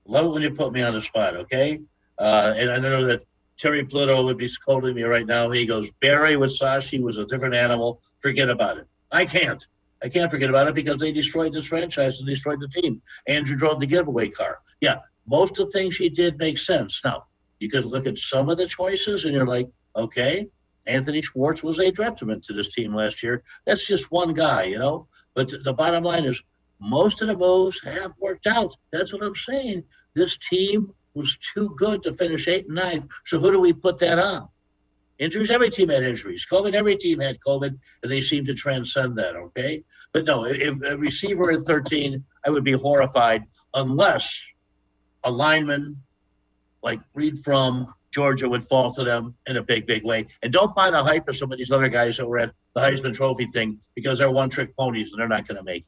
love 0.04 0.26
it 0.26 0.28
when 0.30 0.42
you 0.42 0.50
put 0.50 0.72
me 0.72 0.82
on 0.82 0.94
the 0.94 1.00
spot, 1.00 1.36
okay? 1.36 1.80
Uh, 2.18 2.54
and 2.56 2.70
I 2.70 2.78
know 2.78 3.06
that 3.06 3.22
Terry 3.56 3.84
Pluto 3.84 4.24
would 4.24 4.38
be 4.38 4.48
scolding 4.48 4.94
me 4.94 5.02
right 5.02 5.26
now. 5.26 5.50
He 5.50 5.66
goes, 5.66 5.90
Berry 6.00 6.36
with 6.36 6.50
Sashi 6.50 7.00
was 7.00 7.18
a 7.18 7.26
different 7.26 7.54
animal. 7.54 8.00
Forget 8.20 8.48
about 8.48 8.78
it. 8.78 8.86
I 9.12 9.24
can't. 9.24 9.66
I 10.02 10.08
can't 10.08 10.30
forget 10.30 10.48
about 10.48 10.66
it 10.66 10.74
because 10.74 10.98
they 10.98 11.12
destroyed 11.12 11.52
this 11.52 11.66
franchise 11.66 12.18
and 12.18 12.26
destroyed 12.26 12.60
the 12.60 12.68
team. 12.68 13.02
Andrew 13.26 13.56
drove 13.56 13.78
the 13.80 13.86
giveaway 13.86 14.30
car. 14.30 14.60
Yeah, 14.80 14.98
most 15.26 15.58
of 15.58 15.66
the 15.66 15.72
things 15.72 15.96
he 15.96 16.08
did 16.08 16.38
make 16.38 16.56
sense. 16.58 17.02
Now, 17.04 17.24
you 17.58 17.68
could 17.68 17.84
look 17.84 18.06
at 18.06 18.18
some 18.18 18.48
of 18.48 18.56
the 18.56 18.66
choices 18.66 19.26
and 19.26 19.34
you're 19.34 19.46
like, 19.46 19.68
okay, 19.94 20.48
Anthony 20.86 21.22
Schwartz 21.22 21.62
was 21.62 21.78
a 21.78 21.90
detriment 21.90 22.42
to 22.44 22.52
this 22.52 22.72
team 22.72 22.94
last 22.94 23.22
year. 23.22 23.42
That's 23.66 23.86
just 23.86 24.10
one 24.10 24.34
guy, 24.34 24.64
you 24.64 24.78
know. 24.78 25.06
But 25.34 25.52
the 25.64 25.74
bottom 25.74 26.04
line 26.04 26.24
is, 26.24 26.42
most 26.80 27.20
of 27.20 27.28
the 27.28 27.36
moves 27.36 27.80
have 27.82 28.12
worked 28.18 28.46
out. 28.46 28.74
That's 28.90 29.12
what 29.12 29.22
I'm 29.22 29.36
saying. 29.36 29.84
This 30.14 30.36
team 30.38 30.92
was 31.14 31.36
too 31.54 31.74
good 31.76 32.02
to 32.02 32.12
finish 32.12 32.48
eight 32.48 32.66
and 32.66 32.74
nine. 32.74 33.08
So 33.26 33.38
who 33.38 33.50
do 33.50 33.60
we 33.60 33.72
put 33.72 33.98
that 34.00 34.18
on? 34.18 34.48
Injuries. 35.18 35.50
Every 35.50 35.68
team 35.68 35.90
had 35.90 36.02
injuries. 36.02 36.46
COVID. 36.50 36.72
Every 36.72 36.96
team 36.96 37.20
had 37.20 37.38
COVID, 37.46 37.78
and 38.02 38.10
they 38.10 38.22
seem 38.22 38.44
to 38.46 38.54
transcend 38.54 39.18
that. 39.18 39.36
Okay, 39.36 39.84
but 40.12 40.24
no, 40.24 40.46
if 40.46 40.80
a 40.82 40.96
receiver 40.96 41.52
at 41.52 41.60
13, 41.60 42.24
I 42.46 42.50
would 42.50 42.64
be 42.64 42.72
horrified 42.72 43.44
unless 43.74 44.42
a 45.24 45.30
lineman 45.30 46.00
like 46.82 47.00
Reed 47.12 47.38
Fromm 47.44 47.92
Georgia 48.10 48.48
would 48.48 48.64
fall 48.64 48.92
to 48.92 49.04
them 49.04 49.34
in 49.46 49.56
a 49.56 49.62
big, 49.62 49.86
big 49.86 50.04
way. 50.04 50.26
And 50.42 50.52
don't 50.52 50.74
buy 50.74 50.90
the 50.90 51.02
hype 51.02 51.28
of 51.28 51.36
some 51.36 51.52
of 51.52 51.58
these 51.58 51.70
other 51.70 51.88
guys 51.88 52.16
that 52.16 52.26
were 52.26 52.38
at 52.38 52.52
the 52.74 52.80
Heisman 52.80 53.14
Trophy 53.14 53.46
thing 53.46 53.78
because 53.94 54.18
they're 54.18 54.30
one 54.30 54.50
trick 54.50 54.76
ponies 54.76 55.12
and 55.12 55.20
they're 55.20 55.28
not 55.28 55.46
going 55.46 55.58
to 55.58 55.62
make 55.62 55.82
it. 55.82 55.86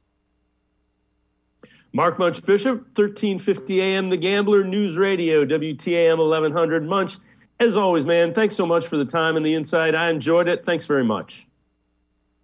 Mark 1.95 2.19
Munch 2.19 2.43
Bishop, 2.47 2.79
1350 2.97 3.83
AM 3.83 4.09
The 4.09 4.17
Gambler 4.17 4.65
News 4.65 4.97
Radio, 4.97 5.45
WTAM 5.45 6.19
1100 6.19 6.85
Munch. 6.85 7.17
As 7.61 7.77
always, 7.77 8.07
man, 8.07 8.33
thanks 8.33 8.57
so 8.57 8.65
much 8.65 8.87
for 8.87 8.97
the 8.97 9.05
time 9.05 9.37
and 9.37 9.45
the 9.45 9.55
insight. 9.55 9.95
I 9.95 10.09
enjoyed 10.09 10.49
it. 10.49 10.65
Thanks 10.65 10.87
very 10.87 11.05
much. 11.05 11.47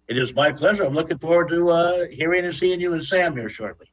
It 0.07 0.17
is 0.17 0.35
my 0.35 0.51
pleasure. 0.51 0.83
I'm 0.83 0.93
looking 0.93 1.17
forward 1.17 1.49
to 1.49 1.69
uh, 1.69 2.05
hearing 2.11 2.45
and 2.45 2.55
seeing 2.55 2.79
you 2.79 2.93
and 2.93 3.03
Sam 3.03 3.35
here 3.35 3.49
shortly. 3.49 3.87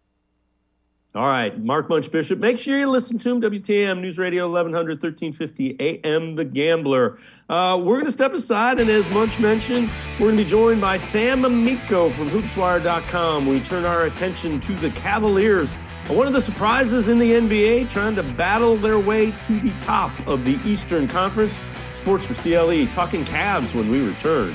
All 1.17 1.29
right, 1.29 1.59
Mark 1.64 1.89
Munch 1.89 2.11
Bishop. 2.11 2.39
Make 2.41 2.59
sure 2.59 2.79
you 2.79 2.91
listen 2.91 3.19
to 3.21 3.31
him. 3.31 3.41
WTAM 3.41 4.03
News 4.03 4.19
Radio 4.19 4.51
1100, 4.51 5.03
1350 5.03 5.77
AM 5.81 6.35
The 6.35 6.45
Gambler. 6.45 7.17
Uh, 7.49 7.81
we're 7.83 7.95
going 7.95 8.05
to 8.05 8.12
step 8.12 8.35
aside, 8.35 8.81
and 8.81 8.91
as 8.91 9.09
Munch 9.09 9.39
mentioned, 9.39 9.91
we're 10.21 10.27
going 10.27 10.37
to 10.37 10.45
be 10.45 10.49
joined 10.51 10.83
by 10.83 10.99
Sam 10.99 11.47
Amico 11.47 12.11
from 12.11 12.29
HoopsWire.com. 12.29 13.47
We 13.47 13.61
turn 13.61 13.87
our 13.87 14.05
attention 14.05 14.61
to 14.61 14.75
the 14.75 14.91
Cavaliers 14.91 15.73
One 16.09 16.27
of 16.27 16.35
the 16.35 16.41
surprises 16.43 17.09
in 17.09 17.19
the 17.19 17.33
NBA 17.33 17.89
trying 17.89 18.14
to 18.17 18.23
battle 18.23 18.77
their 18.77 18.99
way 18.99 19.31
to 19.31 19.59
the 19.59 19.73
top 19.81 20.12
of 20.27 20.45
the 20.45 20.61
Eastern 20.67 21.09
Conference. 21.09 21.59
Sports 21.95 22.27
for 22.27 22.35
CLE, 22.35 22.87
talking 22.89 23.25
Cavs 23.25 23.75
when 23.75 23.89
we 23.91 24.07
return. 24.07 24.55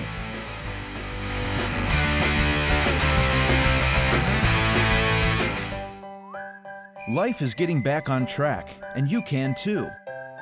Life 7.10 7.42
is 7.42 7.56
getting 7.56 7.82
back 7.82 8.12
on 8.12 8.28
track, 8.28 8.70
and 8.96 9.10
you 9.10 9.24
can 9.24 9.56
too. 9.56 9.90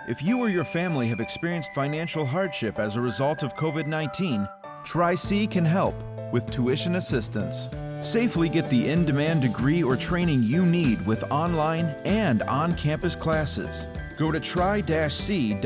If 0.10 0.22
you 0.22 0.40
or 0.40 0.50
your 0.50 0.66
family 0.66 1.08
have 1.08 1.22
experienced 1.22 1.72
financial 1.72 2.26
hardship 2.26 2.80
as 2.80 2.98
a 2.98 3.02
result 3.02 3.44
of 3.44 3.56
COVID 3.56 3.88
19, 3.88 4.46
Tri-C 4.84 5.48
can 5.48 5.64
help 5.64 5.96
with 6.34 6.52
tuition 6.52 6.96
assistance. 6.96 7.70
Safely 8.02 8.50
get 8.50 8.70
the 8.70 8.90
in 8.90 9.06
demand 9.06 9.42
degree 9.42 9.82
or 9.84 9.96
training 9.96 10.44
you 10.44 10.66
need 10.66 11.06
with 11.08 11.24
online 11.32 11.96
and 12.04 12.42
on 12.44 12.76
campus 12.76 13.16
classes. 13.16 13.88
Go 14.18 14.30
to 14.30 14.40
tri-c.edu 14.42 15.58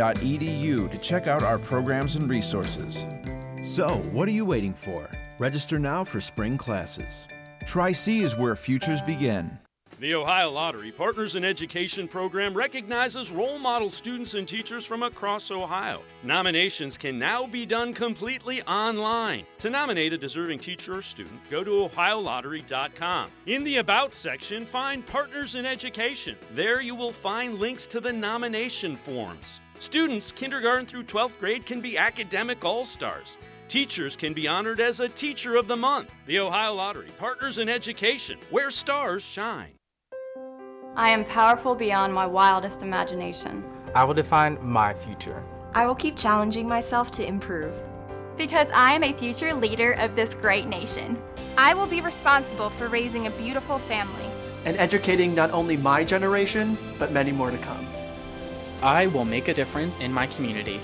to 0.92 0.98
check 1.00 1.26
out 1.26 1.42
our 1.42 1.58
programs 1.58 2.18
and 2.18 2.30
resources. 2.30 3.04
So, 3.64 3.96
what 4.12 4.28
are 4.28 4.32
you 4.32 4.46
waiting 4.46 4.76
for? 4.76 5.10
Register 5.40 5.80
now 5.80 6.04
for 6.04 6.22
spring 6.22 6.56
classes. 6.56 7.28
Tri-C 7.66 8.22
is 8.22 8.38
where 8.38 8.56
futures 8.56 9.02
begin. 9.02 9.58
The 10.04 10.16
Ohio 10.16 10.52
Lottery 10.52 10.92
Partners 10.92 11.36
in 11.36 11.46
Education 11.46 12.10
program 12.10 12.54
recognizes 12.54 13.32
role 13.32 13.58
model 13.58 13.90
students 13.90 14.34
and 14.34 14.46
teachers 14.46 14.86
from 14.86 15.02
across 15.02 15.50
Ohio. 15.50 16.02
Nominations 16.24 16.98
can 16.98 17.18
now 17.18 17.48
be 17.48 17.66
done 17.66 17.94
completely 17.94 18.62
online. 18.64 19.46
To 19.60 19.70
nominate 19.70 20.12
a 20.12 20.18
deserving 20.18 20.60
teacher 20.60 20.98
or 20.98 21.02
student, 21.02 21.40
go 21.50 21.64
to 21.64 21.88
ohiolottery.com. 21.88 23.32
In 23.46 23.64
the 23.64 23.78
About 23.78 24.14
section, 24.14 24.66
find 24.66 25.06
Partners 25.06 25.56
in 25.56 25.66
Education. 25.66 26.36
There 26.54 26.82
you 26.82 26.96
will 26.96 27.14
find 27.14 27.58
links 27.58 27.88
to 27.88 28.02
the 28.02 28.12
nomination 28.12 28.98
forms. 28.98 29.62
Students, 29.80 30.34
kindergarten 30.34 30.86
through 30.86 31.06
12th 31.06 31.40
grade, 31.40 31.66
can 31.66 31.80
be 31.80 31.98
academic 31.98 32.66
all 32.66 32.86
stars. 32.86 33.38
Teachers 33.70 34.18
can 34.18 34.34
be 34.34 34.50
honored 34.50 34.82
as 34.82 35.00
a 35.00 35.08
Teacher 35.08 35.56
of 35.56 35.70
the 35.70 35.78
Month. 35.78 36.12
The 36.26 36.40
Ohio 36.40 36.74
Lottery 36.74 37.12
Partners 37.18 37.58
in 37.58 37.70
Education, 37.70 38.38
where 38.50 38.70
stars 38.70 39.24
shine. 39.24 39.72
I 40.96 41.10
am 41.10 41.24
powerful 41.24 41.74
beyond 41.74 42.14
my 42.14 42.28
wildest 42.28 42.84
imagination. 42.84 43.64
I 43.96 44.04
will 44.04 44.14
define 44.14 44.60
my 44.62 44.94
future. 44.94 45.44
I 45.74 45.88
will 45.88 45.96
keep 45.96 46.16
challenging 46.16 46.68
myself 46.68 47.10
to 47.12 47.26
improve. 47.26 47.74
Because 48.38 48.70
I 48.76 48.94
am 48.94 49.04
a 49.04 49.12
future 49.12 49.56
leader 49.56 49.94
of 49.94 50.16
this 50.16 50.36
great 50.36 50.68
nation. 50.68 51.20
I 51.58 51.74
will 51.74 51.88
be 51.88 52.02
responsible 52.02 52.70
for 52.70 52.90
raising 52.90 53.26
a 53.26 53.32
beautiful 53.32 53.80
family. 53.80 54.26
And 54.66 54.78
educating 54.78 55.34
not 55.34 55.50
only 55.50 55.78
my 55.78 56.04
generation, 56.04 56.78
but 57.00 57.12
many 57.12 57.32
more 57.32 57.50
to 57.50 57.58
come. 57.58 57.88
I 58.84 59.08
will 59.08 59.26
make 59.26 59.48
a 59.48 59.54
difference 59.54 59.98
in 59.98 60.14
my 60.14 60.28
community. 60.28 60.80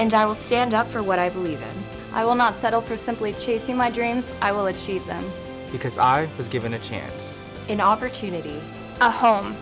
And 0.00 0.14
I 0.14 0.26
will 0.26 0.34
stand 0.34 0.74
up 0.74 0.88
for 0.88 1.04
what 1.04 1.20
I 1.20 1.28
believe 1.28 1.62
in. 1.62 1.84
I 2.12 2.24
will 2.24 2.34
not 2.34 2.56
settle 2.56 2.80
for 2.80 2.96
simply 2.96 3.34
chasing 3.34 3.76
my 3.76 3.88
dreams, 3.88 4.26
I 4.42 4.50
will 4.50 4.66
achieve 4.66 5.06
them. 5.06 5.30
Because 5.70 5.96
I 5.96 6.28
was 6.36 6.48
given 6.48 6.74
a 6.74 6.78
chance. 6.80 7.36
An 7.68 7.80
opportunity 7.80 8.60
a 9.00 9.10
home. 9.10 9.56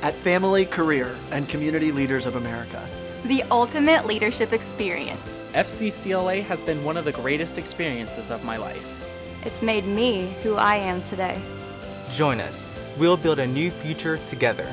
At 0.00 0.14
Family, 0.14 0.64
Career, 0.64 1.14
and 1.30 1.48
Community 1.48 1.92
Leaders 1.92 2.24
of 2.24 2.36
America. 2.36 2.88
The 3.24 3.42
ultimate 3.50 4.06
leadership 4.06 4.52
experience. 4.52 5.38
FCCLA 5.52 6.42
has 6.44 6.62
been 6.62 6.82
one 6.82 6.96
of 6.96 7.04
the 7.04 7.12
greatest 7.12 7.58
experiences 7.58 8.30
of 8.30 8.44
my 8.44 8.56
life. 8.56 9.04
It's 9.44 9.60
made 9.60 9.84
me 9.84 10.34
who 10.42 10.56
I 10.56 10.76
am 10.76 11.02
today. 11.02 11.40
Join 12.10 12.40
us. 12.40 12.66
We'll 12.96 13.18
build 13.18 13.38
a 13.40 13.46
new 13.46 13.70
future 13.70 14.16
together. 14.26 14.68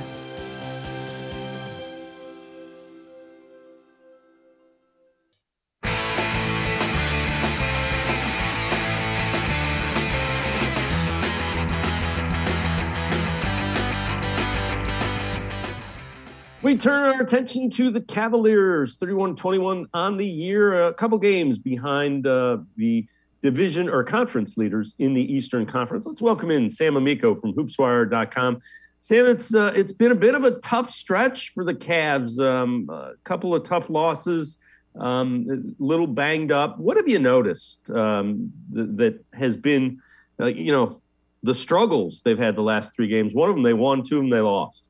We 16.70 16.78
turn 16.78 17.04
our 17.04 17.20
attention 17.20 17.72
to 17.72 17.90
the 17.90 18.00
Cavaliers, 18.00 18.98
31 18.98 19.36
21 19.36 19.88
on 19.92 20.18
the 20.18 20.28
year, 20.28 20.86
a 20.86 20.94
couple 20.94 21.18
games 21.18 21.58
behind 21.58 22.28
uh, 22.28 22.60
the 22.78 23.08
division 23.42 23.90
or 23.90 24.04
conference 24.04 24.56
leaders 24.56 24.94
in 25.00 25.16
the 25.16 25.36
Eastern 25.36 25.66
Conference. 25.66 26.06
Let's 26.06 26.22
welcome 26.22 26.52
in 26.52 26.70
Sam 26.70 26.96
Amico 26.96 27.34
from 27.34 27.54
hoopswire.com. 27.56 28.60
Sam, 29.00 29.26
it's 29.26 29.56
uh, 29.56 29.74
it's 29.76 29.92
been 29.92 30.12
a 30.12 30.16
bit 30.16 30.36
of 30.36 30.44
a 30.44 30.60
tough 30.60 30.92
stretch 30.92 31.50
for 31.56 31.66
the 31.66 31.74
Cavs. 31.74 32.40
Um, 32.40 32.88
a 32.92 33.14
couple 33.24 33.56
of 33.56 33.64
tough 33.64 33.90
losses, 33.90 34.60
um, 35.00 35.48
a 35.50 35.84
little 35.84 36.06
banged 36.06 36.52
up. 36.52 36.78
What 36.78 36.98
have 36.98 37.08
you 37.08 37.18
noticed 37.18 37.90
um, 37.90 38.54
th- 38.72 38.90
that 38.98 39.26
has 39.34 39.58
been, 39.58 40.04
uh, 40.40 40.46
you 40.46 40.72
know, 40.72 41.02
the 41.42 41.56
struggles 41.56 42.22
they've 42.22 42.38
had 42.38 42.56
the 42.56 42.62
last 42.62 42.96
three 42.96 43.08
games? 43.08 43.34
One 43.34 43.50
of 43.50 43.56
them 43.56 43.64
they 43.64 43.74
won, 43.74 44.04
two 44.04 44.18
of 44.18 44.22
them 44.22 44.30
they 44.30 44.42
lost 44.42 44.86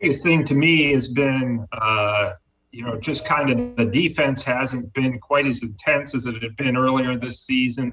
biggest 0.00 0.24
thing 0.24 0.44
to 0.44 0.54
me 0.54 0.92
has 0.92 1.08
been, 1.08 1.66
uh, 1.72 2.32
you 2.72 2.84
know, 2.84 2.98
just 2.98 3.24
kind 3.24 3.50
of 3.50 3.76
the 3.76 3.84
defense 3.84 4.42
hasn't 4.42 4.92
been 4.94 5.18
quite 5.18 5.46
as 5.46 5.62
intense 5.62 6.14
as 6.14 6.26
it 6.26 6.42
had 6.42 6.56
been 6.56 6.76
earlier 6.76 7.16
this 7.16 7.40
season. 7.40 7.92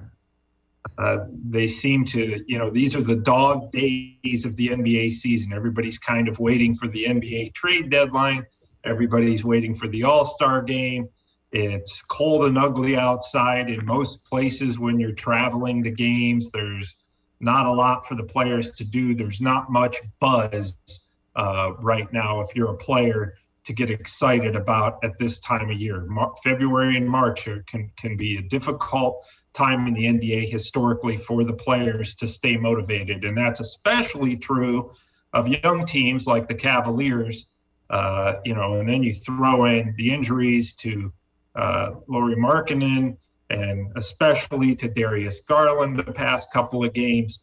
Uh, 0.97 1.25
they 1.49 1.67
seem 1.67 2.05
to, 2.05 2.43
you 2.47 2.57
know, 2.57 2.69
these 2.69 2.95
are 2.95 3.01
the 3.01 3.15
dog 3.15 3.71
days 3.71 4.45
of 4.45 4.55
the 4.55 4.69
NBA 4.69 5.11
season. 5.11 5.51
Everybody's 5.51 5.97
kind 5.97 6.27
of 6.27 6.39
waiting 6.39 6.73
for 6.73 6.87
the 6.87 7.05
NBA 7.05 7.53
trade 7.53 7.89
deadline. 7.89 8.45
Everybody's 8.83 9.43
waiting 9.43 9.75
for 9.75 9.87
the 9.87 10.03
All 10.03 10.23
Star 10.23 10.61
game. 10.61 11.09
It's 11.51 12.01
cold 12.03 12.45
and 12.45 12.57
ugly 12.57 12.97
outside 12.97 13.69
in 13.69 13.85
most 13.85 14.23
places 14.23 14.79
when 14.79 14.99
you're 14.99 15.11
traveling 15.11 15.83
to 15.83 15.91
games. 15.91 16.51
There's 16.51 16.95
not 17.39 17.67
a 17.67 17.71
lot 17.71 18.05
for 18.05 18.15
the 18.15 18.23
players 18.23 18.71
to 18.73 18.85
do. 18.85 19.13
There's 19.15 19.41
not 19.41 19.71
much 19.71 19.97
buzz 20.19 20.77
uh, 21.37 21.71
right 21.79 22.11
now 22.11 22.41
if 22.41 22.55
you're 22.55 22.71
a 22.71 22.77
player 22.77 23.35
to 23.63 23.73
get 23.73 23.89
excited 23.89 24.55
about 24.55 24.97
at 25.03 25.17
this 25.19 25.39
time 25.41 25.69
of 25.69 25.77
year. 25.77 26.05
Mar- 26.05 26.33
February 26.43 26.95
and 26.97 27.07
March 27.07 27.47
can 27.67 27.91
can 27.97 28.17
be 28.17 28.37
a 28.37 28.41
difficult 28.41 29.25
time 29.53 29.87
in 29.87 29.93
the 29.93 30.05
NBA 30.05 30.49
historically 30.49 31.17
for 31.17 31.43
the 31.43 31.53
players 31.53 32.15
to 32.15 32.27
stay 32.27 32.55
motivated, 32.57 33.23
and 33.23 33.37
that's 33.37 33.59
especially 33.59 34.37
true 34.37 34.91
of 35.33 35.47
young 35.47 35.85
teams 35.85 36.27
like 36.27 36.47
the 36.47 36.55
Cavaliers. 36.55 37.47
Uh, 37.89 38.35
you 38.43 38.53
know, 38.53 38.79
and 38.79 38.89
then 38.89 39.03
you 39.03 39.13
throw 39.13 39.65
in 39.65 39.93
the 39.97 40.13
injuries 40.13 40.75
to 40.75 41.13
uh, 41.55 41.91
Lauri 42.07 42.35
Markkanen 42.35 43.17
and 43.49 43.91
especially 43.95 44.75
to 44.75 44.89
Darius 44.89 45.41
Garland 45.41 45.97
the 45.97 46.03
past 46.03 46.51
couple 46.51 46.83
of 46.83 46.93
games. 46.93 47.41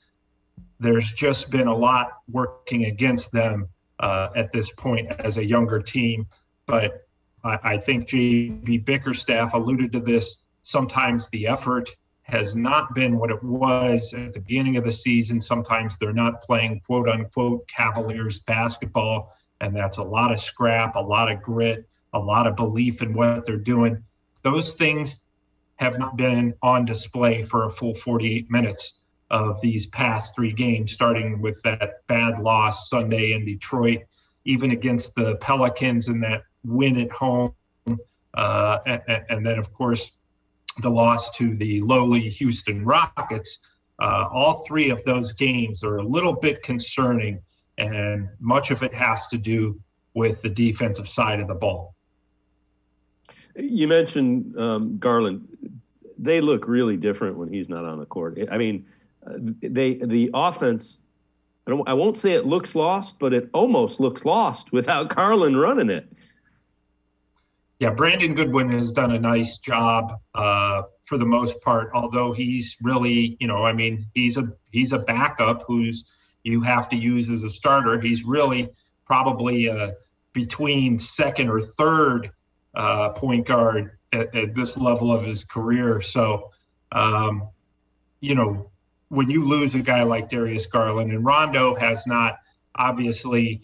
There's 0.80 1.12
just 1.12 1.51
been 1.51 1.66
a 1.66 1.74
lot 1.74 2.18
working 2.28 2.84
against 2.84 3.32
them 3.32 3.68
uh, 4.05 4.28
at 4.36 4.52
this 4.52 4.70
point 4.70 5.11
as 5.18 5.38
a 5.38 5.44
younger 5.44 5.80
team. 5.80 6.26
But 6.66 7.07
I, 7.42 7.59
I 7.62 7.78
think 7.78 8.07
JB 8.07 8.84
Bickerstaff 8.84 9.55
alluded 9.55 9.92
to 9.92 10.00
this. 10.00 10.36
Sometimes 10.62 11.28
the 11.28 11.46
effort 11.46 11.88
has 12.22 12.55
not 12.55 12.94
been 12.94 13.18
what 13.18 13.30
it 13.30 13.42
was 13.42 14.12
at 14.12 14.34
the 14.34 14.40
beginning 14.40 14.76
of 14.76 14.84
the 14.84 14.92
season. 14.92 15.40
Sometimes 15.40 15.96
they're 15.96 16.12
not 16.12 16.42
playing 16.42 16.80
quote 16.80 17.09
unquote 17.09 17.66
Cavaliers 17.66 18.40
basketball. 18.40 19.34
And 19.62 19.74
that's 19.74 19.96
a 19.96 20.02
lot 20.02 20.32
of 20.32 20.38
scrap, 20.38 20.96
a 20.96 21.00
lot 21.00 21.32
of 21.32 21.40
grit, 21.40 21.88
a 22.12 22.18
lot 22.18 22.46
of 22.46 22.57
belief 22.57 23.00
in 23.00 23.14
what 23.14 23.46
they're 23.46 23.57
doing. 23.57 24.05
Those 24.42 24.74
things 24.74 25.18
have 25.76 25.98
not 25.98 26.18
been 26.18 26.55
on 26.61 26.84
display 26.84 27.42
for 27.42 27.64
a 27.64 27.70
full 27.70 27.94
48 27.94 28.50
minutes 28.50 28.94
of 29.31 29.61
these 29.61 29.87
past 29.87 30.35
three 30.35 30.53
games, 30.53 30.93
starting 30.93 31.41
with 31.41 31.61
that 31.62 32.07
bad 32.07 32.39
loss 32.39 32.89
Sunday 32.89 33.33
in 33.33 33.45
Detroit, 33.45 34.01
even 34.45 34.70
against 34.70 35.14
the 35.14 35.37
Pelicans 35.37 36.09
and 36.09 36.22
that 36.22 36.43
win 36.64 36.99
at 36.99 37.11
home. 37.11 37.55
Uh, 38.35 38.79
and, 38.87 39.03
and, 39.29 39.47
then, 39.47 39.59
of 39.59 39.72
course, 39.72 40.12
the 40.81 40.91
loss 40.91 41.31
to 41.31 41.55
the 41.57 41.81
lowly 41.83 42.29
Houston 42.29 42.85
Rockets. 42.85 43.61
Uh, 44.01 44.29
all 44.33 44.64
three 44.66 44.91
of 44.91 45.03
those 45.05 45.33
games 45.33 45.85
are 45.85 45.99
a 45.99 46.03
little 46.03 46.33
bit 46.33 46.62
concerning, 46.62 47.41
and 47.79 48.29
much 48.41 48.72
of 48.72 48.83
it 48.83 48.93
has 48.93 49.29
to 49.29 49.39
do 49.39 49.81
with 50.14 50.43
the 50.43 50.49
defensive 50.49 51.09
side 51.09 51.41
of 51.41 51.49
the 51.49 51.55
ball. 51.55 51.95
You 53.57 53.87
mentioned 53.87 54.59
um, 54.59 54.99
Garland. 54.99 55.47
They 56.18 56.41
look 56.41 56.66
really 56.66 56.97
different 56.97 57.37
when 57.37 57.53
he's 57.53 57.68
not 57.68 57.85
on 57.85 57.99
the 57.99 58.07
court. 58.07 58.39
I 58.51 58.59
mean, 58.59 58.87
they 59.27 59.95
the 59.95 60.31
offense. 60.35 60.99
I, 61.66 61.70
don't, 61.70 61.89
I 61.89 61.95
won't 61.95 62.16
say 62.16 62.33
it 62.33 62.47
looks 62.47 62.75
lost, 62.75 63.18
but 63.18 63.33
it 63.33 63.49
almost 63.55 63.99
looks 63.99 64.25
lost 64.25 64.72
without 64.72 65.09
Garland 65.09 65.59
running 65.59 65.89
it. 65.89 66.12
Yeah, 67.79 67.91
Brandon 67.91 68.35
Goodwin 68.35 68.70
has 68.70 68.93
done 68.93 69.12
a 69.12 69.18
nice 69.18 69.59
job 69.59 70.20
uh, 70.35 70.83
for 71.05 71.18
the 71.18 71.25
most 71.25 71.61
part. 71.61 71.91
Although 71.95 72.33
he's 72.33 72.77
really, 72.83 73.37
you 73.41 73.47
know, 73.47 73.64
I 73.64 73.72
mean, 73.72 74.07
he's 74.14 74.37
a 74.37 74.53
he's 74.70 74.93
a 74.93 74.99
backup 74.99 75.64
who's 75.66 76.05
you 76.45 76.61
have 76.61 76.89
to 76.91 76.97
use 76.97 77.31
as 77.31 77.43
a 77.43 77.49
starter. 77.49 78.01
He's 78.01 78.25
really 78.25 78.68
probably 79.07 79.68
uh, 79.68 79.93
between 80.33 80.99
second 80.99 81.49
or 81.49 81.61
third 81.61 82.31
uh, 82.75 83.11
point 83.11 83.47
guard 83.47 83.99
at, 84.12 84.35
at, 84.35 84.55
this 84.55 84.77
level 84.77 85.12
of 85.12 85.25
his 85.25 85.45
career. 85.45 86.01
So, 86.01 86.51
um, 86.93 87.49
you 88.20 88.35
know, 88.35 88.70
when 89.09 89.30
you 89.30 89.44
lose 89.44 89.74
a 89.74 89.80
guy 89.80 90.02
like 90.02 90.28
Darius 90.28 90.66
Garland 90.66 91.12
and 91.12 91.24
Rondo 91.24 91.74
has 91.76 92.07
not 92.07 92.38
obviously 92.74 93.62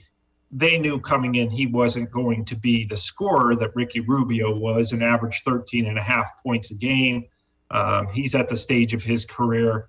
they 0.52 0.78
knew 0.78 0.98
coming 0.98 1.36
in 1.36 1.48
he 1.48 1.66
wasn't 1.66 2.10
going 2.10 2.44
to 2.44 2.56
be 2.56 2.84
the 2.84 2.96
scorer 2.96 3.54
that 3.56 3.74
Ricky 3.74 4.00
Rubio 4.00 4.56
was 4.56 4.92
and 4.92 5.02
averaged 5.02 5.44
13 5.44 5.86
and 5.86 5.98
a 5.98 6.02
half 6.02 6.42
points 6.42 6.70
a 6.70 6.74
game. 6.74 7.26
Um, 7.70 8.08
he's 8.08 8.34
at 8.34 8.48
the 8.48 8.56
stage 8.56 8.92
of 8.94 9.02
his 9.02 9.24
career 9.24 9.88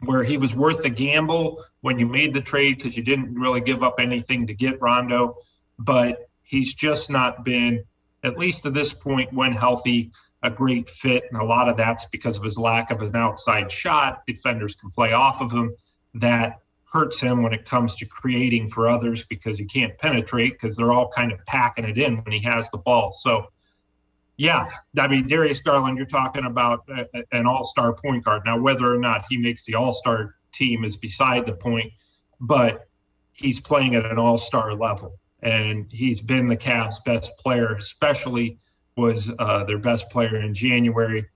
where 0.00 0.24
he 0.24 0.36
was 0.36 0.54
worth 0.54 0.84
a 0.84 0.90
gamble 0.90 1.64
when 1.80 1.98
you 1.98 2.06
made 2.06 2.34
the 2.34 2.40
trade 2.40 2.76
because 2.76 2.96
you 2.96 3.02
didn't 3.02 3.34
really 3.34 3.60
give 3.60 3.82
up 3.82 3.96
anything 3.98 4.46
to 4.46 4.54
get 4.54 4.80
Rondo, 4.80 5.36
but 5.78 6.28
he's 6.42 6.74
just 6.74 7.10
not 7.10 7.44
been, 7.44 7.84
at 8.24 8.38
least 8.38 8.64
to 8.64 8.70
this 8.70 8.92
point, 8.92 9.32
when 9.32 9.52
healthy, 9.52 10.10
a 10.42 10.50
great 10.50 10.88
fit. 10.88 11.24
And 11.30 11.40
a 11.40 11.44
lot 11.44 11.68
of 11.68 11.76
that's 11.76 12.06
because 12.06 12.36
of 12.36 12.42
his 12.42 12.58
lack 12.58 12.90
of 12.90 13.02
an 13.02 13.14
outside 13.14 13.70
shot. 13.70 14.26
Defenders 14.26 14.74
can 14.74 14.90
play 14.90 15.12
off 15.12 15.40
of 15.40 15.52
him. 15.52 15.74
That 16.14 16.60
hurts 16.92 17.20
him 17.20 17.42
when 17.42 17.54
it 17.54 17.64
comes 17.64 17.96
to 17.96 18.06
creating 18.06 18.68
for 18.68 18.88
others 18.88 19.24
because 19.24 19.58
he 19.58 19.64
can't 19.64 19.96
penetrate 19.98 20.52
because 20.52 20.76
they're 20.76 20.92
all 20.92 21.08
kind 21.08 21.32
of 21.32 21.42
packing 21.46 21.84
it 21.84 21.96
in 21.96 22.16
when 22.18 22.32
he 22.32 22.40
has 22.40 22.70
the 22.70 22.78
ball. 22.78 23.12
So, 23.12 23.46
yeah, 24.36 24.68
I 24.98 25.08
mean, 25.08 25.26
Darius 25.26 25.60
Garland, 25.60 25.96
you're 25.96 26.06
talking 26.06 26.44
about 26.44 26.80
a, 26.90 27.06
an 27.32 27.46
all 27.46 27.64
star 27.64 27.94
point 27.94 28.24
guard. 28.24 28.42
Now, 28.44 28.58
whether 28.58 28.92
or 28.92 28.98
not 28.98 29.24
he 29.28 29.38
makes 29.38 29.64
the 29.64 29.74
all 29.74 29.94
star 29.94 30.34
team 30.52 30.84
is 30.84 30.96
beside 30.96 31.46
the 31.46 31.54
point, 31.54 31.92
but 32.40 32.86
he's 33.32 33.60
playing 33.60 33.94
at 33.94 34.04
an 34.04 34.18
all 34.18 34.38
star 34.38 34.74
level. 34.74 35.18
And 35.42 35.86
he's 35.90 36.20
been 36.20 36.46
the 36.46 36.56
Cavs' 36.56 37.02
best 37.04 37.36
player, 37.38 37.72
especially 37.72 38.58
was 38.96 39.30
uh, 39.38 39.64
their 39.64 39.78
best 39.78 40.10
player 40.10 40.36
in 40.36 40.54
January. 40.54 41.26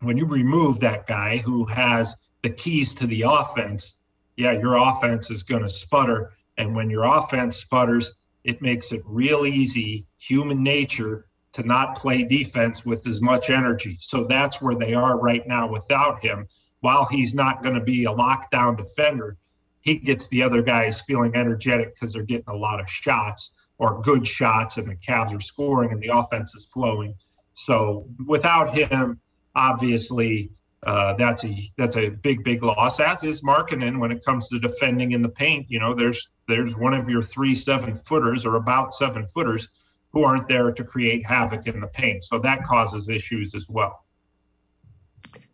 When 0.00 0.16
you 0.16 0.26
remove 0.26 0.80
that 0.80 1.06
guy 1.06 1.38
who 1.38 1.64
has 1.66 2.16
the 2.42 2.50
keys 2.50 2.94
to 2.94 3.06
the 3.06 3.22
offense, 3.22 3.96
yeah, 4.36 4.52
your 4.52 4.76
offense 4.76 5.30
is 5.30 5.42
going 5.42 5.62
to 5.62 5.68
sputter. 5.68 6.32
And 6.58 6.74
when 6.74 6.90
your 6.90 7.04
offense 7.04 7.56
sputters, 7.56 8.12
it 8.44 8.62
makes 8.62 8.92
it 8.92 9.02
real 9.06 9.44
easy, 9.46 10.06
human 10.18 10.62
nature, 10.62 11.26
to 11.52 11.62
not 11.62 11.96
play 11.96 12.22
defense 12.22 12.84
with 12.84 13.06
as 13.06 13.22
much 13.22 13.48
energy. 13.48 13.96
So 13.98 14.24
that's 14.24 14.60
where 14.60 14.74
they 14.74 14.92
are 14.92 15.18
right 15.18 15.46
now 15.48 15.66
without 15.70 16.22
him. 16.22 16.46
While 16.80 17.06
he's 17.06 17.34
not 17.34 17.62
going 17.62 17.74
to 17.74 17.80
be 17.80 18.04
a 18.04 18.10
lockdown 18.10 18.76
defender, 18.76 19.38
he 19.80 19.96
gets 19.96 20.28
the 20.28 20.42
other 20.42 20.62
guys 20.62 21.00
feeling 21.00 21.34
energetic 21.34 21.94
because 21.94 22.12
they're 22.12 22.24
getting 22.24 22.48
a 22.48 22.56
lot 22.56 22.80
of 22.80 22.90
shots 22.90 23.52
or 23.78 24.00
good 24.02 24.26
shots, 24.26 24.76
and 24.76 24.88
the 24.88 24.96
Cavs 24.96 25.34
are 25.34 25.40
scoring 25.40 25.92
and 25.92 26.00
the 26.00 26.08
offense 26.08 26.54
is 26.54 26.66
flowing. 26.66 27.14
So 27.54 28.06
without 28.26 28.76
him, 28.76 29.20
obviously, 29.54 30.50
uh, 30.82 31.14
that's 31.14 31.44
a 31.44 31.56
that's 31.76 31.96
a 31.96 32.08
big 32.08 32.44
big 32.44 32.62
loss. 32.62 33.00
As 33.00 33.24
is 33.24 33.42
Markkanen 33.42 33.98
when 33.98 34.12
it 34.12 34.24
comes 34.24 34.48
to 34.48 34.58
defending 34.58 35.12
in 35.12 35.22
the 35.22 35.28
paint. 35.28 35.66
You 35.68 35.80
know, 35.80 35.94
there's 35.94 36.28
there's 36.46 36.76
one 36.76 36.94
of 36.94 37.08
your 37.08 37.22
three 37.22 37.54
seven 37.54 37.96
footers 37.96 38.46
or 38.46 38.56
about 38.56 38.94
seven 38.94 39.26
footers 39.26 39.68
who 40.12 40.24
aren't 40.24 40.48
there 40.48 40.70
to 40.70 40.84
create 40.84 41.26
havoc 41.26 41.66
in 41.66 41.80
the 41.80 41.86
paint. 41.88 42.24
So 42.24 42.38
that 42.38 42.62
causes 42.62 43.08
issues 43.08 43.54
as 43.54 43.68
well. 43.68 44.04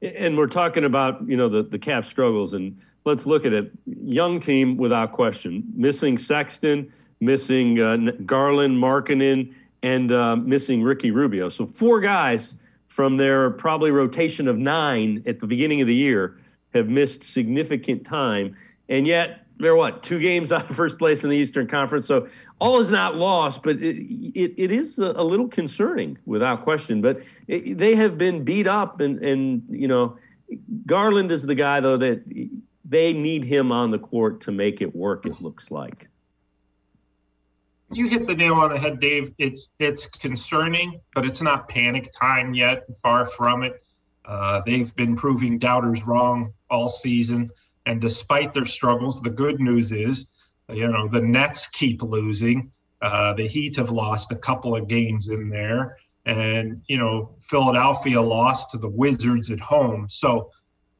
And 0.03 0.37
we're 0.37 0.49
talking 0.49 0.85
about 0.85 1.27
you 1.27 1.37
know 1.37 1.49
the 1.49 1.63
the 1.63 1.79
Cavs 1.79 2.05
struggles, 2.05 2.53
and 2.53 2.79
let's 3.05 3.25
look 3.25 3.47
at 3.47 3.53
it. 3.53 3.71
Young 3.87 4.39
team 4.39 4.77
without 4.77 5.13
question, 5.13 5.65
missing 5.75 6.19
Sexton, 6.19 6.93
missing 7.23 7.81
uh, 7.81 7.97
Garland, 8.27 8.77
Markkanen, 8.77 9.55
and 9.83 10.13
uh, 10.13 10.37
missing 10.37 10.83
Ricky 10.83 11.13
Rubio. 11.13 11.49
So 11.49 11.65
four 11.65 12.01
guys 12.01 12.57
from 12.89 13.17
their 13.17 13.51
probably 13.51 13.91
rotation 13.91 14.49
of 14.49 14.59
nine 14.59 15.23
at 15.27 15.39
the 15.39 15.47
beginning 15.47 15.81
of 15.81 15.87
the 15.87 15.95
year 15.95 16.39
have 16.75 16.89
missed 16.89 17.23
significant 17.23 18.05
time, 18.05 18.57
and 18.89 19.07
yet 19.07 19.47
they're 19.59 19.77
what 19.77 20.03
two 20.03 20.19
games 20.19 20.51
out 20.53 20.69
of 20.69 20.75
first 20.75 20.99
place 20.99 21.23
in 21.23 21.31
the 21.31 21.37
Eastern 21.37 21.69
Conference. 21.69 22.07
So 22.07 22.29
all 22.61 22.81
is 22.81 22.91
not 22.91 23.17
lost, 23.17 23.63
but 23.63 23.77
it 23.77 23.99
it, 24.35 24.55
it 24.57 24.73
is 24.73 24.99
a, 24.99 25.13
a, 25.13 25.25
little 25.25 25.49
concerning 25.49 26.19
without 26.27 26.63
question. 26.63 27.01
But 27.01 27.23
it, 27.47 27.79
they 27.79 27.95
have 27.95 28.19
been 28.19 28.43
beat 28.45 28.67
up, 28.67 29.01
and 29.01 29.23
and 29.23 29.63
you 29.71 29.87
know 29.87 30.19
Garland 30.87 31.31
is 31.31 31.45
the 31.45 31.55
guy 31.55 31.81
though 31.81 31.97
that 31.99 32.23
they 32.85 33.13
need 33.13 33.45
him 33.45 33.71
on 33.71 33.93
the 33.93 33.99
court 33.99 34.41
to 34.43 34.53
make 34.53 34.83
it 34.83 34.95
work. 34.95 35.25
It 35.25 35.41
looks 35.41 35.71
like. 35.71 36.09
You 37.93 38.09
hit 38.09 38.27
the 38.27 38.35
nail 38.35 38.55
on 38.55 38.73
the 38.73 38.79
head, 38.79 39.01
Dave. 39.01 39.33
It's 39.39 39.71
it's 39.79 40.07
concerning, 40.07 41.01
but 41.15 41.27
it's 41.27 41.43
not 41.43 41.69
panic 41.69 42.11
time 42.19 42.55
yet. 42.55 42.85
Far 43.03 43.27
from 43.27 43.63
it. 43.63 43.85
Uh, 44.25 44.63
they've 44.65 44.95
been 44.97 45.15
proving 45.15 45.59
doubters 45.59 46.03
wrong 46.05 46.55
all 46.71 46.89
season. 46.89 47.51
And 47.87 48.01
despite 48.01 48.55
their 48.55 48.65
struggles, 48.65 49.21
the 49.21 49.31
good 49.31 49.61
news 49.61 49.93
is, 49.93 50.27
you 50.69 50.89
know, 50.89 51.09
the 51.09 51.21
Nets 51.21 51.67
keep 51.67 52.03
losing. 52.03 52.71
Uh, 53.03 53.35
the 53.35 53.47
Heat 53.47 53.77
have 53.77 53.91
lost 53.91 54.31
a 54.31 54.37
couple 54.37 54.77
of 54.77 54.89
games 54.89 55.29
in 55.29 55.51
there. 55.51 55.99
And, 56.25 56.81
you 56.87 56.99
know, 56.99 57.35
Philadelphia 57.41 58.23
lost 58.23 58.71
to 58.71 58.79
the 58.79 58.89
Wizards 58.89 59.51
at 59.51 59.59
home. 59.59 60.09
So 60.09 60.51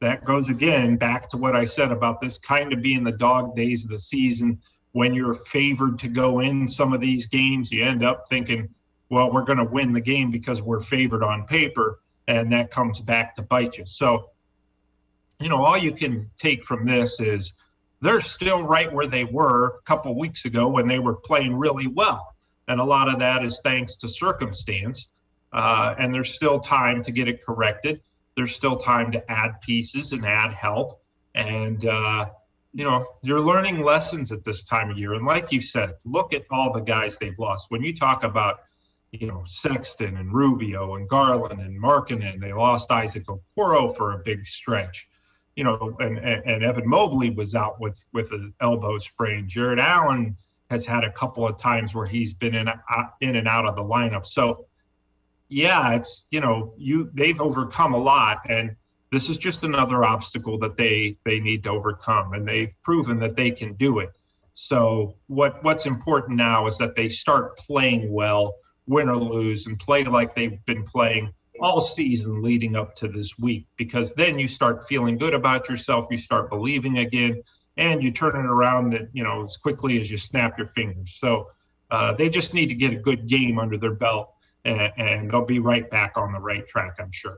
that 0.01 0.25
goes 0.25 0.49
again 0.49 0.97
back 0.97 1.29
to 1.29 1.37
what 1.37 1.55
I 1.55 1.63
said 1.63 1.93
about 1.93 2.19
this 2.19 2.37
kind 2.37 2.73
of 2.73 2.81
being 2.81 3.05
the 3.05 3.13
dog 3.13 3.55
days 3.55 3.85
of 3.85 3.91
the 3.91 3.99
season. 3.99 4.59
When 4.93 5.13
you're 5.13 5.33
favored 5.35 5.99
to 5.99 6.07
go 6.07 6.39
in 6.39 6.67
some 6.67 6.93
of 6.93 7.01
these 7.01 7.27
games, 7.27 7.71
you 7.71 7.83
end 7.83 8.03
up 8.03 8.27
thinking, 8.29 8.69
well, 9.09 9.31
we're 9.31 9.43
going 9.43 9.59
to 9.59 9.63
win 9.63 9.93
the 9.93 10.01
game 10.01 10.31
because 10.31 10.61
we're 10.61 10.79
favored 10.79 11.23
on 11.23 11.45
paper. 11.45 11.99
And 12.27 12.51
that 12.53 12.71
comes 12.71 13.01
back 13.01 13.35
to 13.35 13.41
bite 13.41 13.77
you. 13.77 13.85
So, 13.85 14.29
you 15.39 15.49
know, 15.49 15.63
all 15.63 15.77
you 15.77 15.91
can 15.91 16.29
take 16.37 16.63
from 16.63 16.85
this 16.85 17.19
is 17.19 17.53
they're 18.01 18.21
still 18.21 18.63
right 18.63 18.91
where 18.91 19.07
they 19.07 19.23
were 19.23 19.77
a 19.77 19.81
couple 19.81 20.17
weeks 20.17 20.45
ago 20.45 20.69
when 20.69 20.87
they 20.87 20.99
were 20.99 21.15
playing 21.15 21.55
really 21.55 21.87
well. 21.87 22.33
And 22.67 22.79
a 22.79 22.83
lot 22.83 23.07
of 23.07 23.19
that 23.19 23.43
is 23.43 23.61
thanks 23.61 23.97
to 23.97 24.07
circumstance. 24.07 25.09
Uh, 25.51 25.95
and 25.97 26.13
there's 26.13 26.33
still 26.33 26.59
time 26.59 27.01
to 27.03 27.11
get 27.11 27.27
it 27.27 27.45
corrected. 27.45 28.01
There's 28.35 28.55
still 28.55 28.77
time 28.77 29.11
to 29.11 29.31
add 29.31 29.61
pieces 29.61 30.11
and 30.11 30.25
add 30.25 30.53
help. 30.53 31.01
And, 31.35 31.85
uh, 31.85 32.25
you 32.73 32.83
know, 32.83 33.05
you're 33.21 33.41
learning 33.41 33.83
lessons 33.83 34.31
at 34.31 34.43
this 34.43 34.63
time 34.63 34.89
of 34.89 34.97
year. 34.97 35.13
And 35.13 35.25
like 35.25 35.51
you 35.51 35.61
said, 35.61 35.93
look 36.05 36.33
at 36.33 36.43
all 36.49 36.73
the 36.73 36.81
guys 36.81 37.17
they've 37.17 37.37
lost. 37.37 37.69
When 37.69 37.83
you 37.83 37.95
talk 37.95 38.23
about, 38.23 38.61
you 39.11 39.27
know, 39.27 39.43
Sexton 39.45 40.17
and 40.17 40.33
Rubio 40.33 40.95
and 40.95 41.07
Garland 41.07 41.61
and 41.61 41.81
Markkanen, 41.81 42.39
they 42.41 42.51
lost 42.51 42.91
Isaac 42.91 43.25
Okoro 43.27 43.95
for 43.95 44.13
a 44.13 44.17
big 44.19 44.45
stretch 44.45 45.07
you 45.55 45.63
know, 45.63 45.95
and, 45.99 46.17
and 46.17 46.63
Evan 46.63 46.87
Mobley 46.87 47.29
was 47.29 47.55
out 47.55 47.79
with 47.79 48.03
with 48.13 48.31
an 48.31 48.53
elbow 48.59 48.97
sprain. 48.97 49.47
Jarrett 49.47 49.79
Allen 49.79 50.35
has 50.69 50.85
had 50.85 51.03
a 51.03 51.11
couple 51.11 51.47
of 51.47 51.57
times 51.57 51.93
where 51.93 52.07
he's 52.07 52.33
been 52.33 52.55
in 52.55 52.67
uh, 52.67 53.03
in 53.21 53.35
and 53.35 53.47
out 53.47 53.67
of 53.67 53.75
the 53.75 53.83
lineup. 53.83 54.25
So, 54.25 54.65
yeah, 55.49 55.93
it's 55.95 56.25
you 56.31 56.41
know, 56.41 56.73
you 56.77 57.11
they've 57.13 57.39
overcome 57.39 57.93
a 57.93 57.97
lot, 57.97 58.41
and 58.49 58.75
this 59.13 59.29
is 59.29 59.37
just 59.37 59.63
another 59.63 60.03
obstacle 60.03 60.57
that 60.57 60.75
they 60.75 61.17
they 61.23 61.39
need 61.39 61.63
to 61.63 61.69
overcome, 61.69 62.33
and 62.33 62.47
they've 62.47 62.73
proven 62.81 63.19
that 63.19 63.35
they 63.35 63.51
can 63.51 63.73
do 63.75 63.99
it. 63.99 64.09
So, 64.53 65.15
what 65.27 65.63
what's 65.63 65.85
important 65.85 66.35
now 66.37 66.65
is 66.65 66.79
that 66.79 66.95
they 66.95 67.07
start 67.07 67.55
playing 67.57 68.11
well, 68.11 68.55
win 68.87 69.09
or 69.09 69.17
lose, 69.17 69.67
and 69.67 69.77
play 69.77 70.03
like 70.03 70.33
they've 70.33 70.65
been 70.65 70.83
playing 70.83 71.31
all 71.61 71.79
season 71.79 72.41
leading 72.41 72.75
up 72.75 72.95
to 72.95 73.07
this 73.07 73.37
week 73.37 73.67
because 73.77 74.13
then 74.13 74.39
you 74.39 74.47
start 74.47 74.87
feeling 74.87 75.17
good 75.17 75.35
about 75.35 75.69
yourself 75.69 76.07
you 76.09 76.17
start 76.17 76.49
believing 76.49 76.97
again 76.97 77.41
and 77.77 78.03
you 78.03 78.11
turn 78.11 78.35
it 78.35 78.49
around 78.49 79.07
you 79.13 79.23
know 79.23 79.43
as 79.43 79.55
quickly 79.55 79.99
as 79.99 80.09
you 80.09 80.17
snap 80.17 80.57
your 80.57 80.65
fingers 80.65 81.13
so 81.13 81.47
uh, 81.91 82.11
they 82.13 82.27
just 82.27 82.55
need 82.55 82.69
to 82.69 82.75
get 82.75 82.91
a 82.91 82.95
good 82.95 83.27
game 83.27 83.59
under 83.59 83.77
their 83.77 83.93
belt 83.93 84.33
and, 84.65 84.91
and 84.97 85.29
they'll 85.29 85.45
be 85.45 85.59
right 85.59 85.89
back 85.91 86.13
on 86.17 86.33
the 86.33 86.39
right 86.39 86.67
track 86.67 86.95
i'm 86.99 87.11
sure 87.11 87.37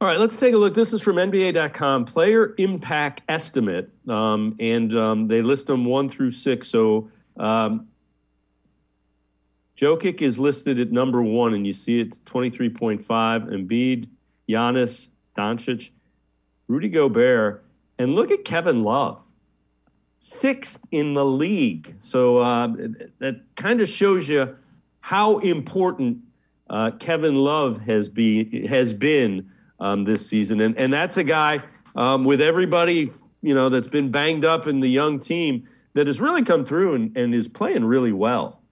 all 0.00 0.08
right, 0.08 0.18
let's 0.18 0.36
take 0.36 0.54
a 0.54 0.58
look. 0.58 0.74
This 0.74 0.92
is 0.92 1.00
from 1.00 1.16
NBA.com, 1.16 2.04
player 2.04 2.54
impact 2.58 3.22
estimate, 3.28 3.90
um, 4.08 4.56
and 4.58 4.94
um, 4.94 5.28
they 5.28 5.40
list 5.40 5.68
them 5.68 5.84
one 5.84 6.08
through 6.08 6.32
six. 6.32 6.68
So 6.68 7.10
um, 7.36 7.86
Jokic 9.76 10.20
is 10.20 10.38
listed 10.38 10.80
at 10.80 10.90
number 10.92 11.22
one, 11.22 11.54
and 11.54 11.66
you 11.66 11.72
see 11.72 12.00
it's 12.00 12.18
23.5. 12.20 13.04
Embiid, 13.06 14.08
Giannis, 14.48 15.08
Doncic, 15.36 15.90
Rudy 16.68 16.88
Gobert, 16.88 17.64
and 17.98 18.14
look 18.14 18.30
at 18.30 18.44
Kevin 18.44 18.82
Love, 18.82 19.24
sixth 20.18 20.84
in 20.90 21.14
the 21.14 21.24
league. 21.24 21.94
So 22.00 22.38
uh, 22.38 22.68
that 23.20 23.40
kind 23.56 23.80
of 23.80 23.88
shows 23.88 24.28
you 24.28 24.56
how 25.00 25.38
important 25.38 26.18
uh, 26.68 26.90
Kevin 26.98 27.36
Love 27.36 27.78
has 27.78 28.08
be 28.08 28.66
has 28.66 28.92
been 28.92 29.50
um, 29.80 30.04
this 30.04 30.26
season, 30.26 30.60
and 30.60 30.76
and 30.78 30.92
that's 30.92 31.16
a 31.16 31.24
guy 31.24 31.60
um, 31.96 32.24
with 32.24 32.40
everybody 32.40 33.08
you 33.44 33.54
know, 33.54 33.68
that's 33.68 33.86
been 33.86 34.10
banged 34.10 34.46
up 34.46 34.66
in 34.66 34.80
the 34.80 34.88
young 34.88 35.20
team 35.20 35.68
that 35.92 36.06
has 36.06 36.18
really 36.18 36.42
come 36.42 36.64
through 36.64 36.94
and, 36.94 37.14
and 37.14 37.34
is 37.34 37.46
playing 37.46 37.84
really 37.84 38.10
well. 38.10 38.62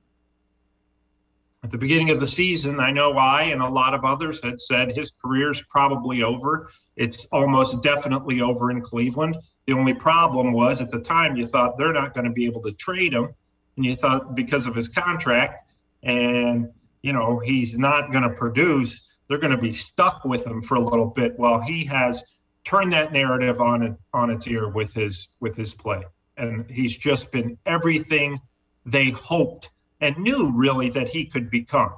At 1.63 1.71
the 1.71 1.77
beginning 1.77 2.09
of 2.09 2.21
the 2.21 2.27
season, 2.27 2.81
I 2.81 2.91
know 2.91 3.13
I 3.13 3.43
and 3.43 3.61
a 3.61 3.69
lot 3.69 3.93
of 3.93 4.03
others 4.07 4.43
had 4.43 4.59
said 4.59 4.97
his 4.97 5.11
career's 5.11 5.63
probably 5.65 6.23
over. 6.23 6.71
It's 6.97 7.27
almost 7.33 7.83
definitely 7.83 8.41
over 8.41 8.71
in 8.71 8.81
Cleveland. 8.81 9.37
The 9.67 9.75
only 9.75 9.93
problem 9.93 10.55
was 10.55 10.81
at 10.81 10.91
the 10.91 11.01
time 11.01 11.37
you 11.37 11.47
thought 11.47 11.77
they're 11.77 11.93
not 11.93 12.15
going 12.15 12.25
to 12.25 12.33
be 12.33 12.47
able 12.47 12.63
to 12.63 12.73
trade 12.73 13.13
him, 13.13 13.29
and 13.77 13.85
you 13.85 13.95
thought 13.95 14.35
because 14.35 14.67
of 14.67 14.75
his 14.75 14.89
contract, 14.89 15.71
and 16.03 16.69
you 17.03 17.13
know 17.13 17.39
he's 17.39 17.79
not 17.79 18.11
going 18.11 18.25
to 18.25 18.31
produce, 18.31 19.03
they're 19.33 19.41
going 19.41 19.51
to 19.51 19.57
be 19.57 19.73
stuck 19.73 20.27
with 20.27 20.47
him 20.47 20.61
for 20.61 20.75
a 20.75 20.85
little 20.85 21.07
bit. 21.07 21.39
While 21.39 21.59
he 21.59 21.87
has 21.87 22.23
turned 22.65 22.93
that 22.93 23.15
narrative 23.15 23.63
on 23.63 23.97
on 24.13 24.29
its 24.29 24.47
ear 24.47 24.69
with 24.69 24.93
his 24.93 25.29
with 25.41 25.57
his 25.57 25.73
play, 25.73 26.03
and 26.37 26.71
he's 26.71 26.99
just 26.99 27.33
been 27.33 27.57
everything 27.65 28.39
they 28.85 29.09
hoped 29.09 29.71
and 30.03 30.19
knew 30.19 30.53
really 30.55 30.91
that 30.91 31.09
he 31.09 31.25
could 31.25 31.49
become. 31.49 31.95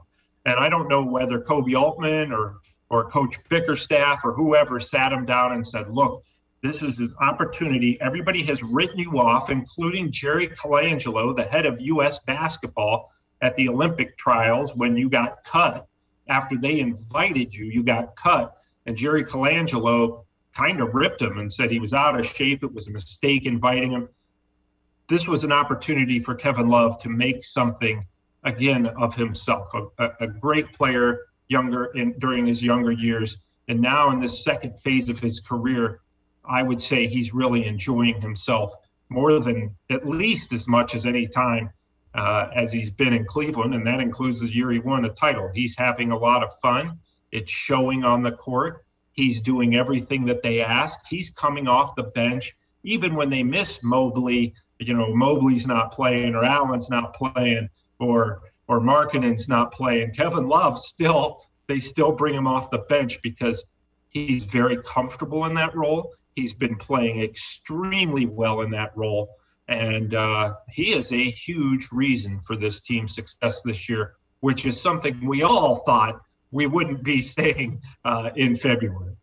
And 0.46 0.60
I 0.60 0.68
don't 0.68 0.88
know 0.88 1.04
whether 1.04 1.40
Koby 1.40 1.74
Altman 1.74 2.32
or 2.32 2.58
or 2.88 3.10
Coach 3.10 3.36
Bickerstaff 3.48 4.24
or 4.24 4.32
whoever 4.32 4.78
sat 4.78 5.12
him 5.12 5.26
down 5.26 5.54
and 5.54 5.66
said, 5.66 5.90
"Look, 5.90 6.22
this 6.62 6.84
is 6.84 7.00
an 7.00 7.16
opportunity. 7.20 8.00
Everybody 8.00 8.44
has 8.44 8.62
written 8.62 9.00
you 9.00 9.18
off, 9.18 9.50
including 9.50 10.12
Jerry 10.12 10.46
Colangelo, 10.50 11.34
the 11.34 11.42
head 11.42 11.66
of 11.66 11.80
U.S. 11.80 12.20
basketball 12.20 13.10
at 13.40 13.56
the 13.56 13.70
Olympic 13.70 14.16
trials 14.16 14.72
when 14.76 14.96
you 14.96 15.08
got 15.08 15.42
cut. 15.42 15.88
After 16.28 16.56
they 16.56 16.80
invited 16.80 17.54
you, 17.54 17.66
you 17.66 17.82
got 17.82 18.16
cut. 18.16 18.56
And 18.86 18.96
Jerry 18.96 19.24
Colangelo 19.24 20.24
kind 20.54 20.80
of 20.80 20.94
ripped 20.94 21.20
him 21.20 21.38
and 21.38 21.52
said 21.52 21.70
he 21.70 21.78
was 21.78 21.92
out 21.92 22.18
of 22.18 22.26
shape. 22.26 22.62
It 22.62 22.72
was 22.72 22.88
a 22.88 22.92
mistake 22.92 23.46
inviting 23.46 23.90
him. 23.90 24.08
This 25.08 25.28
was 25.28 25.44
an 25.44 25.52
opportunity 25.52 26.18
for 26.20 26.34
Kevin 26.34 26.68
Love 26.68 26.98
to 26.98 27.08
make 27.08 27.44
something 27.44 28.04
again 28.44 28.86
of 28.86 29.14
himself, 29.14 29.72
a, 29.98 30.10
a 30.20 30.26
great 30.26 30.72
player 30.72 31.26
younger 31.48 31.86
in 31.86 32.18
during 32.18 32.46
his 32.46 32.62
younger 32.62 32.92
years. 32.92 33.38
And 33.68 33.80
now 33.80 34.10
in 34.10 34.20
this 34.20 34.44
second 34.44 34.78
phase 34.80 35.08
of 35.08 35.18
his 35.18 35.40
career, 35.40 36.00
I 36.44 36.62
would 36.62 36.80
say 36.80 37.06
he's 37.06 37.34
really 37.34 37.66
enjoying 37.66 38.20
himself 38.20 38.74
more 39.08 39.38
than 39.40 39.74
at 39.90 40.06
least 40.06 40.52
as 40.52 40.68
much 40.68 40.94
as 40.94 41.06
any 41.06 41.26
time 41.26 41.70
uh, 42.14 42.48
as 42.54 42.72
he's 42.72 42.90
been 42.90 43.12
in 43.12 43.24
Cleveland, 43.24 43.74
and 43.74 43.86
that 43.86 44.00
includes 44.00 44.40
the 44.40 44.52
year 44.52 44.70
he 44.70 44.78
won 44.78 45.04
a 45.04 45.10
title. 45.10 45.50
He's 45.52 45.76
having 45.76 46.12
a 46.12 46.18
lot 46.18 46.44
of 46.44 46.52
fun. 46.60 46.98
It's 47.32 47.50
showing 47.50 48.04
on 48.04 48.22
the 48.22 48.32
court. 48.32 48.84
He's 49.12 49.40
doing 49.40 49.74
everything 49.76 50.24
that 50.26 50.42
they 50.42 50.60
ask. 50.60 51.00
He's 51.08 51.30
coming 51.30 51.68
off 51.68 51.96
the 51.96 52.04
bench, 52.04 52.56
even 52.84 53.14
when 53.14 53.30
they 53.30 53.42
miss 53.42 53.82
Mobley. 53.82 54.54
You 54.78 54.94
know, 54.94 55.14
Mobley's 55.14 55.66
not 55.66 55.92
playing, 55.92 56.34
or 56.34 56.44
Allen's 56.44 56.90
not 56.90 57.14
playing, 57.14 57.68
or 57.98 58.42
or 58.66 58.80
Markkanen's 58.80 59.48
not 59.48 59.72
playing. 59.72 60.12
Kevin 60.12 60.48
Love 60.48 60.78
still, 60.78 61.42
they 61.66 61.78
still 61.78 62.12
bring 62.12 62.34
him 62.34 62.46
off 62.46 62.70
the 62.70 62.78
bench 62.78 63.20
because 63.22 63.66
he's 64.08 64.44
very 64.44 64.78
comfortable 64.84 65.44
in 65.44 65.54
that 65.54 65.74
role. 65.76 66.14
He's 66.34 66.54
been 66.54 66.76
playing 66.76 67.22
extremely 67.22 68.26
well 68.26 68.62
in 68.62 68.70
that 68.70 68.96
role. 68.96 69.36
And 69.68 70.14
uh, 70.14 70.54
he 70.68 70.94
is 70.94 71.12
a 71.12 71.24
huge 71.30 71.88
reason 71.90 72.40
for 72.40 72.56
this 72.56 72.80
team's 72.80 73.14
success 73.14 73.62
this 73.62 73.88
year, 73.88 74.14
which 74.40 74.66
is 74.66 74.80
something 74.80 75.26
we 75.26 75.42
all 75.42 75.76
thought 75.76 76.20
we 76.50 76.66
wouldn't 76.66 77.02
be 77.02 77.22
saying 77.36 77.80
uh, 78.04 78.30
in 78.36 78.56
February. 78.56 79.16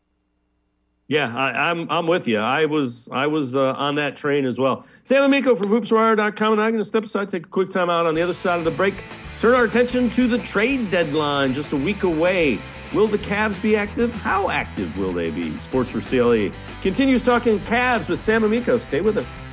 Yeah, 1.08 1.36
I, 1.36 1.72
am 1.72 1.82
I'm, 1.82 1.92
I'm 1.92 2.08
with 2.08 2.26
you. 2.26 2.40
I 2.40 2.66
was 2.66 3.10
I 3.12 3.28
was 3.28 3.54
uh, 3.54 3.74
on 3.74 3.96
that 3.96 4.16
train 4.16 4.46
as 4.46 4.58
well. 4.58 4.86
Sam 5.04 5.24
Amico 5.24 5.56
from 5.56 5.68
HoopsWire.com, 5.68 6.54
and 6.54 6.62
I'm 6.62 6.72
going 6.72 6.82
to 6.82 6.86
step 6.86 7.04
aside, 7.04 7.28
take 7.28 7.48
a 7.48 7.50
quick 7.50 7.70
time 7.70 7.90
out 7.90 8.06
on 8.06 8.16
the 8.16 8.22
other 8.22 8.32
side 8.32 8.60
of 8.60 8.64
the 8.64 8.72
break. 8.72 9.04
Turn 9.42 9.54
our 9.54 9.66
attention 9.66 10.10
to 10.12 10.26
the 10.26 10.38
trade 10.38 10.90
deadline, 10.90 11.54
just 11.54 11.74
a 11.74 11.76
week 11.76 12.04
away. 12.04 12.62
Will 12.94 13.08
the 13.08 13.18
Cavs 13.18 13.62
be 13.62 13.76
active? 13.76 14.14
How 14.14 14.50
active 14.50 14.98
will 14.98 15.12
they 15.12 15.32
be? 15.32 15.58
Sports 15.60 15.92
for 15.92 16.00
CLE 16.00 16.58
continues 16.82 17.22
talking 17.22 17.60
Cavs 17.60 18.08
with 18.08 18.22
Sam 18.22 18.46
Amico. 18.46 18.78
Stay 18.78 19.02
with 19.02 19.18
us. 19.18 19.50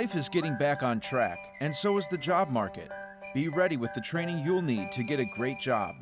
Life 0.00 0.16
is 0.16 0.30
getting 0.30 0.56
back 0.56 0.82
on 0.82 0.98
track, 0.98 1.54
and 1.60 1.76
so 1.76 1.98
is 1.98 2.08
the 2.08 2.16
job 2.16 2.48
market. 2.48 2.90
Be 3.34 3.48
ready 3.48 3.76
with 3.76 3.92
the 3.92 4.00
training 4.00 4.38
you'll 4.38 4.62
need 4.62 4.90
to 4.92 5.02
get 5.02 5.20
a 5.20 5.26
great 5.26 5.60
job. 5.60 5.94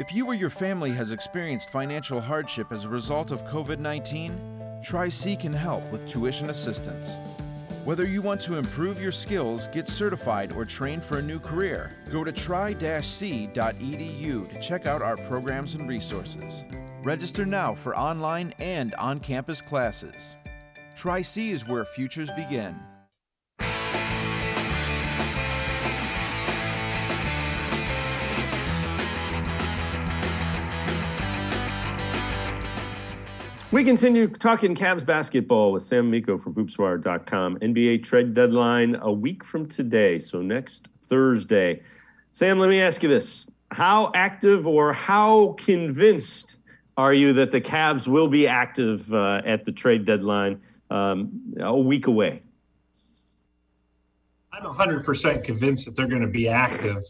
If 0.00 0.12
you 0.12 0.26
or 0.26 0.34
your 0.34 0.50
family 0.50 0.90
has 0.90 1.12
experienced 1.12 1.70
financial 1.70 2.20
hardship 2.20 2.72
as 2.72 2.86
a 2.86 2.88
result 2.88 3.30
of 3.30 3.44
COVID 3.44 3.78
19, 3.78 4.80
Tri-C 4.82 5.36
can 5.36 5.52
help 5.52 5.88
with 5.92 6.08
tuition 6.08 6.50
assistance. 6.50 7.14
Whether 7.84 8.04
you 8.04 8.20
want 8.20 8.40
to 8.40 8.56
improve 8.56 9.00
your 9.00 9.12
skills, 9.12 9.68
get 9.68 9.86
certified, 9.86 10.52
or 10.54 10.64
train 10.64 11.00
for 11.00 11.18
a 11.18 11.22
new 11.22 11.38
career, 11.38 11.94
go 12.10 12.24
to 12.24 12.32
tri-c.edu 12.32 13.52
to 14.48 14.60
check 14.60 14.86
out 14.86 15.02
our 15.02 15.16
programs 15.16 15.76
and 15.76 15.88
resources. 15.88 16.64
Register 17.04 17.46
now 17.46 17.76
for 17.76 17.96
online 17.96 18.52
and 18.58 18.92
on-campus 18.94 19.62
classes. 19.62 20.34
Tri-C 20.96 21.52
is 21.52 21.68
where 21.68 21.84
futures 21.84 22.32
begin. 22.32 22.74
We 33.72 33.84
continue 33.84 34.26
talking 34.26 34.74
Cavs 34.74 35.06
basketball 35.06 35.70
with 35.70 35.84
Sam 35.84 36.08
Amico 36.08 36.36
from 36.38 36.54
hoopswire.com. 36.54 37.60
NBA 37.60 38.02
trade 38.02 38.34
deadline 38.34 38.96
a 39.00 39.12
week 39.12 39.44
from 39.44 39.68
today, 39.68 40.18
so 40.18 40.42
next 40.42 40.88
Thursday. 40.98 41.80
Sam, 42.32 42.58
let 42.58 42.68
me 42.68 42.82
ask 42.82 43.00
you 43.00 43.08
this. 43.08 43.46
How 43.70 44.10
active 44.16 44.66
or 44.66 44.92
how 44.92 45.52
convinced 45.52 46.56
are 46.96 47.14
you 47.14 47.32
that 47.34 47.52
the 47.52 47.60
Cavs 47.60 48.08
will 48.08 48.26
be 48.26 48.48
active 48.48 49.14
uh, 49.14 49.40
at 49.44 49.64
the 49.64 49.70
trade 49.70 50.04
deadline 50.04 50.60
um, 50.90 51.30
a 51.60 51.78
week 51.78 52.08
away? 52.08 52.40
I'm 54.52 54.64
100% 54.64 55.44
convinced 55.44 55.84
that 55.84 55.94
they're 55.94 56.08
going 56.08 56.22
to 56.22 56.26
be 56.26 56.48
active. 56.48 57.04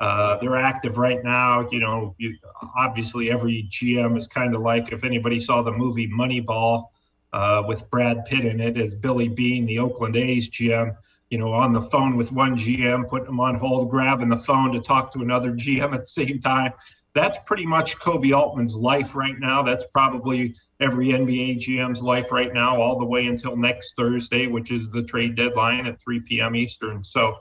Uh, 0.00 0.38
they're 0.38 0.56
active 0.56 0.96
right 0.96 1.22
now. 1.22 1.68
You 1.70 1.80
know, 1.80 2.14
you, 2.18 2.34
obviously 2.76 3.30
every 3.30 3.68
GM 3.70 4.16
is 4.16 4.26
kind 4.26 4.54
of 4.54 4.62
like 4.62 4.92
if 4.92 5.04
anybody 5.04 5.38
saw 5.38 5.60
the 5.62 5.72
movie 5.72 6.08
Moneyball 6.08 6.86
uh, 7.34 7.62
with 7.66 7.88
Brad 7.90 8.24
Pitt 8.24 8.46
in 8.46 8.60
it 8.60 8.78
as 8.78 8.94
Billy 8.94 9.28
Beane, 9.28 9.66
the 9.66 9.78
Oakland 9.78 10.16
A's 10.16 10.48
GM. 10.48 10.96
You 11.28 11.38
know, 11.38 11.52
on 11.52 11.72
the 11.72 11.80
phone 11.80 12.16
with 12.16 12.32
one 12.32 12.56
GM, 12.56 13.06
putting 13.06 13.28
him 13.28 13.38
on 13.38 13.54
hold, 13.54 13.88
grabbing 13.88 14.30
the 14.30 14.36
phone 14.36 14.72
to 14.72 14.80
talk 14.80 15.12
to 15.12 15.20
another 15.20 15.52
GM 15.52 15.92
at 15.92 16.00
the 16.00 16.06
same 16.06 16.40
time. 16.40 16.72
That's 17.12 17.38
pretty 17.44 17.66
much 17.66 17.98
Koby 17.98 18.36
Altman's 18.36 18.76
life 18.76 19.14
right 19.14 19.38
now. 19.38 19.62
That's 19.62 19.84
probably 19.92 20.56
every 20.80 21.08
NBA 21.08 21.58
GM's 21.58 22.02
life 22.02 22.32
right 22.32 22.52
now, 22.52 22.80
all 22.80 22.98
the 22.98 23.04
way 23.04 23.26
until 23.26 23.56
next 23.56 23.94
Thursday, 23.96 24.46
which 24.48 24.72
is 24.72 24.90
the 24.90 25.02
trade 25.04 25.36
deadline 25.36 25.86
at 25.86 26.00
3 26.00 26.20
p.m. 26.20 26.56
Eastern. 26.56 27.04
So 27.04 27.38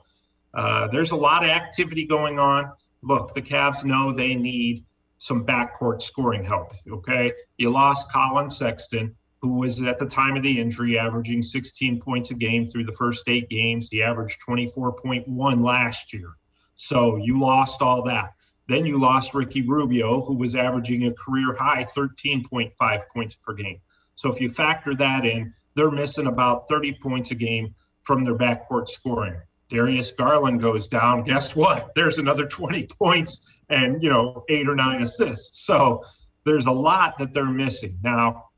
uh, 0.53 0.87
there's 0.87 1.11
a 1.11 1.15
lot 1.15 1.43
of 1.43 1.49
activity 1.49 2.05
going 2.05 2.39
on. 2.39 2.71
Look, 3.01 3.33
the 3.33 3.41
Cavs 3.41 3.85
know 3.85 4.11
they 4.11 4.35
need 4.35 4.85
some 5.19 5.45
backcourt 5.45 6.01
scoring 6.01 6.43
help. 6.43 6.73
Okay. 6.89 7.31
You 7.57 7.69
lost 7.69 8.11
Collin 8.11 8.49
Sexton, 8.49 9.15
who 9.41 9.55
was 9.55 9.81
at 9.81 9.99
the 9.99 10.05
time 10.05 10.35
of 10.35 10.43
the 10.43 10.59
injury 10.59 10.97
averaging 10.97 11.41
16 11.41 11.99
points 12.01 12.31
a 12.31 12.33
game 12.33 12.65
through 12.65 12.85
the 12.85 12.91
first 12.93 13.27
eight 13.29 13.49
games. 13.49 13.89
He 13.89 14.01
averaged 14.01 14.39
24.1 14.47 15.63
last 15.63 16.13
year. 16.13 16.33
So 16.75 17.17
you 17.17 17.39
lost 17.39 17.81
all 17.81 18.01
that. 18.03 18.33
Then 18.67 18.85
you 18.85 18.99
lost 18.99 19.33
Ricky 19.33 19.63
Rubio, 19.63 20.21
who 20.21 20.35
was 20.35 20.55
averaging 20.55 21.07
a 21.07 21.13
career 21.13 21.55
high 21.55 21.83
13.5 21.83 23.01
points 23.13 23.35
per 23.35 23.53
game. 23.53 23.81
So 24.15 24.31
if 24.31 24.39
you 24.39 24.49
factor 24.49 24.95
that 24.95 25.25
in, 25.25 25.53
they're 25.75 25.91
missing 25.91 26.27
about 26.27 26.67
30 26.69 26.99
points 27.01 27.31
a 27.31 27.35
game 27.35 27.73
from 28.03 28.23
their 28.23 28.35
backcourt 28.35 28.87
scoring. 28.87 29.39
Darius 29.69 30.11
Garland 30.11 30.61
goes 30.61 30.87
down, 30.87 31.23
guess 31.23 31.55
what? 31.55 31.93
There's 31.95 32.17
another 32.17 32.45
20 32.45 32.87
points 32.87 33.61
and, 33.69 34.01
you 34.01 34.09
know, 34.09 34.43
eight 34.49 34.67
or 34.67 34.75
nine 34.75 35.01
assists. 35.01 35.65
So 35.65 36.03
there's 36.43 36.65
a 36.65 36.71
lot 36.71 37.19
that 37.19 37.33
they're 37.33 37.45
missing. 37.45 37.97
Now, 38.03 38.49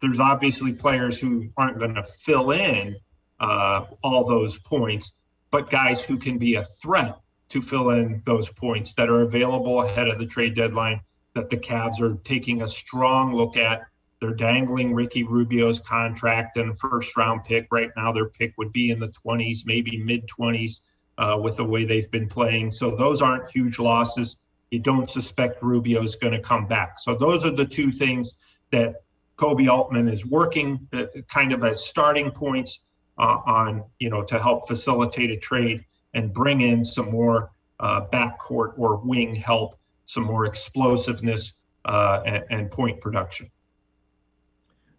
there's 0.00 0.20
obviously 0.20 0.72
players 0.72 1.20
who 1.20 1.48
aren't 1.56 1.78
going 1.78 1.94
to 1.94 2.02
fill 2.02 2.50
in 2.50 2.96
uh, 3.38 3.86
all 4.02 4.26
those 4.26 4.58
points, 4.58 5.14
but 5.50 5.70
guys 5.70 6.04
who 6.04 6.18
can 6.18 6.38
be 6.38 6.56
a 6.56 6.64
threat 6.64 7.18
to 7.50 7.62
fill 7.62 7.90
in 7.90 8.20
those 8.24 8.48
points 8.48 8.94
that 8.94 9.08
are 9.08 9.22
available 9.22 9.82
ahead 9.82 10.08
of 10.08 10.18
the 10.18 10.26
trade 10.26 10.54
deadline 10.54 11.00
that 11.34 11.50
the 11.50 11.56
Cavs 11.56 12.00
are 12.00 12.14
taking 12.24 12.62
a 12.62 12.68
strong 12.68 13.32
look 13.32 13.56
at 13.56 13.82
they're 14.20 14.34
dangling 14.34 14.94
Ricky 14.94 15.24
Rubio's 15.24 15.80
contract 15.80 16.56
and 16.56 16.78
first 16.78 17.16
round 17.16 17.44
pick. 17.44 17.66
Right 17.70 17.90
now, 17.96 18.12
their 18.12 18.28
pick 18.28 18.54
would 18.56 18.72
be 18.72 18.90
in 18.90 18.98
the 18.98 19.08
20s, 19.08 19.66
maybe 19.66 19.98
mid 19.98 20.26
20s, 20.26 20.82
uh, 21.18 21.38
with 21.40 21.56
the 21.56 21.64
way 21.64 21.84
they've 21.84 22.10
been 22.10 22.28
playing. 22.28 22.70
So 22.70 22.96
those 22.96 23.22
aren't 23.22 23.50
huge 23.50 23.78
losses. 23.78 24.36
you 24.70 24.78
don't 24.80 25.08
suspect 25.08 25.62
Rubio's 25.62 26.16
going 26.16 26.32
to 26.32 26.40
come 26.40 26.66
back. 26.66 26.98
So 26.98 27.14
those 27.14 27.44
are 27.44 27.50
the 27.50 27.64
two 27.64 27.92
things 27.92 28.34
that 28.72 28.96
Koby 29.36 29.68
Altman 29.68 30.08
is 30.08 30.24
working 30.24 30.88
uh, 30.92 31.04
kind 31.28 31.52
of 31.52 31.62
as 31.62 31.84
starting 31.84 32.30
points 32.30 32.80
uh, 33.18 33.38
on, 33.46 33.84
you 33.98 34.10
know, 34.10 34.22
to 34.24 34.38
help 34.38 34.66
facilitate 34.66 35.30
a 35.30 35.36
trade 35.36 35.84
and 36.14 36.32
bring 36.32 36.62
in 36.62 36.82
some 36.82 37.10
more 37.10 37.50
uh, 37.80 38.06
backcourt 38.06 38.72
or 38.78 38.96
wing 38.96 39.34
help, 39.34 39.78
some 40.06 40.24
more 40.24 40.46
explosiveness 40.46 41.54
uh, 41.84 42.22
and, 42.24 42.44
and, 42.50 42.70
point 42.70 43.00
production. 43.00 43.50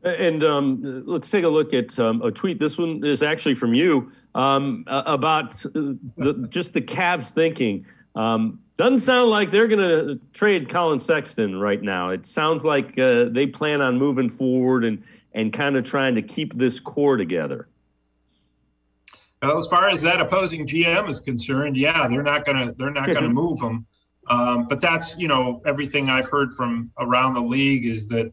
And 0.08 0.44
um, 0.44 1.04
let's 1.06 1.30
take 1.30 1.44
a 1.44 1.50
look 1.50 1.74
at 1.74 1.98
um, 2.00 2.22
a 2.22 2.32
tweet. 2.32 2.60
This 2.60 2.78
one 2.78 3.04
is 3.04 3.22
actually 3.22 3.56
from 3.56 3.74
you 3.74 4.12
um, 4.36 4.84
about 4.88 5.52
the, 5.52 6.48
just 6.50 6.74
the 6.74 6.82
Cavs 6.82 7.30
thinking. 7.30 7.86
Um, 8.16 8.60
doesn't 8.78 9.00
sound 9.00 9.30
like 9.30 9.52
they're 9.52 9.68
going 9.68 9.80
to 9.80 10.20
trade 10.34 10.70
Collin 10.70 11.00
Sexton 11.00 11.60
right 11.60 11.82
now. 11.82 12.10
It 12.10 12.26
sounds 12.26 12.64
like 12.64 12.98
uh, 12.98 13.26
they 13.26 13.48
plan 13.48 13.82
on 13.82 13.98
moving 13.98 14.30
forward 14.30 14.86
and 14.86 15.04
and 15.34 15.54
kind 15.54 15.76
of 15.76 15.84
trying 15.84 16.16
to 16.16 16.22
keep 16.22 16.54
this 16.54 16.80
core 16.80 17.16
together. 17.16 17.68
Well, 19.42 19.56
as 19.56 19.68
far 19.68 19.90
as 19.90 20.02
that 20.02 20.20
opposing 20.20 20.66
GM 20.66 21.08
is 21.08 21.20
concerned, 21.20 21.78
yeah, 21.78 22.08
they're 22.08 22.24
not 22.24 22.46
gonna 22.46 22.74
they're 22.78 22.92
not 22.92 23.08
gonna 23.08 23.30
move 23.44 23.62
him. 23.62 23.86
Um, 24.30 24.68
but 24.68 24.82
that's 24.82 25.18
you 25.18 25.28
know 25.28 25.62
everything 25.66 26.10
I've 26.10 26.28
heard 26.28 26.52
from 26.52 26.92
around 27.00 27.34
the 27.34 27.42
league 27.42 27.86
is 27.86 28.08
that 28.08 28.32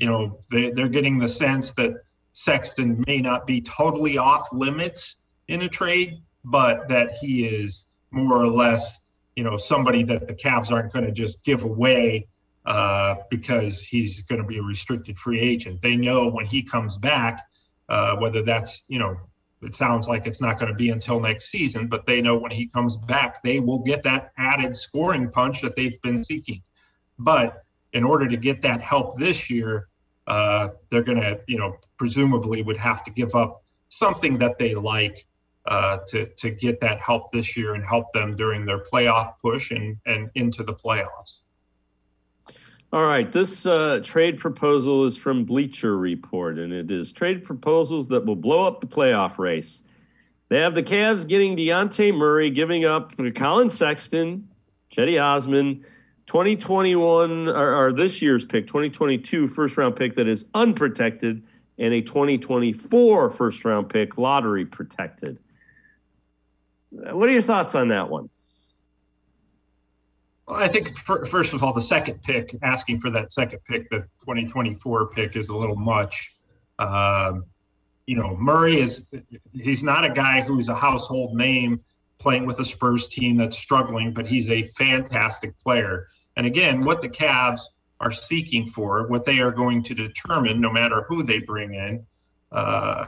you 0.00 0.06
know 0.06 0.38
they 0.50 0.70
they're 0.70 0.88
getting 0.88 1.18
the 1.18 1.28
sense 1.28 1.74
that 1.74 1.92
Sexton 2.32 3.04
may 3.06 3.20
not 3.20 3.46
be 3.46 3.60
totally 3.60 4.16
off 4.16 4.48
limits 4.50 5.16
in 5.48 5.62
a 5.62 5.68
trade, 5.68 6.22
but 6.44 6.88
that 6.88 7.12
he 7.20 7.46
is 7.46 7.86
more 8.10 8.38
or 8.38 8.48
less 8.48 9.00
you 9.36 9.44
know 9.44 9.58
somebody 9.58 10.02
that 10.04 10.26
the 10.26 10.34
Cavs 10.34 10.72
aren't 10.72 10.92
going 10.92 11.04
to 11.04 11.12
just 11.12 11.44
give 11.44 11.64
away 11.64 12.26
uh, 12.64 13.16
because 13.30 13.82
he's 13.82 14.22
going 14.22 14.40
to 14.40 14.46
be 14.46 14.56
a 14.56 14.62
restricted 14.62 15.18
free 15.18 15.38
agent. 15.38 15.82
They 15.82 15.96
know 15.96 16.28
when 16.28 16.46
he 16.46 16.62
comes 16.62 16.96
back, 16.96 17.46
uh, 17.90 18.16
whether 18.16 18.42
that's 18.42 18.84
you 18.88 18.98
know 18.98 19.18
it 19.60 19.74
sounds 19.74 20.08
like 20.08 20.26
it's 20.26 20.40
not 20.40 20.58
going 20.58 20.72
to 20.72 20.74
be 20.74 20.88
until 20.88 21.20
next 21.20 21.50
season, 21.50 21.88
but 21.88 22.06
they 22.06 22.22
know 22.22 22.38
when 22.38 22.52
he 22.52 22.66
comes 22.66 22.96
back, 22.96 23.42
they 23.42 23.60
will 23.60 23.80
get 23.80 24.02
that 24.04 24.32
added 24.38 24.74
scoring 24.74 25.30
punch 25.30 25.60
that 25.60 25.76
they've 25.76 26.00
been 26.00 26.24
seeking. 26.24 26.62
But 27.18 27.64
in 27.92 28.02
order 28.02 28.26
to 28.28 28.38
get 28.38 28.62
that 28.62 28.80
help 28.80 29.18
this 29.18 29.50
year, 29.50 29.88
uh, 30.30 30.68
they're 30.90 31.02
going 31.02 31.20
to, 31.20 31.40
you 31.48 31.58
know, 31.58 31.76
presumably 31.96 32.62
would 32.62 32.76
have 32.76 33.02
to 33.02 33.10
give 33.10 33.34
up 33.34 33.64
something 33.88 34.38
that 34.38 34.58
they 34.58 34.76
like 34.76 35.26
uh, 35.66 35.98
to 36.06 36.26
to 36.36 36.50
get 36.50 36.80
that 36.80 37.00
help 37.00 37.32
this 37.32 37.56
year 37.56 37.74
and 37.74 37.84
help 37.84 38.12
them 38.12 38.36
during 38.36 38.64
their 38.64 38.78
playoff 38.78 39.34
push 39.42 39.72
and 39.72 39.96
and 40.06 40.30
into 40.36 40.62
the 40.62 40.72
playoffs. 40.72 41.40
All 42.92 43.06
right, 43.06 43.30
this 43.30 43.66
uh, 43.66 44.00
trade 44.02 44.38
proposal 44.38 45.04
is 45.04 45.16
from 45.16 45.44
Bleacher 45.44 45.98
Report, 45.98 46.58
and 46.58 46.72
it 46.72 46.90
is 46.92 47.12
trade 47.12 47.42
proposals 47.42 48.08
that 48.08 48.24
will 48.24 48.36
blow 48.36 48.66
up 48.66 48.80
the 48.80 48.86
playoff 48.86 49.38
race. 49.38 49.82
They 50.48 50.60
have 50.60 50.74
the 50.76 50.82
Cavs 50.82 51.26
getting 51.26 51.56
Dejounte 51.56 52.14
Murray, 52.14 52.50
giving 52.50 52.84
up 52.84 53.12
Collin 53.34 53.68
Sexton, 53.68 54.48
Cedi 54.92 55.22
Osman, 55.22 55.84
2021 56.30 57.48
or, 57.48 57.86
or, 57.86 57.92
this 57.92 58.22
year's 58.22 58.44
pick, 58.44 58.64
2022 58.68 59.48
first 59.48 59.76
round 59.76 59.96
pick 59.96 60.14
that 60.14 60.28
is 60.28 60.44
unprotected, 60.54 61.42
and 61.76 61.92
a 61.92 62.00
2024 62.00 63.30
first 63.32 63.64
round 63.64 63.88
pick, 63.88 64.16
lottery 64.16 64.64
protected. 64.64 65.40
What 66.90 67.28
are 67.28 67.32
your 67.32 67.42
thoughts 67.42 67.74
on 67.74 67.88
that 67.88 68.08
one? 68.08 68.30
Well, 70.46 70.62
I 70.62 70.68
think 70.68 70.96
for, 70.96 71.24
first 71.24 71.52
of 71.52 71.64
all, 71.64 71.72
the 71.72 71.80
second 71.80 72.22
pick, 72.22 72.54
asking 72.62 73.00
for 73.00 73.10
that 73.10 73.32
second 73.32 73.58
pick, 73.68 73.90
the 73.90 74.04
2024 74.20 75.08
pick, 75.08 75.34
is 75.34 75.48
a 75.48 75.56
little 75.56 75.74
much. 75.74 76.32
Um, 76.78 77.44
you 78.06 78.14
know, 78.14 78.36
Murray 78.36 78.78
is 78.78 79.08
he's 79.52 79.82
not 79.82 80.04
a 80.04 80.10
guy 80.10 80.42
who's 80.42 80.68
a 80.68 80.76
household 80.76 81.34
name 81.34 81.80
playing 82.20 82.46
with 82.46 82.60
a 82.60 82.64
Spurs 82.64 83.08
team 83.08 83.36
that's 83.36 83.58
struggling, 83.58 84.12
but 84.14 84.28
he's 84.28 84.48
a 84.48 84.62
fantastic 84.62 85.58
player. 85.58 86.06
And 86.40 86.46
again, 86.46 86.80
what 86.80 87.02
the 87.02 87.08
Cavs 87.10 87.60
are 88.00 88.10
seeking 88.10 88.64
for, 88.64 89.06
what 89.08 89.26
they 89.26 89.40
are 89.40 89.52
going 89.52 89.82
to 89.82 89.94
determine, 89.94 90.58
no 90.58 90.72
matter 90.72 91.04
who 91.06 91.22
they 91.22 91.38
bring 91.38 91.74
in, 91.74 92.06
uh, 92.50 93.04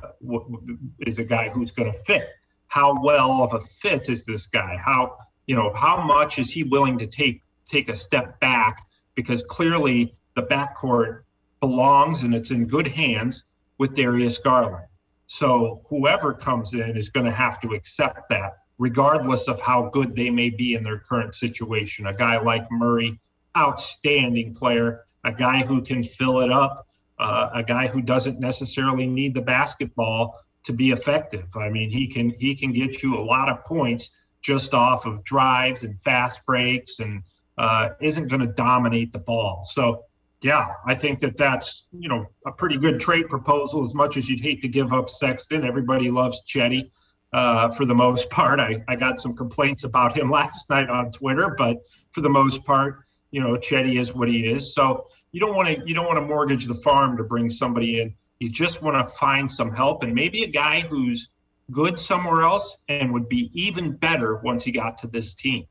is 0.98 1.18
a 1.18 1.24
guy 1.24 1.48
who's 1.48 1.70
going 1.70 1.90
to 1.90 1.98
fit. 2.00 2.28
How 2.66 3.02
well 3.02 3.42
of 3.42 3.54
a 3.54 3.60
fit 3.60 4.10
is 4.10 4.26
this 4.26 4.48
guy? 4.48 4.76
How 4.76 5.16
you 5.46 5.56
know, 5.56 5.72
how 5.72 6.02
much 6.02 6.38
is 6.38 6.50
he 6.50 6.62
willing 6.62 6.98
to 6.98 7.06
take 7.06 7.40
take 7.64 7.88
a 7.88 7.94
step 7.94 8.38
back? 8.40 8.86
Because 9.14 9.42
clearly 9.44 10.14
the 10.36 10.42
backcourt 10.42 11.22
belongs 11.60 12.24
and 12.24 12.34
it's 12.34 12.50
in 12.50 12.66
good 12.66 12.86
hands 12.86 13.44
with 13.78 13.94
Darius 13.94 14.36
Garland. 14.36 14.84
So 15.26 15.80
whoever 15.88 16.34
comes 16.34 16.74
in 16.74 16.98
is 16.98 17.08
going 17.08 17.24
to 17.24 17.32
have 17.32 17.58
to 17.62 17.68
accept 17.68 18.28
that, 18.28 18.58
regardless 18.82 19.46
of 19.46 19.60
how 19.60 19.88
good 19.90 20.16
they 20.16 20.28
may 20.28 20.50
be 20.50 20.74
in 20.74 20.82
their 20.82 20.98
current 20.98 21.36
situation. 21.36 22.08
A 22.08 22.12
guy 22.12 22.40
like 22.40 22.66
Murray, 22.72 23.16
outstanding 23.56 24.52
player, 24.52 25.04
a 25.22 25.30
guy 25.30 25.62
who 25.62 25.82
can 25.82 26.02
fill 26.02 26.40
it 26.40 26.50
up, 26.50 26.88
uh, 27.20 27.50
a 27.54 27.62
guy 27.62 27.86
who 27.86 28.02
doesn't 28.02 28.40
necessarily 28.40 29.06
need 29.06 29.34
the 29.34 29.40
basketball 29.40 30.36
to 30.64 30.72
be 30.72 30.90
effective. 30.90 31.46
I 31.56 31.68
mean, 31.68 31.90
he 31.90 32.08
can 32.08 32.30
he 32.30 32.56
can 32.56 32.72
get 32.72 33.04
you 33.04 33.16
a 33.16 33.22
lot 33.22 33.48
of 33.48 33.62
points 33.62 34.10
just 34.40 34.74
off 34.74 35.06
of 35.06 35.22
drives 35.22 35.84
and 35.84 36.00
fast 36.00 36.44
breaks 36.44 36.98
and 36.98 37.22
uh, 37.58 37.90
isn't 38.00 38.26
going 38.26 38.40
to 38.40 38.52
dominate 38.52 39.12
the 39.12 39.20
ball. 39.20 39.62
So, 39.62 40.06
yeah, 40.42 40.66
I 40.84 40.96
think 40.96 41.20
that 41.20 41.36
that's 41.36 41.86
you 41.92 42.08
know 42.08 42.26
a 42.44 42.50
pretty 42.50 42.78
good 42.78 42.98
trade 42.98 43.28
proposal. 43.28 43.84
As 43.84 43.94
much 43.94 44.16
as 44.16 44.28
you'd 44.28 44.40
hate 44.40 44.60
to 44.62 44.68
give 44.68 44.92
up 44.92 45.08
Sexton, 45.08 45.64
everybody 45.64 46.10
loves 46.10 46.42
Cedi 46.44 46.90
uh, 47.32 47.70
for 47.70 47.84
the 47.84 47.94
most 47.94 48.30
part. 48.30 48.60
I, 48.60 48.82
I 48.88 48.96
got 48.96 49.18
some 49.18 49.34
complaints 49.34 49.84
about 49.84 50.16
him 50.16 50.30
last 50.40 50.68
night 50.70 50.88
on 50.88 51.10
Twitter, 51.10 51.54
but 51.56 51.78
for 52.10 52.20
the 52.20 52.30
most 52.30 52.64
part, 52.64 53.04
you 53.30 53.40
know, 53.40 53.56
Cedi 53.56 53.98
is 53.98 54.14
what 54.14 54.28
he 54.28 54.46
is. 54.46 54.74
So 54.74 55.06
you 55.32 55.40
don't 55.40 55.56
want 55.56 55.68
to 55.68 55.82
you 55.86 55.94
don't 55.94 56.06
want 56.06 56.18
to 56.18 56.26
mortgage 56.26 56.66
the 56.66 56.74
farm 56.74 57.16
to 57.16 57.24
bring 57.24 57.48
somebody 57.48 58.00
in. 58.00 58.14
You 58.38 58.50
just 58.50 58.82
want 58.82 58.96
to 58.96 59.14
find 59.14 59.50
some 59.50 59.72
help 59.72 60.02
and 60.02 60.14
maybe 60.14 60.42
a 60.42 60.48
guy 60.48 60.80
who's 60.80 61.30
good 61.70 61.98
somewhere 61.98 62.42
else 62.42 62.76
and 62.88 63.12
would 63.12 63.28
be 63.28 63.50
even 63.54 63.92
better 63.92 64.36
once 64.36 64.64
he 64.64 64.72
got 64.72 64.98
to 64.98 65.06
this 65.06 65.34
team. 65.34 65.64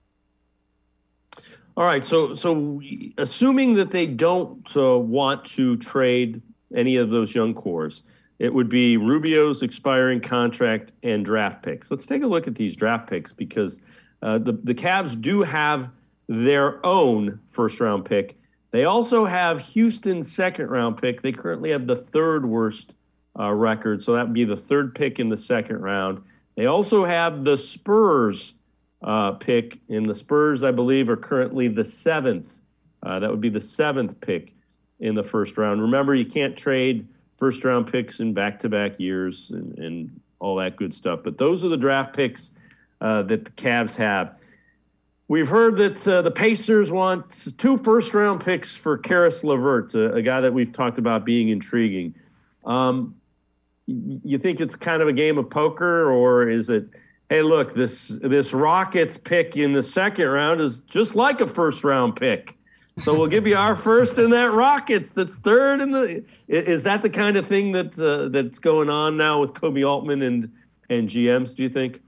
All 1.78 1.86
right, 1.86 2.04
so 2.04 2.34
so 2.34 2.82
assuming 3.18 3.76
that 3.76 3.92
they 3.92 4.06
don't 4.06 4.76
uh, 4.76 4.98
want 4.98 5.46
to 5.46 5.78
trade 5.78 6.42
any 6.76 6.98
of 6.98 7.10
those 7.10 7.34
young 7.34 7.54
cores, 7.54 8.04
it 8.42 8.52
would 8.52 8.70
be 8.70 8.98
Rubio's 8.98 9.62
expiring 9.62 10.20
contract 10.20 10.94
and 11.04 11.24
draft 11.24 11.62
picks. 11.62 11.92
Let's 11.92 12.08
take 12.08 12.24
a 12.24 12.28
look 12.28 12.48
at 12.48 12.56
these 12.56 12.76
draft 12.76 13.08
picks 13.08 13.32
because 13.32 13.80
uh, 14.24 14.40
the 14.40 14.54
the 14.54 14.74
Cavs 14.74 15.20
do 15.20 15.44
have 15.44 15.92
their 16.28 16.84
own 16.84 17.40
first 17.46 17.80
round 17.80 18.04
pick. 18.04 18.36
They 18.72 18.86
also 18.86 19.26
have 19.26 19.60
Houston's 19.60 20.32
second 20.32 20.70
round 20.70 20.98
pick. 20.98 21.22
They 21.22 21.32
currently 21.32 21.70
have 21.70 21.86
the 21.86 21.96
third 21.96 22.48
worst 22.48 22.96
uh, 23.40 23.52
record. 23.52 24.02
So 24.02 24.14
that 24.14 24.26
would 24.26 24.34
be 24.34 24.44
the 24.44 24.56
third 24.56 24.96
pick 24.96 25.20
in 25.20 25.30
the 25.30 25.38
second 25.38 25.78
round. 25.78 26.24
They 26.56 26.66
also 26.66 27.06
have 27.06 27.44
the 27.44 27.58
Spurs 27.58 28.56
uh, 29.04 29.34
pick, 29.34 29.80
and 29.88 30.10
the 30.10 30.16
Spurs, 30.16 30.64
I 30.64 30.72
believe, 30.72 31.12
are 31.12 31.18
currently 31.18 31.68
the 31.68 31.86
seventh. 31.86 32.60
Uh, 33.04 33.20
that 33.20 33.30
would 33.30 33.42
be 33.42 33.50
the 33.50 33.62
seventh 33.62 34.20
pick 34.20 34.56
in 35.00 35.14
the 35.14 35.24
first 35.24 35.60
round. 35.60 35.80
Remember, 35.80 36.16
you 36.16 36.26
can't 36.26 36.58
trade 36.58 37.08
first 37.42 37.64
round 37.64 37.92
picks 37.92 38.20
in 38.20 38.36
back 38.36 38.60
to 38.60 38.70
back 38.70 39.00
years 39.00 39.50
and, 39.50 39.76
and, 39.80 40.22
all 40.38 40.56
that 40.56 40.76
good 40.76 40.92
stuff. 40.92 41.20
But 41.24 41.38
those 41.38 41.64
are 41.64 41.70
the 41.70 41.78
draft 41.78 42.16
picks 42.16 42.54
uh, 43.00 43.22
that 43.24 43.46
the 43.46 43.52
Cavs 43.52 43.96
have. 43.98 44.40
We've 45.28 45.48
heard 45.48 45.78
that 45.78 46.08
uh, 46.08 46.24
the 46.24 46.32
Pacers 46.32 46.92
want 46.92 47.48
two 47.60 47.78
first 47.78 48.16
round 48.16 48.44
picks 48.44 48.76
for 48.76 48.98
Caris 48.98 49.44
LeVert, 49.44 49.94
a, 49.94 50.14
a, 50.16 50.22
guy 50.24 50.42
that 50.42 50.52
we've 50.52 50.72
talked 50.72 50.98
about 50.98 51.26
being 51.26 51.50
intriguing. 51.50 52.16
Um, 52.66 53.14
you 53.86 54.40
think 54.40 54.60
it's 54.62 54.76
kind 54.76 55.04
of 55.04 55.08
a 55.08 55.14
game 55.14 55.38
of 55.38 55.48
poker, 55.48 56.12
or 56.12 56.50
is 56.50 56.72
it? 56.72 56.88
Hey, 57.30 57.44
look 57.44 57.76
this 57.76 58.08
this 58.24 58.52
Rockets 58.52 59.18
pick 59.18 59.58
in 59.58 59.74
the 59.74 59.84
second 59.84 60.28
round 60.28 60.60
is 60.60 60.80
just 60.80 61.16
like 61.16 61.40
a 61.40 61.48
first 61.48 61.84
round 61.84 62.16
pick. 62.16 62.58
So 62.98 63.18
we'll 63.18 63.28
give 63.28 63.48
you 63.48 63.56
our 63.56 63.76
first 63.76 64.18
in 64.18 64.32
that 64.32 64.52
Rockets 64.52 65.12
that's 65.12 65.36
third 65.36 65.82
in 65.82 65.92
the. 65.92 66.24
Is 66.48 66.84
that 66.84 67.02
the 67.02 67.10
kind 67.10 67.38
of 67.38 67.48
thing 67.48 67.72
that 67.72 67.98
uh, 67.98 68.30
that's 68.30 68.60
going 68.60 68.90
on 68.90 69.18
now 69.18 69.40
with 69.40 69.54
Koby 69.54 69.88
Altman 69.88 70.22
and 70.22 70.52
and 70.90 71.08
GMs? 71.08 71.56
Do 71.56 71.64
you 71.64 71.70
think? 71.70 72.02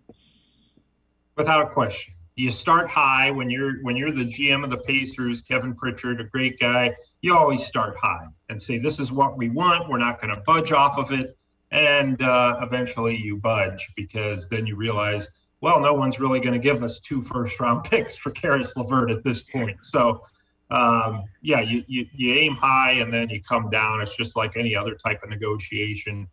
Without 1.36 1.66
a 1.66 1.70
question, 1.70 2.14
you 2.36 2.52
start 2.52 2.90
high 2.90 3.32
when 3.32 3.50
you're 3.50 3.82
when 3.82 3.96
you're 3.96 4.12
the 4.12 4.26
GM 4.26 4.64
of 4.64 4.70
the 4.70 4.78
Pacers, 4.78 5.42
Kevin 5.42 5.74
Pritchard, 5.74 6.20
a 6.20 6.26
great 6.26 6.60
guy. 6.60 6.96
You 7.22 7.36
always 7.36 7.66
start 7.66 7.96
high 8.02 8.28
and 8.50 8.62
say, 8.62 8.78
"This 8.78 9.00
is 9.00 9.12
what 9.12 9.38
we 9.38 9.50
want. 9.50 9.90
We're 9.90 9.98
not 9.98 10.22
going 10.22 10.36
to 10.36 10.42
budge 10.42 10.72
off 10.72 10.98
of 10.98 11.12
it." 11.12 11.38
and 11.74 12.22
uh, 12.22 12.60
eventually 12.62 13.18
you 13.18 13.36
budge 13.36 13.92
because 13.96 14.48
then 14.48 14.68
you 14.68 14.76
realize 14.76 15.28
well, 15.64 15.80
no 15.80 15.94
one's 15.94 16.20
really 16.20 16.42
going 16.42 16.54
to 16.54 16.60
give 16.60 16.84
us 16.84 17.00
two 17.00 17.22
first 17.22 17.58
round 17.62 17.84
picks 17.90 18.18
for 18.18 18.32
Caris 18.32 18.76
LeVert 18.76 19.10
at 19.10 19.24
this 19.24 19.44
point. 19.44 19.82
So, 19.82 20.26
um, 20.70 21.24
yeah, 21.42 21.62
you, 21.62 21.84
you, 21.88 22.08
you 22.14 22.34
aim 22.34 22.56
high 22.56 22.94
and 22.94 23.14
then 23.14 23.30
you 23.30 23.42
come 23.42 23.70
down. 23.70 24.02
It's 24.02 24.16
just 24.16 24.36
like 24.36 24.58
any 24.58 24.76
other 24.76 24.96
type 24.96 25.24
of 25.24 25.30
negotiation. 25.30 26.28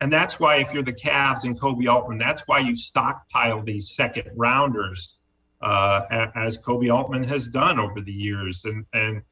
And 0.00 0.12
that's 0.12 0.40
why, 0.40 0.56
if 0.56 0.72
you're 0.72 0.82
the 0.82 0.92
Cavs 0.92 1.44
and 1.44 1.58
Koby 1.58 1.88
Altman, 1.88 2.18
that's 2.18 2.42
why 2.48 2.58
you 2.58 2.74
stockpile 2.74 3.62
these 3.62 3.94
second 3.94 4.30
rounders, 4.34 5.16
uh, 5.60 6.26
as 6.34 6.58
Koby 6.58 6.92
Altman 6.92 7.22
has 7.24 7.46
done 7.46 7.78
over 7.78 8.00
the 8.00 8.12
years. 8.12 8.64
And, 8.64 8.84
and 8.92 9.22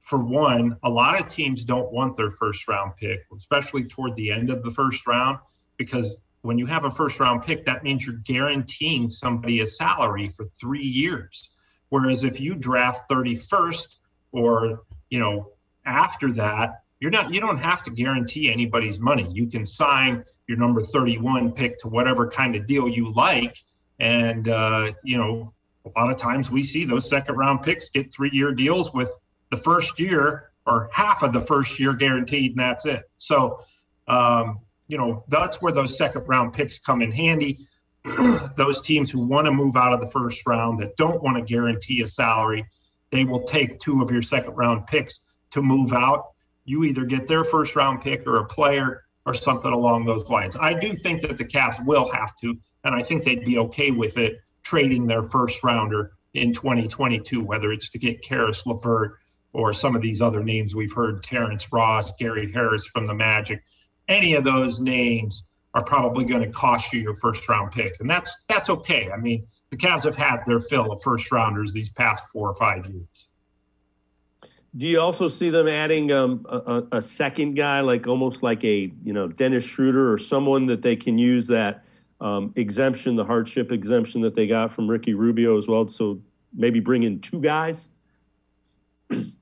for 0.00 0.18
one, 0.18 0.76
a 0.82 0.90
lot 0.90 1.18
of 1.18 1.26
teams 1.26 1.64
don't 1.64 1.90
want 1.90 2.16
their 2.16 2.32
first 2.32 2.68
round 2.68 2.96
pick, 2.96 3.20
especially 3.34 3.84
toward 3.84 4.14
the 4.16 4.30
end 4.30 4.50
of 4.50 4.62
the 4.62 4.70
first 4.70 5.06
round, 5.06 5.38
because 5.78 6.20
when 6.42 6.58
you 6.58 6.66
have 6.66 6.84
a 6.84 6.90
first 6.90 7.18
round 7.18 7.42
pick, 7.42 7.64
that 7.64 7.82
means 7.82 8.06
you're 8.06 8.16
guaranteeing 8.16 9.08
somebody 9.08 9.60
a 9.60 9.66
salary 9.66 10.28
for 10.28 10.44
three 10.46 10.84
years. 10.84 11.50
Whereas 11.90 12.24
if 12.24 12.40
you 12.40 12.54
draft 12.54 13.08
31st 13.10 13.98
or, 14.32 14.82
you 15.10 15.18
know, 15.18 15.50
after 15.84 16.32
that, 16.32 16.82
you're 17.00 17.10
not 17.10 17.32
you 17.32 17.40
don't 17.40 17.58
have 17.58 17.82
to 17.84 17.90
guarantee 17.90 18.52
anybody's 18.52 19.00
money. 19.00 19.26
You 19.32 19.46
can 19.46 19.64
sign 19.64 20.24
your 20.46 20.58
number 20.58 20.82
31 20.82 21.52
pick 21.52 21.78
to 21.78 21.88
whatever 21.88 22.28
kind 22.28 22.54
of 22.54 22.66
deal 22.66 22.88
you 22.88 23.12
like. 23.12 23.62
And 23.98 24.48
uh, 24.48 24.92
you 25.02 25.16
know, 25.16 25.52
a 25.86 25.98
lot 25.98 26.10
of 26.10 26.16
times 26.16 26.50
we 26.50 26.62
see 26.62 26.84
those 26.84 27.08
second 27.08 27.36
round 27.36 27.62
picks 27.62 27.88
get 27.88 28.12
three 28.12 28.30
year 28.32 28.52
deals 28.52 28.92
with 28.92 29.10
the 29.50 29.56
first 29.56 29.98
year 29.98 30.50
or 30.66 30.90
half 30.92 31.22
of 31.22 31.32
the 31.32 31.40
first 31.40 31.80
year 31.80 31.94
guaranteed, 31.94 32.52
and 32.52 32.60
that's 32.60 32.84
it. 32.84 33.10
So 33.16 33.64
um, 34.06 34.60
you 34.86 34.98
know, 34.98 35.24
that's 35.28 35.62
where 35.62 35.72
those 35.72 35.96
second 35.96 36.28
round 36.28 36.52
picks 36.52 36.78
come 36.78 37.00
in 37.00 37.12
handy. 37.12 37.66
those 38.56 38.80
teams 38.80 39.10
who 39.10 39.26
want 39.26 39.46
to 39.46 39.52
move 39.52 39.76
out 39.76 39.92
of 39.92 40.00
the 40.00 40.10
first 40.10 40.46
round 40.46 40.78
that 40.78 40.96
don't 40.96 41.22
want 41.22 41.36
to 41.36 41.42
guarantee 41.42 42.02
a 42.02 42.06
salary, 42.06 42.64
they 43.10 43.24
will 43.24 43.42
take 43.42 43.78
two 43.78 44.02
of 44.02 44.10
your 44.10 44.22
second 44.22 44.54
round 44.54 44.86
picks 44.86 45.20
to 45.50 45.62
move 45.62 45.92
out. 45.92 46.30
You 46.64 46.84
either 46.84 47.04
get 47.04 47.26
their 47.26 47.44
first 47.44 47.76
round 47.76 48.00
pick 48.00 48.26
or 48.26 48.38
a 48.38 48.44
player 48.44 49.02
or 49.26 49.34
something 49.34 49.72
along 49.72 50.06
those 50.06 50.30
lines. 50.30 50.56
I 50.58 50.72
do 50.72 50.94
think 50.94 51.20
that 51.22 51.36
the 51.36 51.44
Cavs 51.44 51.84
will 51.84 52.10
have 52.12 52.34
to, 52.36 52.56
and 52.84 52.94
I 52.94 53.02
think 53.02 53.24
they'd 53.24 53.44
be 53.44 53.58
okay 53.58 53.90
with 53.90 54.16
it 54.16 54.40
trading 54.62 55.06
their 55.06 55.22
first 55.22 55.62
rounder 55.62 56.12
in 56.34 56.54
2022, 56.54 57.42
whether 57.42 57.72
it's 57.72 57.90
to 57.90 57.98
get 57.98 58.22
Caris 58.22 58.64
LeVert 58.66 59.18
or 59.52 59.72
some 59.72 59.96
of 59.96 60.02
these 60.02 60.22
other 60.22 60.44
names 60.44 60.74
we've 60.74 60.92
heard, 60.92 61.22
Terrence 61.22 61.72
Ross, 61.72 62.12
Gary 62.18 62.50
Harris 62.52 62.86
from 62.86 63.06
the 63.06 63.14
Magic 63.14 63.62
any 64.10 64.34
of 64.34 64.44
those 64.44 64.80
names 64.80 65.44
are 65.74 65.84
probably 65.84 66.24
going 66.24 66.42
to 66.42 66.50
cost 66.50 66.92
you 66.92 67.00
your 67.00 67.14
first 67.14 67.48
round 67.48 67.72
pick, 67.72 67.96
and 68.00 68.10
that's 68.10 68.38
that's 68.48 68.70
okay. 68.70 69.10
I 69.10 69.16
mean, 69.16 69.46
the 69.70 69.76
Cavs 69.76 70.04
have 70.04 70.16
had 70.16 70.40
their 70.46 70.60
fill 70.60 70.92
of 70.92 71.02
first 71.02 71.30
rounders 71.30 71.72
these 71.72 71.90
past 71.90 72.24
four 72.32 72.48
or 72.48 72.54
five 72.54 72.86
years. 72.86 73.28
Do 74.76 74.86
you 74.86 75.00
also 75.00 75.26
see 75.26 75.50
them 75.50 75.66
adding 75.66 76.12
um, 76.12 76.46
a, 76.48 76.82
a, 76.92 77.02
second 77.02 77.54
guy, 77.54 77.80
like 77.80 78.06
almost 78.06 78.44
like 78.44 78.62
a 78.64 78.92
you 79.02 79.12
know 79.12 79.28
Dennis 79.28 79.64
Schroeder 79.64 80.12
or 80.12 80.18
someone 80.18 80.66
that 80.66 80.82
they 80.82 80.94
can 80.96 81.18
use 81.18 81.46
that 81.48 81.84
um, 82.20 82.52
exemption, 82.56 83.16
the 83.16 83.24
hardship 83.24 83.72
exemption 83.72 84.20
that 84.22 84.34
they 84.34 84.46
got 84.46 84.70
from 84.70 84.88
Ricky 84.88 85.14
Rubio 85.14 85.56
as 85.58 85.66
well? 85.66 85.88
So 85.88 86.20
maybe 86.52 86.80
bring 86.80 87.02
in 87.02 87.20
two 87.20 87.40
guys. 87.40 87.88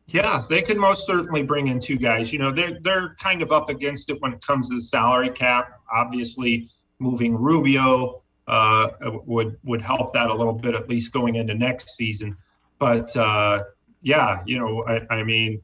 Yeah, 0.09 0.43
they 0.49 0.63
could 0.63 0.79
most 0.79 1.07
certainly 1.07 1.43
bring 1.43 1.69
in 1.69 1.81
two 1.81 1.97
guys. 1.97 2.33
You 2.33 2.39
know, 2.39 2.51
they're 2.51 2.79
they're 2.81 3.15
kind 3.21 3.43
of 3.43 3.53
up 3.53 3.69
against 3.69 4.09
it 4.09 4.21
when 4.21 4.33
it 4.33 4.41
comes 4.45 4.71
to 4.71 4.77
the 4.77 4.81
salary 4.81 5.31
cap. 5.31 5.81
Obviously, 5.93 6.69
moving 6.99 7.37
Rubio 7.37 8.23
uh, 8.47 8.89
would 9.27 9.59
would 9.65 9.83
help 9.83 10.15
that 10.15 10.31
a 10.31 10.35
little 10.35 10.55
bit, 10.55 10.75
at 10.75 10.89
least 10.89 11.13
going 11.13 11.35
into 11.35 11.55
next 11.55 11.91
season. 11.91 12.37
But 12.79 13.15
uh, 13.17 13.65
yeah, 14.01 14.43
you 14.47 14.59
know, 14.59 14.83
I, 14.87 15.15
I 15.15 15.23
mean, 15.25 15.61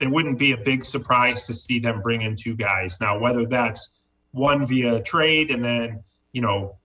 it 0.00 0.10
wouldn't 0.10 0.38
be 0.38 0.52
a 0.52 0.56
big 0.56 0.86
surprise 0.86 1.46
to 1.46 1.52
see 1.52 1.78
them 1.78 2.00
bring 2.00 2.22
in 2.22 2.34
two 2.34 2.54
guys. 2.54 2.98
Now, 2.98 3.18
whether 3.18 3.44
that's 3.44 3.90
one 4.30 4.64
via 4.64 5.02
trade 5.02 5.50
and 5.50 5.62
then 5.62 6.02
you 6.32 6.40
know 6.40 6.78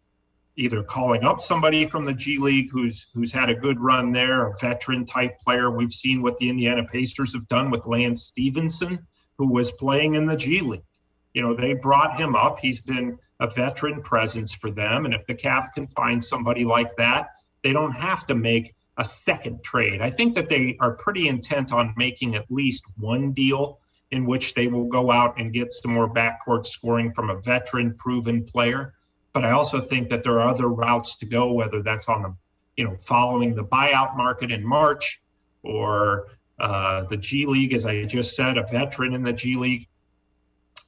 either 0.58 0.84
calling 0.84 1.24
up 1.24 1.39
somebody 1.39 1.86
from 1.86 2.03
the 2.03 2.14
G 2.14 2.38
League 2.39 2.70
who's 2.72 3.08
who's 3.14 3.32
had 3.32 3.49
a 3.49 3.55
good 3.55 3.80
run 3.80 4.12
there, 4.12 4.47
a 4.47 4.58
veteran 4.60 5.05
type 5.05 5.39
player. 5.39 5.70
We've 5.70 5.93
seen 5.93 6.22
what 6.22 6.38
the 6.38 6.49
Indiana 6.49 6.84
Pacers 6.84 7.34
have 7.34 7.47
done 7.47 7.70
with 7.70 7.86
Lance 7.86 8.24
Stephenson, 8.24 9.05
who 9.38 9.47
was 9.47 9.72
playing 9.72 10.16
in 10.16 10.26
the 10.26 10.36
G 10.36 10.60
League. 10.62 10.82
You 11.34 11.43
know, 11.43 11.53
they 11.53 11.74
brought 11.74 12.20
him 12.20 12.36
up. 12.36 12.58
He's 12.60 12.82
been 12.82 13.18
a 13.39 13.47
veteran 13.47 14.01
presence 14.01 14.55
for 14.55 14.72
them. 14.72 15.05
And 15.05 15.14
if 15.14 15.26
the 15.28 15.36
Cavs 15.36 15.72
can 15.74 15.88
find 15.88 16.24
somebody 16.24 16.66
like 16.66 16.95
that, 16.97 17.30
they 17.64 17.72
don't 17.72 17.91
have 17.91 18.26
to 18.26 18.36
make 18.36 18.74
a 18.97 19.05
second 19.05 19.64
trade. 19.64 20.01
I 20.01 20.10
think 20.10 20.34
that 20.34 20.49
they 20.49 20.76
are 20.80 20.93
pretty 20.93 21.28
intent 21.28 21.72
on 21.72 21.93
making 21.95 22.36
at 22.36 22.49
least 22.49 22.86
one 22.97 23.32
deal 23.32 23.80
in 24.10 24.26
which 24.26 24.55
they 24.55 24.68
will 24.68 24.86
go 24.86 25.12
out 25.12 25.39
and 25.39 25.53
get 25.53 25.72
some 25.72 25.93
more 25.93 26.12
backcourt 26.12 26.66
scoring 26.66 27.14
from 27.14 27.30
a 27.30 27.39
veteran 27.41 27.93
proven 27.93 28.43
player 28.43 28.95
but 29.38 29.45
I 29.45 29.51
also 29.51 29.79
think 29.79 30.09
that 30.09 30.23
there 30.23 30.39
are 30.39 30.49
other 30.49 30.67
routes 30.67 31.15
to 31.17 31.27
go, 31.27 31.53
whether 31.53 31.83
that's 31.83 32.07
on 32.07 32.23
the, 32.23 32.35
you 32.75 32.83
know, 32.83 32.95
following 32.97 33.53
the 33.53 33.63
buyout 33.63 34.17
market 34.17 34.51
in 34.51 34.65
March 34.65 35.21
or 35.61 36.29
uh, 36.59 37.03
the 37.03 37.17
G 37.17 37.45
League, 37.45 37.71
as 37.75 37.85
I 37.85 38.05
just 38.05 38.35
said, 38.35 38.57
a 38.57 38.65
veteran 38.65 39.13
in 39.13 39.21
the 39.21 39.31
G 39.31 39.55
League, 39.55 39.88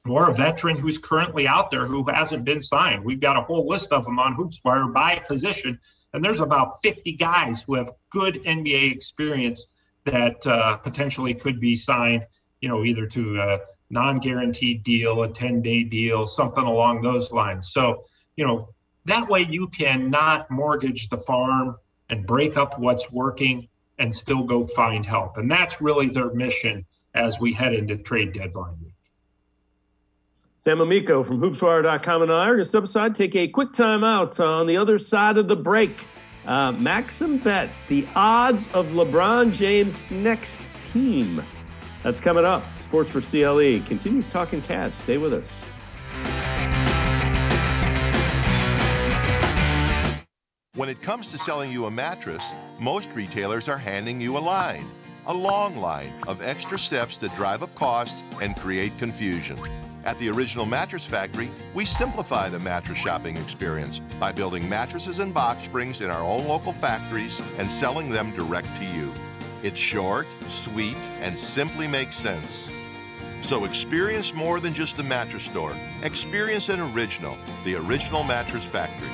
or 0.04 0.30
a 0.30 0.34
veteran 0.34 0.76
who's 0.76 0.98
currently 0.98 1.46
out 1.46 1.70
there 1.70 1.86
who 1.86 2.04
hasn't 2.12 2.44
been 2.44 2.60
signed. 2.60 3.04
We've 3.04 3.20
got 3.20 3.36
a 3.36 3.42
whole 3.42 3.68
list 3.68 3.92
of 3.92 4.04
them 4.04 4.18
on 4.18 4.36
HoopsWire 4.36 4.92
by 4.92 5.20
position, 5.28 5.78
and 6.12 6.24
there's 6.24 6.40
about 6.40 6.82
50 6.82 7.12
guys 7.12 7.62
who 7.62 7.74
have 7.76 7.92
good 8.10 8.42
NBA 8.42 8.90
experience 8.90 9.68
that 10.06 10.44
uh, 10.44 10.76
potentially 10.78 11.34
could 11.34 11.60
be 11.60 11.76
signed, 11.76 12.26
you 12.60 12.68
know, 12.68 12.82
either 12.82 13.06
to 13.06 13.40
a 13.40 13.60
non-guaranteed 13.90 14.82
deal, 14.82 15.22
a 15.22 15.28
10-day 15.28 15.84
deal, 15.84 16.26
something 16.26 16.64
along 16.64 17.02
those 17.02 17.30
lines. 17.30 17.72
So 17.72 18.06
you 18.36 18.46
know, 18.46 18.68
that 19.06 19.28
way 19.28 19.42
you 19.42 19.68
can 19.68 20.10
not 20.10 20.50
mortgage 20.50 21.08
the 21.08 21.18
farm 21.18 21.76
and 22.08 22.26
break 22.26 22.56
up 22.56 22.78
what's 22.78 23.10
working 23.10 23.68
and 23.98 24.14
still 24.14 24.42
go 24.42 24.66
find 24.66 25.04
help. 25.04 25.36
And 25.36 25.50
that's 25.50 25.80
really 25.80 26.08
their 26.08 26.32
mission 26.32 26.84
as 27.14 27.40
we 27.40 27.52
head 27.52 27.74
into 27.74 27.96
trade 27.96 28.32
deadline 28.32 28.76
week. 28.82 28.94
Sam 30.62 30.80
Amico 30.80 31.22
from 31.22 31.40
hoopswire.com 31.40 32.22
and 32.22 32.32
I 32.32 32.44
are 32.44 32.52
going 32.52 32.58
to 32.58 32.64
step 32.64 32.82
aside, 32.82 33.14
take 33.14 33.34
a 33.34 33.48
quick 33.48 33.72
time 33.72 34.04
out 34.04 34.38
on 34.40 34.66
the 34.66 34.76
other 34.76 34.98
side 34.98 35.38
of 35.38 35.48
the 35.48 35.56
break. 35.56 36.06
Uh, 36.46 36.72
Maxim 36.72 37.38
Bet, 37.38 37.70
the 37.88 38.06
odds 38.14 38.66
of 38.74 38.88
LeBron 38.88 39.54
James' 39.54 40.02
next 40.10 40.60
team. 40.92 41.42
That's 42.02 42.20
coming 42.20 42.44
up. 42.44 42.64
Sports 42.80 43.10
for 43.10 43.20
CLE 43.20 43.80
continues 43.86 44.26
talking 44.26 44.60
Cavs. 44.62 44.94
Stay 44.94 45.18
with 45.18 45.34
us. 45.34 45.69
When 50.80 50.88
it 50.88 51.02
comes 51.02 51.30
to 51.32 51.38
selling 51.38 51.70
you 51.70 51.84
a 51.84 51.90
mattress, 51.90 52.54
most 52.78 53.10
retailers 53.10 53.68
are 53.68 53.76
handing 53.76 54.18
you 54.18 54.38
a 54.38 54.40
line, 54.40 54.90
a 55.26 55.34
long 55.34 55.76
line 55.76 56.10
of 56.26 56.40
extra 56.40 56.78
steps 56.78 57.18
that 57.18 57.36
drive 57.36 57.62
up 57.62 57.74
costs 57.74 58.24
and 58.40 58.56
create 58.56 58.96
confusion. 58.96 59.58
At 60.06 60.18
the 60.18 60.30
Original 60.30 60.64
Mattress 60.64 61.04
Factory, 61.04 61.50
we 61.74 61.84
simplify 61.84 62.48
the 62.48 62.60
mattress 62.60 62.96
shopping 62.96 63.36
experience 63.36 63.98
by 64.18 64.32
building 64.32 64.66
mattresses 64.70 65.18
and 65.18 65.34
box 65.34 65.64
springs 65.64 66.00
in 66.00 66.08
our 66.08 66.22
own 66.22 66.48
local 66.48 66.72
factories 66.72 67.42
and 67.58 67.70
selling 67.70 68.08
them 68.08 68.34
direct 68.34 68.74
to 68.78 68.86
you. 68.86 69.12
It's 69.62 69.78
short, 69.78 70.28
sweet, 70.48 70.96
and 71.20 71.38
simply 71.38 71.88
makes 71.88 72.16
sense. 72.16 72.70
So 73.42 73.66
experience 73.66 74.32
more 74.32 74.60
than 74.60 74.72
just 74.72 74.98
a 74.98 75.02
mattress 75.02 75.44
store. 75.44 75.76
Experience 76.02 76.70
an 76.70 76.80
original, 76.80 77.36
the 77.66 77.74
Original 77.74 78.24
Mattress 78.24 78.64
Factory. 78.64 79.10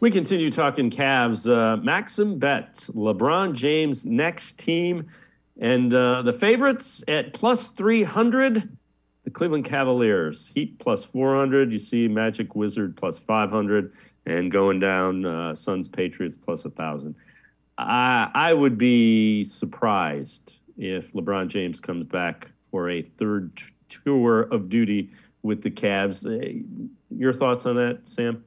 We 0.00 0.12
continue 0.12 0.48
talking 0.48 0.90
Cavs. 0.90 1.50
Uh, 1.50 1.76
Maxim 1.78 2.38
Bet, 2.38 2.74
LeBron 2.74 3.52
James 3.52 4.06
next 4.06 4.56
team, 4.56 5.08
and 5.60 5.92
uh, 5.92 6.22
the 6.22 6.32
favorites 6.32 7.02
at 7.08 7.32
plus 7.32 7.72
300, 7.72 8.76
the 9.24 9.30
Cleveland 9.30 9.64
Cavaliers. 9.64 10.52
Heat 10.54 10.78
plus 10.78 11.04
400. 11.04 11.72
You 11.72 11.80
see 11.80 12.06
Magic 12.06 12.54
Wizard 12.54 12.96
plus 12.96 13.18
500, 13.18 13.92
and 14.24 14.52
going 14.52 14.78
down 14.78 15.26
uh, 15.26 15.52
Suns 15.52 15.88
Patriots 15.88 16.36
plus 16.36 16.64
1,000. 16.64 17.16
I, 17.76 18.30
I 18.32 18.54
would 18.54 18.78
be 18.78 19.42
surprised 19.42 20.60
if 20.76 21.12
LeBron 21.12 21.48
James 21.48 21.80
comes 21.80 22.04
back 22.04 22.52
for 22.70 22.88
a 22.90 23.02
third 23.02 23.56
t- 23.56 23.64
tour 23.88 24.42
of 24.42 24.68
duty 24.68 25.10
with 25.42 25.60
the 25.60 25.72
Cavs. 25.72 26.24
Uh, 26.24 26.62
your 27.10 27.32
thoughts 27.32 27.66
on 27.66 27.74
that, 27.74 27.98
Sam? 28.06 28.44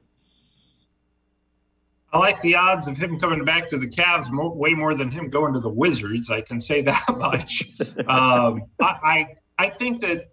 I 2.12 2.18
like 2.18 2.40
the 2.42 2.56
odds 2.56 2.88
of 2.88 2.96
him 2.98 3.18
coming 3.18 3.44
back 3.44 3.70
to 3.70 3.78
the 3.78 3.86
Cavs 3.86 4.30
more, 4.30 4.54
way 4.54 4.74
more 4.74 4.94
than 4.94 5.10
him 5.10 5.30
going 5.30 5.54
to 5.54 5.60
the 5.60 5.70
Wizards. 5.70 6.30
I 6.30 6.42
can 6.42 6.60
say 6.60 6.82
that 6.82 7.04
much. 7.16 7.68
um, 8.06 8.64
I, 8.80 8.96
I 9.02 9.26
I 9.58 9.70
think 9.70 10.00
that 10.02 10.30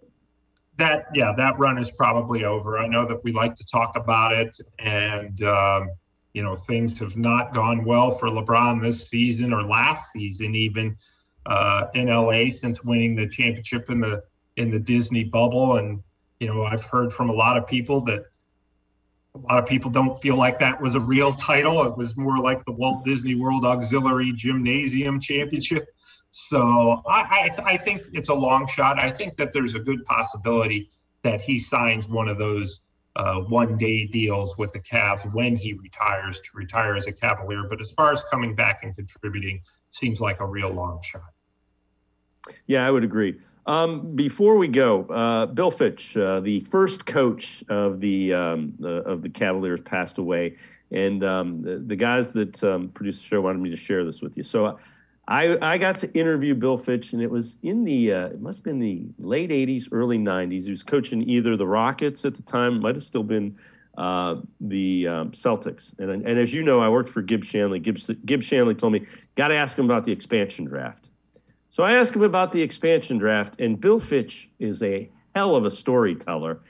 that 0.76 1.06
yeah 1.14 1.32
that 1.36 1.58
run 1.58 1.78
is 1.78 1.90
probably 1.90 2.44
over. 2.44 2.78
I 2.78 2.86
know 2.86 3.06
that 3.06 3.22
we 3.24 3.32
like 3.32 3.54
to 3.56 3.66
talk 3.66 3.96
about 3.96 4.32
it, 4.32 4.56
and 4.78 5.42
um, 5.42 5.90
you 6.32 6.42
know 6.42 6.54
things 6.54 6.98
have 6.98 7.16
not 7.16 7.54
gone 7.54 7.84
well 7.84 8.10
for 8.10 8.28
LeBron 8.28 8.82
this 8.82 9.08
season 9.08 9.52
or 9.52 9.62
last 9.62 10.12
season 10.12 10.54
even 10.54 10.96
uh, 11.46 11.86
in 11.94 12.08
LA 12.08 12.50
since 12.50 12.84
winning 12.84 13.14
the 13.14 13.28
championship 13.28 13.88
in 13.90 14.00
the 14.00 14.22
in 14.56 14.70
the 14.70 14.78
Disney 14.78 15.24
bubble. 15.24 15.76
And 15.76 16.02
you 16.40 16.48
know 16.48 16.64
I've 16.64 16.84
heard 16.84 17.12
from 17.12 17.30
a 17.30 17.34
lot 17.34 17.56
of 17.56 17.66
people 17.66 18.00
that 18.02 18.24
a 19.34 19.38
lot 19.38 19.58
of 19.58 19.66
people 19.66 19.90
don't 19.90 20.20
feel 20.20 20.36
like 20.36 20.58
that 20.58 20.80
was 20.80 20.94
a 20.94 21.00
real 21.00 21.32
title. 21.32 21.84
It 21.84 21.96
was 21.96 22.16
more 22.16 22.38
like 22.38 22.64
the 22.64 22.72
Walt 22.72 23.04
Disney 23.04 23.34
World 23.34 23.64
Auxiliary 23.64 24.32
Gymnasium 24.32 25.20
Championship. 25.20 25.86
So 26.30 27.02
I, 27.08 27.50
I, 27.58 27.62
I 27.72 27.76
think 27.76 28.02
it's 28.12 28.28
a 28.28 28.34
long 28.34 28.66
shot. 28.66 29.02
I 29.02 29.10
think 29.10 29.36
that 29.36 29.52
there's 29.52 29.74
a 29.74 29.80
good 29.80 30.04
possibility 30.04 30.90
that 31.22 31.40
he 31.40 31.58
signs 31.58 32.08
one 32.08 32.28
of 32.28 32.38
those 32.38 32.80
uh, 33.16 33.40
one 33.40 33.76
day 33.76 34.06
deals 34.06 34.56
with 34.56 34.72
the 34.72 34.78
Cavs 34.78 35.30
when 35.32 35.56
he 35.56 35.74
retires 35.74 36.40
to 36.40 36.50
retire 36.54 36.96
as 36.96 37.06
a 37.06 37.12
Cavalier. 37.12 37.64
But 37.68 37.80
as 37.80 37.90
far 37.92 38.12
as 38.12 38.22
coming 38.30 38.54
back 38.54 38.80
and 38.82 38.94
contributing, 38.94 39.62
seems 39.90 40.20
like 40.20 40.40
a 40.40 40.46
real 40.46 40.70
long 40.70 41.00
shot. 41.02 41.22
Yeah, 42.66 42.86
I 42.86 42.90
would 42.90 43.04
agree. 43.04 43.38
Um, 43.66 44.16
before 44.16 44.56
we 44.56 44.68
go, 44.68 45.04
uh, 45.04 45.46
Bill 45.46 45.70
Fitch, 45.70 46.16
uh, 46.16 46.40
the 46.40 46.60
first 46.60 47.06
coach 47.06 47.62
of 47.68 48.00
the, 48.00 48.32
um, 48.32 48.74
of 48.82 49.22
the 49.22 49.28
Cavaliers, 49.28 49.80
passed 49.80 50.18
away, 50.18 50.56
and 50.90 51.22
um, 51.22 51.62
the, 51.62 51.78
the, 51.78 51.94
guys 51.94 52.32
that 52.32 52.62
um, 52.64 52.88
produced 52.88 53.20
the 53.20 53.26
show 53.26 53.40
wanted 53.40 53.60
me 53.60 53.70
to 53.70 53.76
share 53.76 54.04
this 54.04 54.22
with 54.22 54.36
you. 54.36 54.42
So 54.42 54.78
I, 55.28 55.56
I 55.62 55.78
got 55.78 55.98
to 55.98 56.12
interview 56.18 56.54
Bill 56.54 56.76
Fitch, 56.76 57.12
and 57.12 57.22
it 57.22 57.30
was 57.30 57.58
in 57.62 57.84
the 57.84 58.12
uh, 58.12 58.26
it 58.26 58.40
must 58.40 58.58
have 58.58 58.64
been 58.64 58.80
the 58.80 59.06
late 59.18 59.50
'80s, 59.50 59.88
early 59.92 60.18
'90s. 60.18 60.64
He 60.64 60.70
was 60.70 60.82
coaching 60.82 61.28
either 61.28 61.56
the 61.56 61.66
Rockets 61.66 62.24
at 62.24 62.34
the 62.34 62.42
time, 62.42 62.80
might 62.80 62.96
have 62.96 63.04
still 63.04 63.22
been 63.22 63.56
uh, 63.96 64.36
the 64.60 65.06
um, 65.06 65.30
Celtics. 65.30 65.96
And 66.00 66.26
and 66.26 66.38
as 66.38 66.52
you 66.52 66.64
know, 66.64 66.80
I 66.80 66.88
worked 66.88 67.08
for 67.08 67.22
Gib 67.22 67.44
Shanley. 67.44 67.78
Gib, 67.78 67.98
Gib 68.24 68.42
Shanley 68.42 68.74
told 68.74 68.92
me 68.92 69.06
got 69.36 69.48
to 69.48 69.54
ask 69.54 69.78
him 69.78 69.84
about 69.84 70.02
the 70.02 70.10
expansion 70.10 70.64
draft. 70.64 71.09
So 71.70 71.84
I 71.84 71.92
asked 71.92 72.14
him 72.14 72.22
about 72.22 72.50
the 72.50 72.60
expansion 72.60 73.16
draft, 73.16 73.60
and 73.60 73.80
Bill 73.80 74.00
Fitch 74.00 74.50
is 74.58 74.82
a 74.82 75.08
hell 75.36 75.54
of 75.54 75.64
a 75.64 75.70
storyteller. 75.70 76.60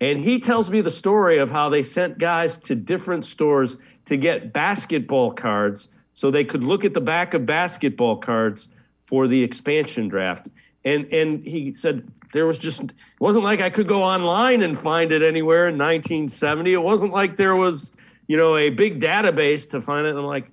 And 0.00 0.18
he 0.18 0.40
tells 0.40 0.70
me 0.70 0.80
the 0.80 0.90
story 0.90 1.38
of 1.38 1.50
how 1.50 1.68
they 1.68 1.84
sent 1.84 2.18
guys 2.18 2.58
to 2.58 2.74
different 2.74 3.24
stores 3.24 3.78
to 4.06 4.16
get 4.16 4.52
basketball 4.52 5.30
cards 5.32 5.88
so 6.14 6.30
they 6.30 6.44
could 6.44 6.64
look 6.64 6.84
at 6.84 6.94
the 6.94 7.00
back 7.00 7.32
of 7.32 7.46
basketball 7.46 8.16
cards 8.16 8.68
for 9.04 9.28
the 9.28 9.42
expansion 9.42 10.08
draft. 10.08 10.48
And 10.84 11.06
and 11.12 11.46
he 11.46 11.72
said 11.72 12.10
there 12.32 12.46
was 12.46 12.58
just 12.58 12.82
it 12.82 12.94
wasn't 13.20 13.44
like 13.44 13.60
I 13.60 13.70
could 13.70 13.86
go 13.86 14.02
online 14.02 14.62
and 14.62 14.76
find 14.76 15.12
it 15.12 15.22
anywhere 15.22 15.68
in 15.68 15.78
1970. 15.78 16.72
It 16.72 16.82
wasn't 16.82 17.12
like 17.12 17.36
there 17.36 17.54
was, 17.54 17.92
you 18.26 18.36
know, 18.36 18.56
a 18.56 18.70
big 18.70 18.98
database 18.98 19.70
to 19.70 19.80
find 19.80 20.06
it. 20.06 20.10
And 20.10 20.18
I'm 20.18 20.24
like, 20.24 20.50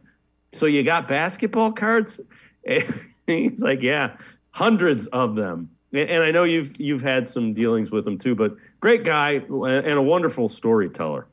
so 0.51 0.67
you 0.67 0.83
got 0.83 1.07
basketball 1.07 1.71
cards? 1.71 2.19
He's 3.35 3.61
like, 3.61 3.81
yeah, 3.81 4.17
hundreds 4.51 5.07
of 5.07 5.35
them. 5.35 5.69
And 5.93 6.23
I 6.23 6.31
know 6.31 6.43
you've 6.43 6.79
you've 6.79 7.01
had 7.01 7.27
some 7.27 7.53
dealings 7.53 7.91
with 7.91 8.05
him 8.05 8.17
too, 8.17 8.35
but 8.35 8.55
great 8.81 9.03
guy 9.03 9.41
and 9.49 9.87
a 9.87 10.01
wonderful 10.01 10.49
storyteller 10.49 11.27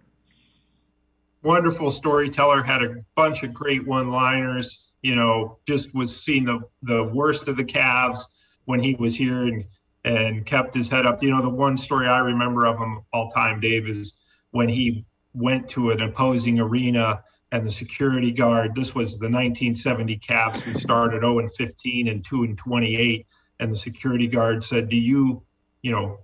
wonderful 1.45 1.90
storyteller, 1.90 2.62
had 2.62 2.82
a 2.82 2.97
bunch 3.14 3.45
of 3.45 3.55
great 3.55 3.86
one-liners. 3.86 4.92
You 5.03 5.14
know, 5.14 5.59
just 5.68 5.95
was 5.95 6.14
seeing 6.16 6.45
the 6.45 6.61
the 6.82 7.05
worst 7.05 7.47
of 7.47 7.57
the 7.57 7.64
Cavs 7.64 8.20
when 8.64 8.80
he 8.80 8.97
was 8.97 9.14
here 9.14 9.42
and 9.47 9.64
and 10.05 10.45
kept 10.45 10.74
his 10.74 10.88
head 10.88 11.07
up. 11.07 11.22
You 11.22 11.30
know, 11.30 11.42
the 11.42 11.49
one 11.49 11.76
story 11.76 12.09
I 12.09 12.18
remember 12.18 12.66
of 12.66 12.76
him 12.78 13.03
all 13.12 13.28
time, 13.28 13.61
Dave, 13.61 13.88
is 13.88 14.14
when 14.51 14.68
he 14.68 15.05
went 15.34 15.68
to 15.68 15.90
an 15.90 16.01
opposing 16.01 16.59
arena 16.59 17.22
and 17.55 17.64
the 17.64 17.70
security 17.70 18.30
guard. 18.30 18.74
This 18.74 18.94
was 18.94 19.18
the 19.18 19.26
1970 19.26 20.18
Cavs. 20.18 20.64
who 20.64 20.78
started 20.78 21.20
0 21.20 21.38
and 21.38 21.52
15 21.52 22.09
and 22.09 22.24
2 22.24 22.44
and 22.44 22.59
28, 22.59 23.26
and 23.61 23.72
the 23.72 23.76
security 23.76 24.26
guard 24.26 24.62
said, 24.62 24.88
"Do 24.88 24.96
you, 24.96 25.42
you 25.82 25.92
know, 25.92 26.18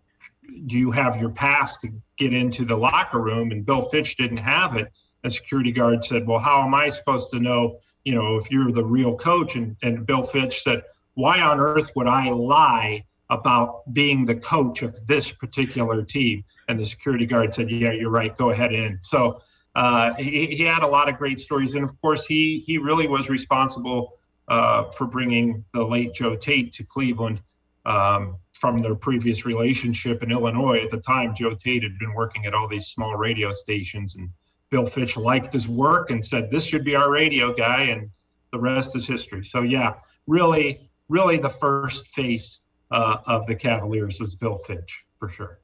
do 0.66 0.78
you 0.78 0.90
have 0.90 1.20
your 1.20 1.30
pass 1.30 1.78
to 1.78 1.88
get 2.18 2.34
into 2.34 2.64
the 2.64 2.76
locker 2.76 3.20
room?" 3.20 3.52
And 3.52 3.64
Bill 3.64 3.82
Fitch 3.82 4.16
didn't 4.16 4.38
have 4.38 4.76
it 4.76 4.92
a 5.24 5.30
security 5.30 5.72
guard 5.72 6.04
said, 6.04 6.26
Well, 6.26 6.38
how 6.38 6.62
am 6.64 6.74
I 6.74 6.88
supposed 6.88 7.30
to 7.32 7.40
know, 7.40 7.78
you 8.04 8.14
know, 8.14 8.36
if 8.36 8.50
you're 8.50 8.72
the 8.72 8.84
real 8.84 9.16
coach? 9.16 9.56
And, 9.56 9.76
and 9.82 10.06
Bill 10.06 10.22
Fitch 10.22 10.62
said, 10.62 10.82
Why 11.14 11.40
on 11.40 11.60
earth 11.60 11.92
would 11.96 12.06
I 12.06 12.30
lie 12.30 13.04
about 13.28 13.92
being 13.92 14.24
the 14.24 14.34
coach 14.34 14.82
of 14.82 15.06
this 15.06 15.30
particular 15.30 16.02
team? 16.02 16.44
And 16.68 16.78
the 16.78 16.86
security 16.86 17.26
guard 17.26 17.54
said, 17.54 17.70
Yeah, 17.70 17.92
you're 17.92 18.10
right. 18.10 18.36
Go 18.36 18.50
ahead 18.50 18.72
in. 18.72 18.98
So 19.00 19.42
uh, 19.74 20.14
he, 20.14 20.46
he 20.46 20.64
had 20.64 20.82
a 20.82 20.86
lot 20.86 21.08
of 21.08 21.16
great 21.16 21.40
stories. 21.40 21.74
And 21.74 21.84
of 21.84 22.00
course, 22.00 22.26
he, 22.26 22.60
he 22.66 22.78
really 22.78 23.06
was 23.06 23.28
responsible 23.28 24.18
uh, 24.48 24.90
for 24.90 25.06
bringing 25.06 25.64
the 25.74 25.84
late 25.84 26.14
Joe 26.14 26.36
Tait 26.36 26.72
to 26.74 26.84
Cleveland. 26.84 27.40
Um, 27.86 28.36
from 28.60 28.76
their 28.76 28.94
previous 28.94 29.46
relationship 29.46 30.22
in 30.22 30.30
Illinois. 30.30 30.82
At 30.84 30.90
the 30.90 30.98
time, 30.98 31.34
Joe 31.34 31.54
Tait 31.54 31.82
had 31.82 31.98
been 31.98 32.12
working 32.12 32.44
at 32.44 32.52
all 32.52 32.68
these 32.68 32.88
small 32.88 33.16
radio 33.16 33.50
stations 33.52 34.16
and 34.16 34.28
Bill 34.68 34.84
Fitch 34.84 35.16
liked 35.16 35.52
his 35.52 35.66
work 35.66 36.10
and 36.10 36.22
said, 36.22 36.50
this 36.50 36.66
should 36.66 36.84
be 36.84 36.94
our 36.94 37.10
radio 37.10 37.54
guy. 37.54 37.84
And 37.84 38.10
the 38.52 38.58
rest 38.58 38.94
is 38.96 39.06
history. 39.06 39.44
So, 39.44 39.62
yeah, 39.62 39.94
really, 40.26 40.90
really 41.08 41.38
the 41.38 41.48
first 41.48 42.08
face 42.08 42.60
uh, 42.90 43.16
of 43.26 43.46
the 43.46 43.54
Cavaliers 43.54 44.20
was 44.20 44.34
Bill 44.34 44.56
Fitch 44.56 45.06
for 45.18 45.28
sure. 45.28 45.58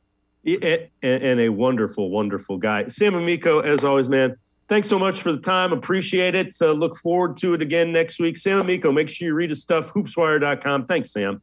And 0.46 1.40
a 1.40 1.48
wonderful, 1.48 2.10
wonderful 2.10 2.56
guy. 2.56 2.86
Sam 2.86 3.16
Amico, 3.16 3.60
as 3.60 3.84
always, 3.84 4.08
man, 4.08 4.36
thanks 4.68 4.88
so 4.88 4.98
much 4.98 5.20
for 5.20 5.32
the 5.32 5.40
time. 5.40 5.72
Appreciate 5.72 6.36
it. 6.36 6.54
So 6.54 6.72
look 6.72 6.96
forward 6.96 7.36
to 7.38 7.54
it 7.54 7.62
again 7.62 7.92
next 7.92 8.20
week. 8.20 8.36
Sam 8.36 8.60
Amico, 8.60 8.92
make 8.92 9.08
sure 9.08 9.26
you 9.26 9.34
read 9.34 9.50
his 9.50 9.62
stuff, 9.62 9.92
hoopswire.com. 9.92 10.86
Thanks, 10.86 11.12
Sam. 11.12 11.42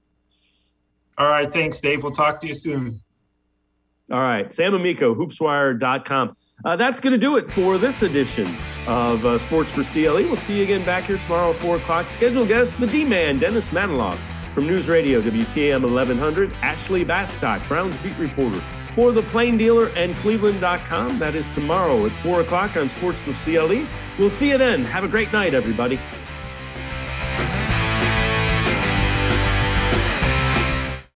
All 1.18 1.28
right. 1.28 1.52
Thanks, 1.52 1.82
Dave. 1.82 2.02
We'll 2.02 2.14
talk 2.14 2.40
to 2.42 2.48
you 2.48 2.56
soon. 2.56 3.02
All 4.10 4.22
right. 4.22 4.52
Sam 4.54 4.74
Amico, 4.74 5.14
hoopswire.com. 5.14 6.34
Uh, 6.64 6.76
that's 6.78 7.00
going 7.02 7.12
to 7.12 7.18
do 7.18 7.36
it 7.36 7.52
for 7.52 7.78
this 7.78 8.04
edition 8.04 8.48
of 8.88 9.26
uh, 9.26 9.38
Sports 9.38 9.74
for 9.74 9.84
CLE. 9.84 10.14
We'll 10.14 10.38
see 10.38 10.58
you 10.58 10.64
again 10.64 10.86
back 10.86 11.06
here 11.06 11.18
tomorrow 11.18 11.50
at 11.50 11.58
4 11.58 11.76
o'clock. 11.76 12.08
Scheduled 12.08 12.48
guest, 12.48 12.80
the 12.80 12.88
D-Man, 12.88 13.40
Dennis 13.40 13.70
Manoloff 13.70 14.18
from 14.54 14.68
News 14.68 14.88
Radio, 14.88 15.20
WTAM 15.20 15.82
1100. 15.82 16.54
Ashley 16.62 17.04
Bastock, 17.04 17.68
Browns 17.68 17.98
beat 17.98 18.18
reporter 18.18 18.62
for 18.96 19.12
the 19.12 19.22
Plain 19.24 19.58
Dealer 19.58 19.90
and 19.96 20.16
Cleveland.com. 20.16 21.20
That 21.20 21.36
is 21.36 21.48
tomorrow 21.50 22.06
at 22.06 22.12
4 22.24 22.42
o'clock 22.42 22.78
on 22.78 22.90
Sports 22.90 23.26
with 23.26 23.38
CLE. 23.44 23.88
We'll 24.18 24.30
see 24.30 24.50
you 24.50 24.58
then. 24.58 24.86
Have 24.86 25.04
a 25.04 25.08
great 25.08 25.32
night, 25.34 25.54
everybody. 25.54 26.00